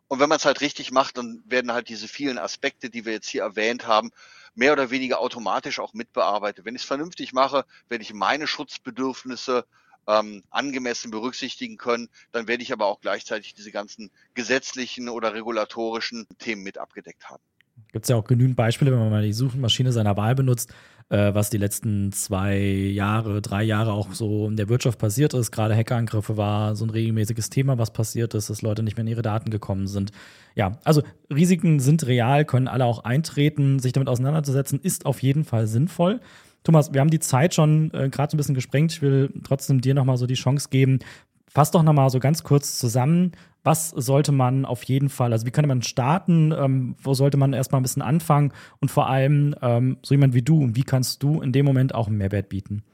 Und 0.06 0.20
wenn 0.20 0.28
man 0.28 0.36
es 0.36 0.44
halt 0.44 0.60
richtig 0.60 0.92
macht, 0.92 1.18
dann 1.18 1.42
werden 1.44 1.72
halt 1.72 1.88
diese 1.88 2.06
vielen 2.06 2.38
Aspekte, 2.38 2.88
die 2.88 3.04
wir 3.04 3.12
jetzt 3.12 3.28
hier 3.28 3.42
erwähnt 3.42 3.86
haben, 3.88 4.12
mehr 4.54 4.72
oder 4.72 4.90
weniger 4.90 5.18
automatisch 5.18 5.80
auch 5.80 5.92
mitbearbeitet. 5.92 6.64
Wenn 6.64 6.76
ich 6.76 6.82
es 6.82 6.88
vernünftig 6.88 7.32
mache, 7.32 7.64
werde 7.88 8.02
ich 8.02 8.14
meine 8.14 8.46
Schutzbedürfnisse 8.46 9.66
ähm, 10.06 10.44
angemessen 10.50 11.10
berücksichtigen 11.10 11.78
können, 11.78 12.08
dann 12.30 12.46
werde 12.46 12.62
ich 12.62 12.72
aber 12.72 12.86
auch 12.86 13.00
gleichzeitig 13.00 13.54
diese 13.54 13.72
ganzen 13.72 14.10
gesetzlichen 14.34 15.08
oder 15.08 15.34
regulatorischen 15.34 16.28
Themen 16.38 16.62
mit 16.62 16.78
abgedeckt 16.78 17.28
haben. 17.28 17.42
Gibt 17.92 18.04
es 18.04 18.08
ja 18.08 18.16
auch 18.16 18.24
genügend 18.24 18.56
Beispiele, 18.56 18.92
wenn 18.92 18.98
man 18.98 19.10
mal 19.10 19.22
die 19.22 19.32
Suchmaschine 19.32 19.92
seiner 19.92 20.16
Wahl 20.16 20.34
benutzt, 20.34 20.72
äh, 21.08 21.34
was 21.34 21.50
die 21.50 21.58
letzten 21.58 22.12
zwei 22.12 22.58
Jahre, 22.58 23.42
drei 23.42 23.62
Jahre 23.62 23.92
auch 23.92 24.12
so 24.12 24.48
in 24.48 24.56
der 24.56 24.68
Wirtschaft 24.68 24.98
passiert 24.98 25.34
ist. 25.34 25.50
Gerade 25.50 25.76
Hackerangriffe 25.76 26.36
war 26.36 26.76
so 26.76 26.84
ein 26.84 26.90
regelmäßiges 26.90 27.50
Thema, 27.50 27.78
was 27.78 27.92
passiert 27.92 28.34
ist, 28.34 28.50
dass 28.50 28.62
Leute 28.62 28.82
nicht 28.82 28.96
mehr 28.96 29.02
in 29.02 29.10
ihre 29.10 29.22
Daten 29.22 29.50
gekommen 29.50 29.86
sind. 29.86 30.12
Ja, 30.54 30.78
also 30.84 31.02
Risiken 31.32 31.80
sind 31.80 32.06
real, 32.06 32.44
können 32.44 32.68
alle 32.68 32.84
auch 32.84 33.04
eintreten. 33.04 33.78
Sich 33.78 33.92
damit 33.92 34.08
auseinanderzusetzen, 34.08 34.80
ist 34.80 35.06
auf 35.06 35.22
jeden 35.22 35.44
Fall 35.44 35.66
sinnvoll. 35.66 36.20
Thomas, 36.62 36.92
wir 36.92 37.00
haben 37.00 37.10
die 37.10 37.20
Zeit 37.20 37.54
schon 37.54 37.90
äh, 37.94 38.10
gerade 38.10 38.30
so 38.30 38.36
ein 38.36 38.38
bisschen 38.38 38.54
gesprengt. 38.54 38.92
Ich 38.92 39.02
will 39.02 39.32
trotzdem 39.44 39.80
dir 39.80 39.94
nochmal 39.94 40.18
so 40.18 40.26
die 40.26 40.34
Chance 40.34 40.68
geben. 40.70 40.98
Fass 41.52 41.72
doch 41.72 41.82
nochmal 41.82 42.10
so 42.10 42.20
ganz 42.20 42.44
kurz 42.44 42.78
zusammen, 42.78 43.32
was 43.64 43.90
sollte 43.90 44.30
man 44.30 44.64
auf 44.64 44.84
jeden 44.84 45.08
Fall, 45.08 45.32
also 45.32 45.46
wie 45.46 45.50
könnte 45.50 45.68
man 45.68 45.82
starten, 45.82 46.52
ähm, 46.52 46.96
wo 47.02 47.12
sollte 47.12 47.36
man 47.36 47.52
erstmal 47.52 47.80
ein 47.80 47.82
bisschen 47.82 48.02
anfangen 48.02 48.52
und 48.80 48.90
vor 48.90 49.08
allem 49.08 49.54
ähm, 49.60 49.98
so 50.02 50.14
jemand 50.14 50.32
wie 50.32 50.42
du, 50.42 50.68
wie 50.74 50.84
kannst 50.84 51.22
du 51.22 51.40
in 51.42 51.52
dem 51.52 51.66
Moment 51.66 51.94
auch 51.94 52.06
einen 52.06 52.18
Mehrwert 52.18 52.48
bieten? 52.48 52.84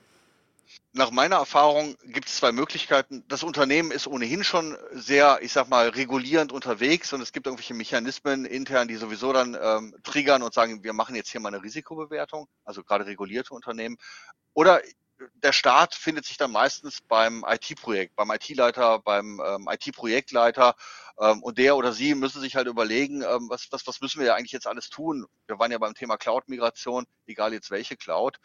Nach 0.92 1.10
meiner 1.10 1.36
Erfahrung 1.36 1.94
gibt 2.06 2.28
es 2.28 2.36
zwei 2.36 2.52
Möglichkeiten. 2.52 3.22
Das 3.28 3.42
Unternehmen 3.42 3.90
ist 3.90 4.06
ohnehin 4.06 4.42
schon 4.42 4.76
sehr, 4.92 5.38
ich 5.42 5.52
sag 5.52 5.68
mal, 5.68 5.90
regulierend 5.90 6.52
unterwegs 6.52 7.12
und 7.12 7.20
es 7.20 7.32
gibt 7.32 7.46
irgendwelche 7.46 7.74
Mechanismen 7.74 8.46
intern, 8.46 8.88
die 8.88 8.96
sowieso 8.96 9.34
dann 9.34 9.56
ähm, 9.60 9.94
triggern 10.02 10.42
und 10.42 10.54
sagen, 10.54 10.82
wir 10.82 10.94
machen 10.94 11.14
jetzt 11.14 11.30
hier 11.30 11.40
mal 11.40 11.52
eine 11.52 11.62
Risikobewertung, 11.62 12.48
also 12.64 12.82
gerade 12.82 13.04
regulierte 13.04 13.52
Unternehmen. 13.52 13.98
Oder 14.54 14.80
der 15.35 15.52
Start 15.52 15.94
findet 15.94 16.26
sich 16.26 16.37
dann 16.37 16.52
meistens 16.52 17.00
beim 17.00 17.44
IT-Projekt, 17.46 18.16
beim 18.16 18.31
IT-Leiter, 18.31 18.98
beim 18.98 19.40
ähm, 19.44 19.68
IT-Projektleiter 19.70 20.74
ähm, 21.18 21.42
und 21.42 21.59
der 21.59 21.76
oder 21.76 21.92
sie 21.92 22.14
müssen 22.14 22.40
sich 22.40 22.57
halt 22.57 22.66
überlegen, 22.66 23.22
ähm, 23.22 23.48
was, 23.48 23.68
was, 23.70 23.87
was 23.87 24.00
müssen 24.00 24.20
wir 24.20 24.26
ja 24.26 24.35
eigentlich 24.35 24.52
jetzt 24.52 24.66
alles 24.66 24.90
tun. 24.90 25.26
Wir 25.46 25.59
waren 25.59 25.72
ja 25.72 25.79
beim 25.79 25.94
Thema 25.94 26.16
Cloud-Migration, 26.16 27.07
egal 27.26 27.52
jetzt 27.52 27.70
welche 27.70 27.96
Cloud. 27.96 28.38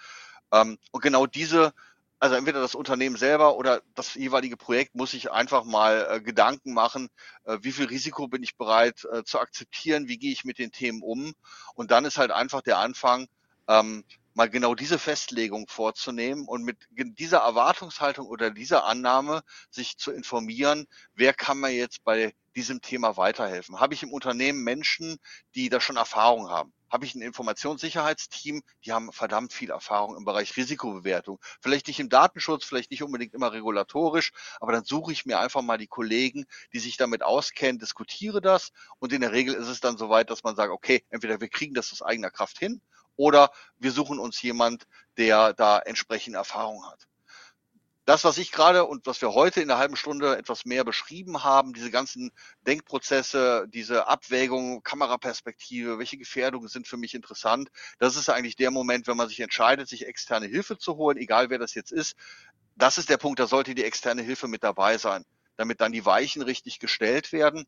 Ähm, 0.51 0.77
und 0.91 1.01
genau 1.01 1.25
diese, 1.25 1.73
also 2.19 2.35
entweder 2.35 2.61
das 2.61 2.75
Unternehmen 2.75 3.17
selber 3.17 3.57
oder 3.57 3.81
das 3.95 4.13
jeweilige 4.13 4.57
Projekt 4.57 4.95
muss 4.95 5.11
sich 5.11 5.31
einfach 5.31 5.65
mal 5.65 6.07
äh, 6.09 6.21
Gedanken 6.21 6.73
machen, 6.73 7.09
äh, 7.45 7.57
wie 7.61 7.71
viel 7.71 7.85
Risiko 7.85 8.27
bin 8.27 8.43
ich 8.43 8.57
bereit 8.57 9.05
äh, 9.11 9.23
zu 9.23 9.39
akzeptieren, 9.39 10.07
wie 10.07 10.17
gehe 10.17 10.31
ich 10.31 10.45
mit 10.45 10.57
den 10.57 10.71
Themen 10.71 11.01
um. 11.01 11.33
Und 11.75 11.91
dann 11.91 12.05
ist 12.05 12.17
halt 12.17 12.31
einfach 12.31 12.61
der 12.61 12.77
Anfang, 12.77 13.27
ähm, 13.67 14.03
mal 14.33 14.49
genau 14.49 14.75
diese 14.75 14.99
Festlegung 14.99 15.67
vorzunehmen 15.67 16.47
und 16.47 16.63
mit 16.63 16.77
dieser 16.91 17.39
Erwartungshaltung 17.39 18.27
oder 18.27 18.51
dieser 18.51 18.85
Annahme 18.85 19.43
sich 19.69 19.97
zu 19.97 20.11
informieren, 20.11 20.87
wer 21.13 21.33
kann 21.33 21.59
mir 21.59 21.71
jetzt 21.71 22.03
bei 22.03 22.33
diesem 22.55 22.81
Thema 22.81 23.17
weiterhelfen? 23.17 23.79
Habe 23.79 23.93
ich 23.93 24.03
im 24.03 24.11
Unternehmen 24.11 24.63
Menschen, 24.63 25.17
die 25.55 25.69
da 25.69 25.79
schon 25.79 25.97
Erfahrung 25.97 26.49
haben? 26.49 26.73
Habe 26.89 27.05
ich 27.05 27.15
ein 27.15 27.21
Informationssicherheitsteam, 27.21 28.63
die 28.83 28.91
haben 28.91 29.13
verdammt 29.13 29.53
viel 29.53 29.69
Erfahrung 29.69 30.17
im 30.17 30.25
Bereich 30.25 30.57
Risikobewertung. 30.57 31.39
Vielleicht 31.61 31.87
nicht 31.87 32.01
im 32.01 32.09
Datenschutz, 32.09 32.65
vielleicht 32.65 32.91
nicht 32.91 33.03
unbedingt 33.03 33.33
immer 33.33 33.53
regulatorisch, 33.53 34.33
aber 34.59 34.73
dann 34.73 34.83
suche 34.83 35.13
ich 35.13 35.25
mir 35.25 35.39
einfach 35.39 35.61
mal 35.61 35.77
die 35.77 35.87
Kollegen, 35.87 36.45
die 36.73 36.79
sich 36.79 36.97
damit 36.97 37.23
auskennen, 37.23 37.79
diskutiere 37.79 38.41
das 38.41 38.71
und 38.99 39.13
in 39.13 39.21
der 39.21 39.31
Regel 39.31 39.55
ist 39.55 39.67
es 39.67 39.79
dann 39.79 39.97
soweit, 39.97 40.29
dass 40.29 40.43
man 40.43 40.57
sagt, 40.57 40.71
okay, 40.71 41.05
entweder 41.09 41.39
wir 41.39 41.47
kriegen 41.47 41.73
das 41.73 41.93
aus 41.93 42.01
eigener 42.01 42.29
Kraft 42.29 42.59
hin 42.59 42.81
oder 43.21 43.51
wir 43.77 43.91
suchen 43.91 44.17
uns 44.17 44.41
jemand, 44.41 44.87
der 45.15 45.53
da 45.53 45.77
entsprechend 45.77 46.35
Erfahrung 46.35 46.83
hat. 46.87 47.07
Das, 48.05 48.23
was 48.23 48.39
ich 48.39 48.51
gerade 48.51 48.85
und 48.85 49.05
was 49.05 49.21
wir 49.21 49.35
heute 49.35 49.61
in 49.61 49.67
der 49.67 49.77
halben 49.77 49.95
Stunde 49.95 50.35
etwas 50.35 50.65
mehr 50.65 50.83
beschrieben 50.83 51.43
haben, 51.43 51.73
diese 51.73 51.91
ganzen 51.91 52.31
Denkprozesse, 52.65 53.67
diese 53.69 54.07
Abwägung, 54.07 54.81
Kameraperspektive, 54.81 55.99
welche 55.99 56.17
Gefährdungen 56.17 56.67
sind 56.67 56.87
für 56.87 56.97
mich 56.97 57.13
interessant, 57.13 57.69
das 57.99 58.15
ist 58.15 58.27
eigentlich 58.27 58.55
der 58.55 58.71
Moment, 58.71 59.05
wenn 59.05 59.17
man 59.17 59.29
sich 59.29 59.39
entscheidet, 59.39 59.87
sich 59.87 60.07
externe 60.07 60.47
Hilfe 60.47 60.79
zu 60.79 60.97
holen, 60.97 61.17
egal 61.17 61.51
wer 61.51 61.59
das 61.59 61.75
jetzt 61.75 61.91
ist. 61.91 62.15
Das 62.75 62.97
ist 62.97 63.09
der 63.09 63.17
Punkt, 63.17 63.39
da 63.39 63.45
sollte 63.45 63.75
die 63.75 63.83
externe 63.83 64.23
Hilfe 64.23 64.47
mit 64.47 64.63
dabei 64.63 64.97
sein, 64.97 65.25
damit 65.57 65.79
dann 65.79 65.91
die 65.91 66.05
Weichen 66.05 66.41
richtig 66.41 66.79
gestellt 66.79 67.31
werden. 67.31 67.67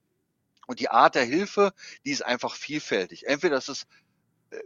Und 0.66 0.80
die 0.80 0.90
Art 0.90 1.14
der 1.14 1.26
Hilfe, 1.26 1.74
die 2.06 2.12
ist 2.12 2.26
einfach 2.26 2.56
vielfältig. 2.56 3.28
Entweder 3.28 3.58
ist 3.58 3.70
es 3.70 3.86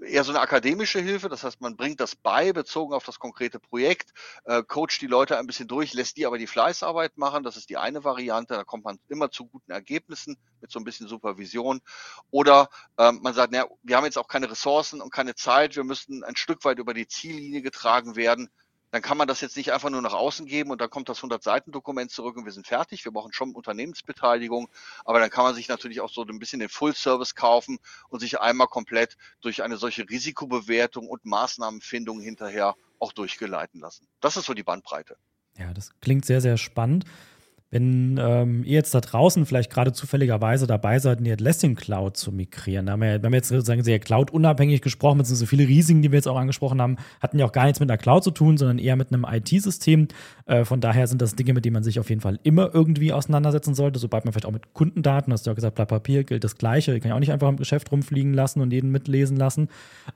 eher 0.06 0.24
so 0.24 0.32
eine 0.32 0.42
akademische 0.42 1.00
Hilfe, 1.00 1.30
das 1.30 1.44
heißt, 1.44 1.62
man 1.62 1.76
bringt 1.76 2.00
das 2.00 2.16
bei, 2.16 2.54
bezogen 2.54 2.94
auf 2.94 3.06
das 3.06 3.20
konkrete 3.20 3.60
Projekt, 3.60 4.14
äh, 4.46 4.64
coacht 4.64 5.02
die 5.02 5.08
Leute 5.08 5.38
ein 5.38 5.48
bisschen 5.48 5.68
durch, 5.68 5.94
lässt 5.94 6.18
die 6.18 6.26
aber 6.26 6.38
die 6.38 6.48
Fleißarbeit 6.48 7.18
machen, 7.18 7.44
das 7.44 7.58
ist 7.58 7.70
die 7.70 7.78
eine 7.78 8.04
Variante, 8.04 8.54
da 8.56 8.64
kommt 8.64 8.84
man 8.84 9.00
immer 9.08 9.32
zu 9.32 9.46
guten 9.46 9.72
Ergebnissen 9.72 10.38
mit 10.62 10.72
so 10.72 10.80
ein 10.80 10.84
bisschen 10.84 11.08
Supervision. 11.08 11.82
Oder 12.32 12.70
ähm, 12.98 13.20
man 13.22 13.34
sagt, 13.34 13.52
naja, 13.52 13.68
wir 13.84 13.98
haben 13.98 14.06
jetzt 14.06 14.18
auch 14.18 14.28
keine 14.28 14.50
Ressourcen 14.50 15.02
und 15.02 15.12
keine 15.12 15.36
Zeit, 15.36 15.76
wir 15.76 15.84
müssten 15.84 16.24
ein 16.24 16.36
Stück 16.36 16.66
weit 16.66 16.80
über 16.80 16.94
die 16.94 17.08
Ziellinie 17.08 17.62
getragen 17.62 18.16
werden 18.16 18.50
dann 18.92 19.02
kann 19.02 19.18
man 19.18 19.28
das 19.28 19.42
jetzt 19.42 19.58
nicht 19.58 19.74
einfach 19.74 19.90
nur 19.90 20.02
nach 20.02 20.14
außen 20.14 20.46
geben 20.46 20.72
und 20.72 20.80
dann 20.80 20.90
kommt 20.90 21.10
das 21.10 21.20
100-Seiten-Dokument 21.20 22.10
zurück 22.10 22.38
und 22.38 22.46
wir 22.46 22.52
sind 22.52 22.68
fertig. 22.68 23.04
Wir 23.04 23.12
brauchen 23.12 23.34
schon 23.34 23.54
Unternehmensbeteiligung, 23.54 24.70
aber 25.04 25.20
dann 25.20 25.30
kann 25.30 25.44
man 25.44 25.56
sich 25.56 25.68
natürlich 25.68 26.02
auch 26.02 26.10
so 26.10 26.24
ein 26.24 26.40
bisschen 26.40 26.60
den 26.60 26.70
Full-Service 26.70 27.36
kaufen 27.36 27.80
und 28.10 28.20
sich 28.20 28.40
einmal 28.40 28.68
komplett 28.68 29.18
durch 29.42 29.64
eine 29.64 29.78
solche 29.78 30.10
Risikobewertung 30.10 31.08
und 31.08 31.26
Maßnahmenfindung 31.26 32.22
hinterher 32.22 32.76
auch 33.00 33.14
durchgeleiten 33.14 33.82
lassen. 33.82 34.08
Das 34.22 34.38
ist 34.38 34.46
so 34.46 34.54
die 34.54 34.64
Bandbreite. 34.64 35.18
Ja, 35.58 35.74
das 35.74 35.92
klingt 36.02 36.26
sehr, 36.26 36.42
sehr 36.42 36.58
spannend. 36.58 37.06
Wenn 37.70 38.18
ähm, 38.18 38.64
ihr 38.64 38.76
jetzt 38.76 38.96
da 38.96 39.02
draußen 39.02 39.46
vielleicht 39.46 39.70
gerade 39.70 39.92
zufälligerweise 39.92 40.68
dabei 40.68 41.00
seid, 41.00 41.18
in 41.18 41.26
die 41.26 41.34
Atlassian 41.34 41.76
Cloud 41.76 42.16
zu 42.16 42.32
migrieren, 42.32 42.86
da 42.86 42.94
haben 42.94 43.02
wir, 43.02 43.22
wir 43.22 43.26
haben 43.26 43.34
jetzt 43.34 43.50
sozusagen 43.50 43.84
sehr 43.84 44.00
Cloud-unabhängig 44.00 44.82
gesprochen, 44.82 45.18
mit 45.18 45.28
so 45.28 45.46
viele 45.46 45.68
Risiken, 45.68 46.02
die 46.02 46.10
wir 46.10 46.18
jetzt 46.18 46.30
auch 46.30 46.38
angesprochen 46.38 46.82
haben, 46.82 46.96
hatten 47.20 47.38
ja 47.38 47.46
auch 47.46 47.52
gar 47.52 47.66
nichts 47.66 47.82
mit 47.82 47.92
einer 47.92 47.98
Cloud 47.98 48.24
zu 48.24 48.32
tun, 48.32 48.58
sondern 48.58 48.80
eher 48.80 48.96
mit 48.96 49.12
einem 49.12 49.26
IT-System. 49.30 50.08
Äh, 50.46 50.64
von 50.64 50.80
daher 50.80 51.08
sind 51.08 51.22
das 51.22 51.36
Dinge, 51.36 51.54
mit 51.54 51.66
denen 51.66 51.74
man 51.74 51.84
sich 51.84 52.00
auf 52.00 52.10
jeden 52.10 52.22
Fall 52.22 52.40
immer 52.44 52.74
irgendwie 52.74 53.12
auseinandersetzen 53.12 53.76
sollte, 53.76 54.00
sobald 54.00 54.24
man 54.24 54.32
vielleicht 54.32 54.46
auch 54.46 54.52
mit 54.52 54.74
Kundendaten, 54.74 55.34
hast 55.34 55.46
du 55.46 55.50
ja 55.50 55.54
gesagt, 55.54 55.76
Blatt 55.76 55.90
Papier 55.90 56.24
gilt 56.24 56.46
das 56.46 56.58
Gleiche, 56.58 56.96
ich 56.96 57.02
kann 57.02 57.10
ja 57.10 57.16
auch 57.16 57.20
nicht 57.20 57.34
einfach 57.34 57.50
im 57.50 57.58
Geschäft 57.58 57.92
rumfliegen 57.92 58.34
lassen 58.34 58.62
und 58.62 58.72
jeden 58.72 58.92
mitlesen 58.92 59.36
lassen. 59.36 59.68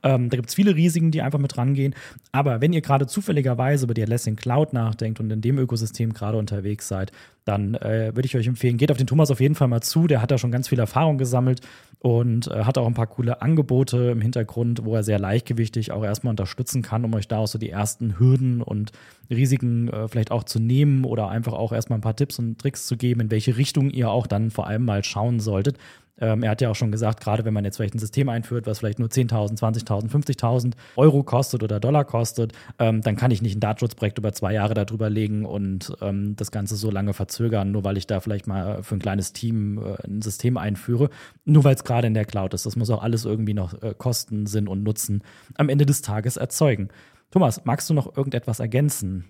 Ähm, 0.02 0.30
da 0.30 0.36
gibt 0.36 0.48
es 0.48 0.54
viele 0.54 0.74
Risiken, 0.74 1.10
die 1.10 1.20
einfach 1.20 1.38
mit 1.38 1.58
rangehen. 1.58 1.94
Aber 2.32 2.62
wenn 2.62 2.72
ihr 2.72 2.80
gerade 2.80 3.06
zufälligerweise 3.06 3.84
über 3.84 3.92
die 3.92 4.02
Atlassian 4.02 4.36
Cloud 4.36 4.72
nachdenkt 4.72 5.20
und 5.20 5.30
in 5.30 5.42
dem 5.42 5.58
Ökosystem 5.58 6.14
gerade 6.14 6.38
unterwegs 6.38 6.88
seid, 6.88 7.12
dann 7.44 7.74
äh, 7.74 8.12
würde 8.14 8.26
ich 8.26 8.36
euch 8.36 8.46
empfehlen, 8.46 8.76
geht 8.76 8.90
auf 8.90 8.98
den 8.98 9.06
Thomas 9.06 9.30
auf 9.30 9.40
jeden 9.40 9.54
Fall 9.54 9.68
mal 9.68 9.82
zu. 9.82 10.06
Der 10.06 10.22
hat 10.22 10.30
da 10.30 10.38
schon 10.38 10.52
ganz 10.52 10.68
viel 10.68 10.78
Erfahrung 10.78 11.18
gesammelt 11.18 11.60
und 11.98 12.48
äh, 12.48 12.64
hat 12.64 12.78
auch 12.78 12.86
ein 12.86 12.94
paar 12.94 13.06
coole 13.06 13.42
Angebote 13.42 14.10
im 14.10 14.20
Hintergrund, 14.20 14.84
wo 14.84 14.94
er 14.94 15.02
sehr 15.02 15.18
leichtgewichtig 15.18 15.92
auch 15.92 16.04
erstmal 16.04 16.30
unterstützen 16.30 16.82
kann, 16.82 17.04
um 17.04 17.14
euch 17.14 17.28
da 17.28 17.38
auch 17.38 17.48
so 17.48 17.58
die 17.58 17.70
ersten 17.70 18.18
Hürden 18.18 18.62
und 18.62 18.92
Risiken 19.30 19.88
äh, 19.88 20.08
vielleicht 20.08 20.30
auch 20.30 20.44
zu 20.44 20.60
nehmen 20.60 21.04
oder 21.04 21.28
einfach 21.28 21.52
auch 21.52 21.72
erstmal 21.72 21.98
ein 21.98 22.02
paar 22.02 22.16
Tipps 22.16 22.38
und 22.38 22.58
Tricks 22.58 22.86
zu 22.86 22.96
geben, 22.96 23.20
in 23.20 23.30
welche 23.30 23.56
Richtung 23.56 23.90
ihr 23.90 24.10
auch 24.10 24.26
dann 24.26 24.50
vor 24.50 24.66
allem 24.66 24.84
mal 24.84 25.02
schauen 25.02 25.40
solltet. 25.40 25.78
Ähm, 26.20 26.42
er 26.42 26.50
hat 26.50 26.60
ja 26.60 26.70
auch 26.70 26.74
schon 26.76 26.92
gesagt, 26.92 27.20
gerade 27.20 27.44
wenn 27.44 27.54
man 27.54 27.64
jetzt 27.64 27.76
vielleicht 27.76 27.94
ein 27.94 27.98
System 27.98 28.28
einführt, 28.28 28.66
was 28.66 28.78
vielleicht 28.78 28.98
nur 28.98 29.08
10.000, 29.08 29.58
20.000, 29.58 30.10
50.000 30.10 30.74
Euro 30.96 31.22
kostet 31.22 31.62
oder 31.62 31.80
Dollar 31.80 32.04
kostet, 32.04 32.52
ähm, 32.78 33.00
dann 33.00 33.16
kann 33.16 33.30
ich 33.30 33.40
nicht 33.40 33.56
ein 33.56 33.60
Datenschutzprojekt 33.60 34.18
über 34.18 34.32
zwei 34.32 34.52
Jahre 34.52 34.74
darüber 34.74 35.08
legen 35.08 35.46
und 35.46 35.92
ähm, 36.00 36.36
das 36.36 36.50
Ganze 36.50 36.76
so 36.76 36.90
lange 36.90 37.14
verzögern, 37.14 37.72
nur 37.72 37.84
weil 37.84 37.96
ich 37.96 38.06
da 38.06 38.20
vielleicht 38.20 38.46
mal 38.46 38.82
für 38.82 38.96
ein 38.96 39.00
kleines 39.00 39.32
Team 39.32 39.78
äh, 39.78 40.06
ein 40.06 40.20
System 40.22 40.56
einführe, 40.56 41.08
nur 41.44 41.64
weil 41.64 41.74
es 41.74 41.84
gerade 41.84 42.06
in 42.06 42.14
der 42.14 42.26
Cloud 42.26 42.54
ist. 42.54 42.66
Das 42.66 42.76
muss 42.76 42.90
auch 42.90 43.02
alles 43.02 43.24
irgendwie 43.24 43.54
noch 43.54 43.82
äh, 43.82 43.94
Kosten, 43.96 44.46
Sinn 44.46 44.68
und 44.68 44.82
Nutzen 44.82 45.22
am 45.54 45.68
Ende 45.68 45.86
des 45.86 46.02
Tages 46.02 46.36
erzeugen. 46.36 46.88
Thomas, 47.30 47.64
magst 47.64 47.88
du 47.88 47.94
noch 47.94 48.16
irgendetwas 48.16 48.60
ergänzen? 48.60 49.24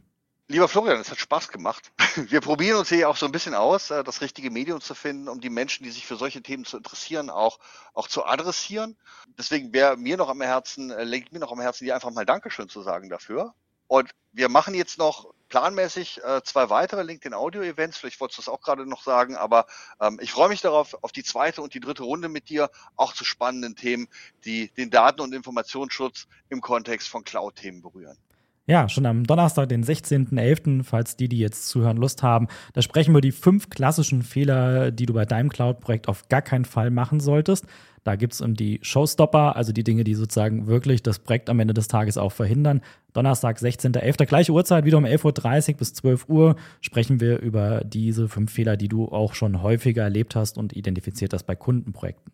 Lieber 0.53 0.69
Florian, 0.69 1.01
es 1.01 1.11
hat 1.11 1.19
Spaß 1.19 1.49
gemacht. 1.49 1.93
Wir 2.29 2.43
probieren 2.43 2.77
uns 2.77 2.91
hier 2.91 3.09
auch 3.09 3.17
so 3.17 3.25
ein 3.25 3.33
bisschen 3.33 3.55
aus, 3.55 3.91
äh, 3.91 4.05
das 4.05 4.21
richtige 4.21 4.51
Medium 4.51 4.83
zu 4.83 4.95
finden, 4.95 5.31
um 5.31 5.41
die 5.41 5.49
Menschen, 5.49 5.83
die 5.83 5.91
sich 5.91 6.07
für 6.07 6.17
solche 6.17 6.43
Themen 6.43 6.67
zu 6.67 6.77
interessieren, 6.77 7.31
auch, 7.31 7.59
auch 7.95 8.07
zu 8.07 8.27
adressieren. 8.27 8.99
Deswegen 9.39 9.73
wäre 9.73 9.97
mir 9.97 10.19
noch 10.19 10.29
am 10.29 10.43
Herzen, 10.43 10.91
äh, 10.91 11.05
legt 11.05 11.33
mir 11.33 11.39
noch 11.39 11.53
am 11.53 11.61
Herzen, 11.63 11.87
dir 11.87 11.95
einfach 11.95 12.11
mal 12.11 12.27
Dankeschön 12.27 12.69
zu 12.69 12.83
sagen 12.83 13.09
dafür. 13.09 13.55
Und 13.87 14.11
wir 14.33 14.51
machen 14.51 14.75
jetzt 14.75 14.99
noch 14.99 15.33
planmäßig 15.49 16.23
äh, 16.23 16.43
zwei 16.45 16.69
weitere 16.69 17.03
LinkedIn 17.03 17.33
Audio 17.33 17.63
Events. 17.63 17.97
Vielleicht 17.97 18.21
wolltest 18.21 18.37
du 18.37 18.43
es 18.43 18.49
auch 18.51 18.61
gerade 18.61 18.85
noch 18.85 19.05
sagen, 19.05 19.37
aber 19.37 19.65
ähm, 20.03 20.19
ich 20.21 20.33
freue 20.33 20.51
mich 20.51 20.61
darauf, 20.61 20.99
auf 21.03 21.13
die 21.13 21.25
zweite 21.25 21.63
und 21.63 21.73
die 21.73 21.81
dritte 21.81 22.03
Runde 22.03 22.29
mit 22.29 22.51
dir, 22.51 22.71
auch 22.97 23.15
zu 23.15 23.25
spannenden 23.25 23.75
Themen, 23.75 24.07
die 24.45 24.69
den 24.69 24.91
Daten- 24.91 25.23
und 25.23 25.33
Informationsschutz 25.33 26.27
im 26.51 26.61
Kontext 26.61 27.09
von 27.09 27.25
Cloud-Themen 27.25 27.81
berühren. 27.81 28.19
Ja, 28.67 28.89
schon 28.89 29.07
am 29.07 29.25
Donnerstag, 29.25 29.69
den 29.69 29.83
16.11., 29.85 30.85
falls 30.85 31.17
die, 31.17 31.29
die 31.29 31.39
jetzt 31.39 31.69
zuhören, 31.69 31.97
Lust 31.97 32.23
haben, 32.23 32.47
da 32.75 32.83
sprechen 32.83 33.13
wir 33.13 33.21
die 33.21 33.33
fünf 33.33 33.71
klassischen 33.71 34.23
Fehler, 34.23 34.93
die 34.93 35.07
du 35.07 35.15
bei 35.15 35.25
deinem 35.25 35.49
Cloud-Projekt 35.49 36.09
auf 36.09 36.29
gar 36.29 36.43
keinen 36.43 36.65
Fall 36.65 36.91
machen 36.91 37.19
solltest. 37.19 37.67
Da 38.05 38.15
gibt 38.15 38.35
es 38.35 38.41
um 38.41 38.55
die 38.55 38.79
Showstopper, 38.83 39.57
also 39.57 39.73
die 39.73 39.83
Dinge, 39.83 40.05
die 40.05 40.15
sozusagen 40.15 40.69
wirklich 40.69 41.03
das 41.03 41.19
Projekt 41.19 41.51
am 41.51 41.59
Ende 41.59 41.75
des 41.75 41.89
Tages 41.89 42.19
auch 42.19 42.33
verhindern. 42.33 42.83
Donnerstag, 43.13 43.59
16.11., 43.59 44.27
gleiche 44.27 44.53
Uhrzeit, 44.53 44.85
wieder 44.85 44.99
um 44.99 45.05
11.30 45.05 45.73
Uhr 45.73 45.77
bis 45.79 45.95
12 45.95 46.29
Uhr 46.29 46.57
sprechen 46.81 47.21
wir 47.21 47.41
über 47.41 47.83
diese 47.85 48.29
fünf 48.29 48.53
Fehler, 48.53 48.77
die 48.77 48.89
du 48.89 49.09
auch 49.09 49.35
schon 49.35 49.63
häufiger 49.63 50.05
erlebt 50.05 50.37
hast 50.37 50.57
und 50.57 50.73
identifiziert 50.73 51.33
hast 51.33 51.45
bei 51.45 51.57
Kundenprojekten. 51.57 52.33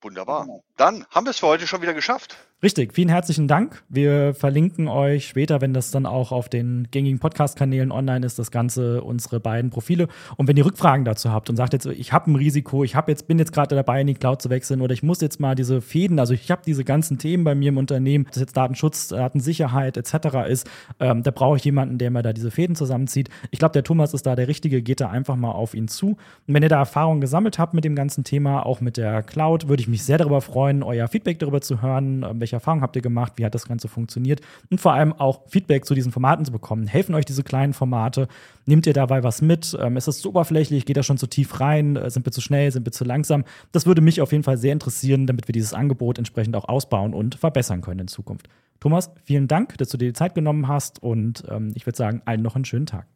Wunderbar. 0.00 0.46
Dann 0.76 1.04
haben 1.10 1.26
wir 1.26 1.30
es 1.30 1.40
für 1.40 1.48
heute 1.48 1.66
schon 1.66 1.82
wieder 1.82 1.94
geschafft. 1.94 2.36
Richtig, 2.60 2.92
vielen 2.92 3.08
herzlichen 3.08 3.46
Dank. 3.46 3.84
Wir 3.88 4.34
verlinken 4.34 4.88
euch 4.88 5.28
später, 5.28 5.60
wenn 5.60 5.72
das 5.72 5.92
dann 5.92 6.06
auch 6.06 6.32
auf 6.32 6.48
den 6.48 6.88
gängigen 6.90 7.20
Podcast-Kanälen 7.20 7.92
online 7.92 8.26
ist, 8.26 8.36
das 8.36 8.50
Ganze, 8.50 9.04
unsere 9.04 9.38
beiden 9.38 9.70
Profile. 9.70 10.08
Und 10.36 10.48
wenn 10.48 10.56
ihr 10.56 10.66
Rückfragen 10.66 11.04
dazu 11.04 11.30
habt 11.30 11.48
und 11.48 11.54
sagt 11.54 11.72
jetzt, 11.72 11.86
ich 11.86 12.12
habe 12.12 12.32
ein 12.32 12.34
Risiko, 12.34 12.82
ich 12.82 12.96
hab 12.96 13.08
jetzt, 13.08 13.28
bin 13.28 13.38
jetzt 13.38 13.52
gerade 13.52 13.76
dabei, 13.76 14.00
in 14.00 14.08
die 14.08 14.14
Cloud 14.14 14.42
zu 14.42 14.50
wechseln 14.50 14.80
oder 14.80 14.92
ich 14.92 15.04
muss 15.04 15.20
jetzt 15.20 15.38
mal 15.38 15.54
diese 15.54 15.80
Fäden, 15.80 16.18
also 16.18 16.34
ich 16.34 16.50
habe 16.50 16.62
diese 16.66 16.82
ganzen 16.82 17.18
Themen 17.18 17.44
bei 17.44 17.54
mir 17.54 17.68
im 17.68 17.76
Unternehmen, 17.76 18.26
das 18.26 18.40
jetzt 18.40 18.56
Datenschutz, 18.56 19.06
Datensicherheit 19.06 19.96
etc. 19.96 20.48
ist, 20.48 20.68
ähm, 20.98 21.22
da 21.22 21.30
brauche 21.30 21.58
ich 21.58 21.64
jemanden, 21.64 21.98
der 21.98 22.10
mir 22.10 22.22
da 22.22 22.32
diese 22.32 22.50
Fäden 22.50 22.74
zusammenzieht. 22.74 23.28
Ich 23.52 23.60
glaube, 23.60 23.74
der 23.74 23.84
Thomas 23.84 24.14
ist 24.14 24.26
da 24.26 24.34
der 24.34 24.48
Richtige, 24.48 24.82
geht 24.82 25.00
da 25.00 25.10
einfach 25.10 25.36
mal 25.36 25.52
auf 25.52 25.74
ihn 25.74 25.86
zu. 25.86 26.08
Und 26.48 26.54
wenn 26.54 26.64
ihr 26.64 26.68
da 26.68 26.78
Erfahrungen 26.78 27.20
gesammelt 27.20 27.60
habt 27.60 27.72
mit 27.72 27.84
dem 27.84 27.94
ganzen 27.94 28.24
Thema, 28.24 28.66
auch 28.66 28.80
mit 28.80 28.96
der 28.96 29.22
Cloud, 29.22 29.68
würde 29.68 29.80
ich 29.80 29.86
mich 29.86 30.02
sehr 30.02 30.18
darüber 30.18 30.40
freuen, 30.40 30.82
euer 30.82 31.06
Feedback 31.06 31.38
darüber 31.38 31.60
zu 31.60 31.82
hören, 31.82 32.26
welche 32.48 32.56
Erfahrungen 32.56 32.82
habt 32.82 32.96
ihr 32.96 33.02
gemacht, 33.02 33.34
wie 33.36 33.44
hat 33.44 33.54
das 33.54 33.66
Ganze 33.66 33.88
funktioniert 33.88 34.40
und 34.70 34.80
vor 34.80 34.94
allem 34.94 35.12
auch 35.12 35.48
Feedback 35.48 35.84
zu 35.84 35.94
diesen 35.94 36.12
Formaten 36.12 36.44
zu 36.44 36.52
bekommen. 36.52 36.86
Helfen 36.86 37.14
euch 37.14 37.24
diese 37.24 37.42
kleinen 37.42 37.74
Formate? 37.74 38.28
Nehmt 38.64 38.86
ihr 38.86 38.94
dabei 38.94 39.22
was 39.22 39.42
mit? 39.42 39.76
Ähm, 39.80 39.96
ist 39.96 40.08
das 40.08 40.18
zu 40.18 40.30
oberflächlich? 40.30 40.86
Geht 40.86 40.96
das 40.96 41.06
schon 41.06 41.18
zu 41.18 41.26
tief 41.26 41.60
rein? 41.60 41.96
Äh, 41.96 42.10
sind 42.10 42.24
wir 42.24 42.32
zu 42.32 42.40
schnell? 42.40 42.72
Sind 42.72 42.86
wir 42.86 42.92
zu 42.92 43.04
langsam? 43.04 43.44
Das 43.72 43.86
würde 43.86 44.00
mich 44.00 44.20
auf 44.20 44.32
jeden 44.32 44.44
Fall 44.44 44.56
sehr 44.56 44.72
interessieren, 44.72 45.26
damit 45.26 45.48
wir 45.48 45.52
dieses 45.52 45.74
Angebot 45.74 46.18
entsprechend 46.18 46.56
auch 46.56 46.68
ausbauen 46.68 47.12
und 47.12 47.34
verbessern 47.34 47.82
können 47.82 48.00
in 48.00 48.08
Zukunft. 48.08 48.48
Thomas, 48.80 49.10
vielen 49.24 49.48
Dank, 49.48 49.76
dass 49.78 49.88
du 49.88 49.98
dir 49.98 50.06
die 50.06 50.14
Zeit 50.14 50.34
genommen 50.34 50.68
hast 50.68 51.02
und 51.02 51.44
ähm, 51.50 51.72
ich 51.74 51.84
würde 51.86 51.96
sagen, 51.96 52.22
allen 52.24 52.42
noch 52.42 52.54
einen 52.54 52.64
schönen 52.64 52.86
Tag. 52.86 53.06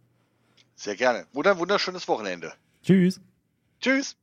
Sehr 0.74 0.97
gerne. 0.97 1.24
Wunder, 1.33 1.59
wunderschönes 1.59 2.09
Wochenende. 2.09 2.53
Tschüss. 2.83 3.20
Tschüss. 3.80 4.16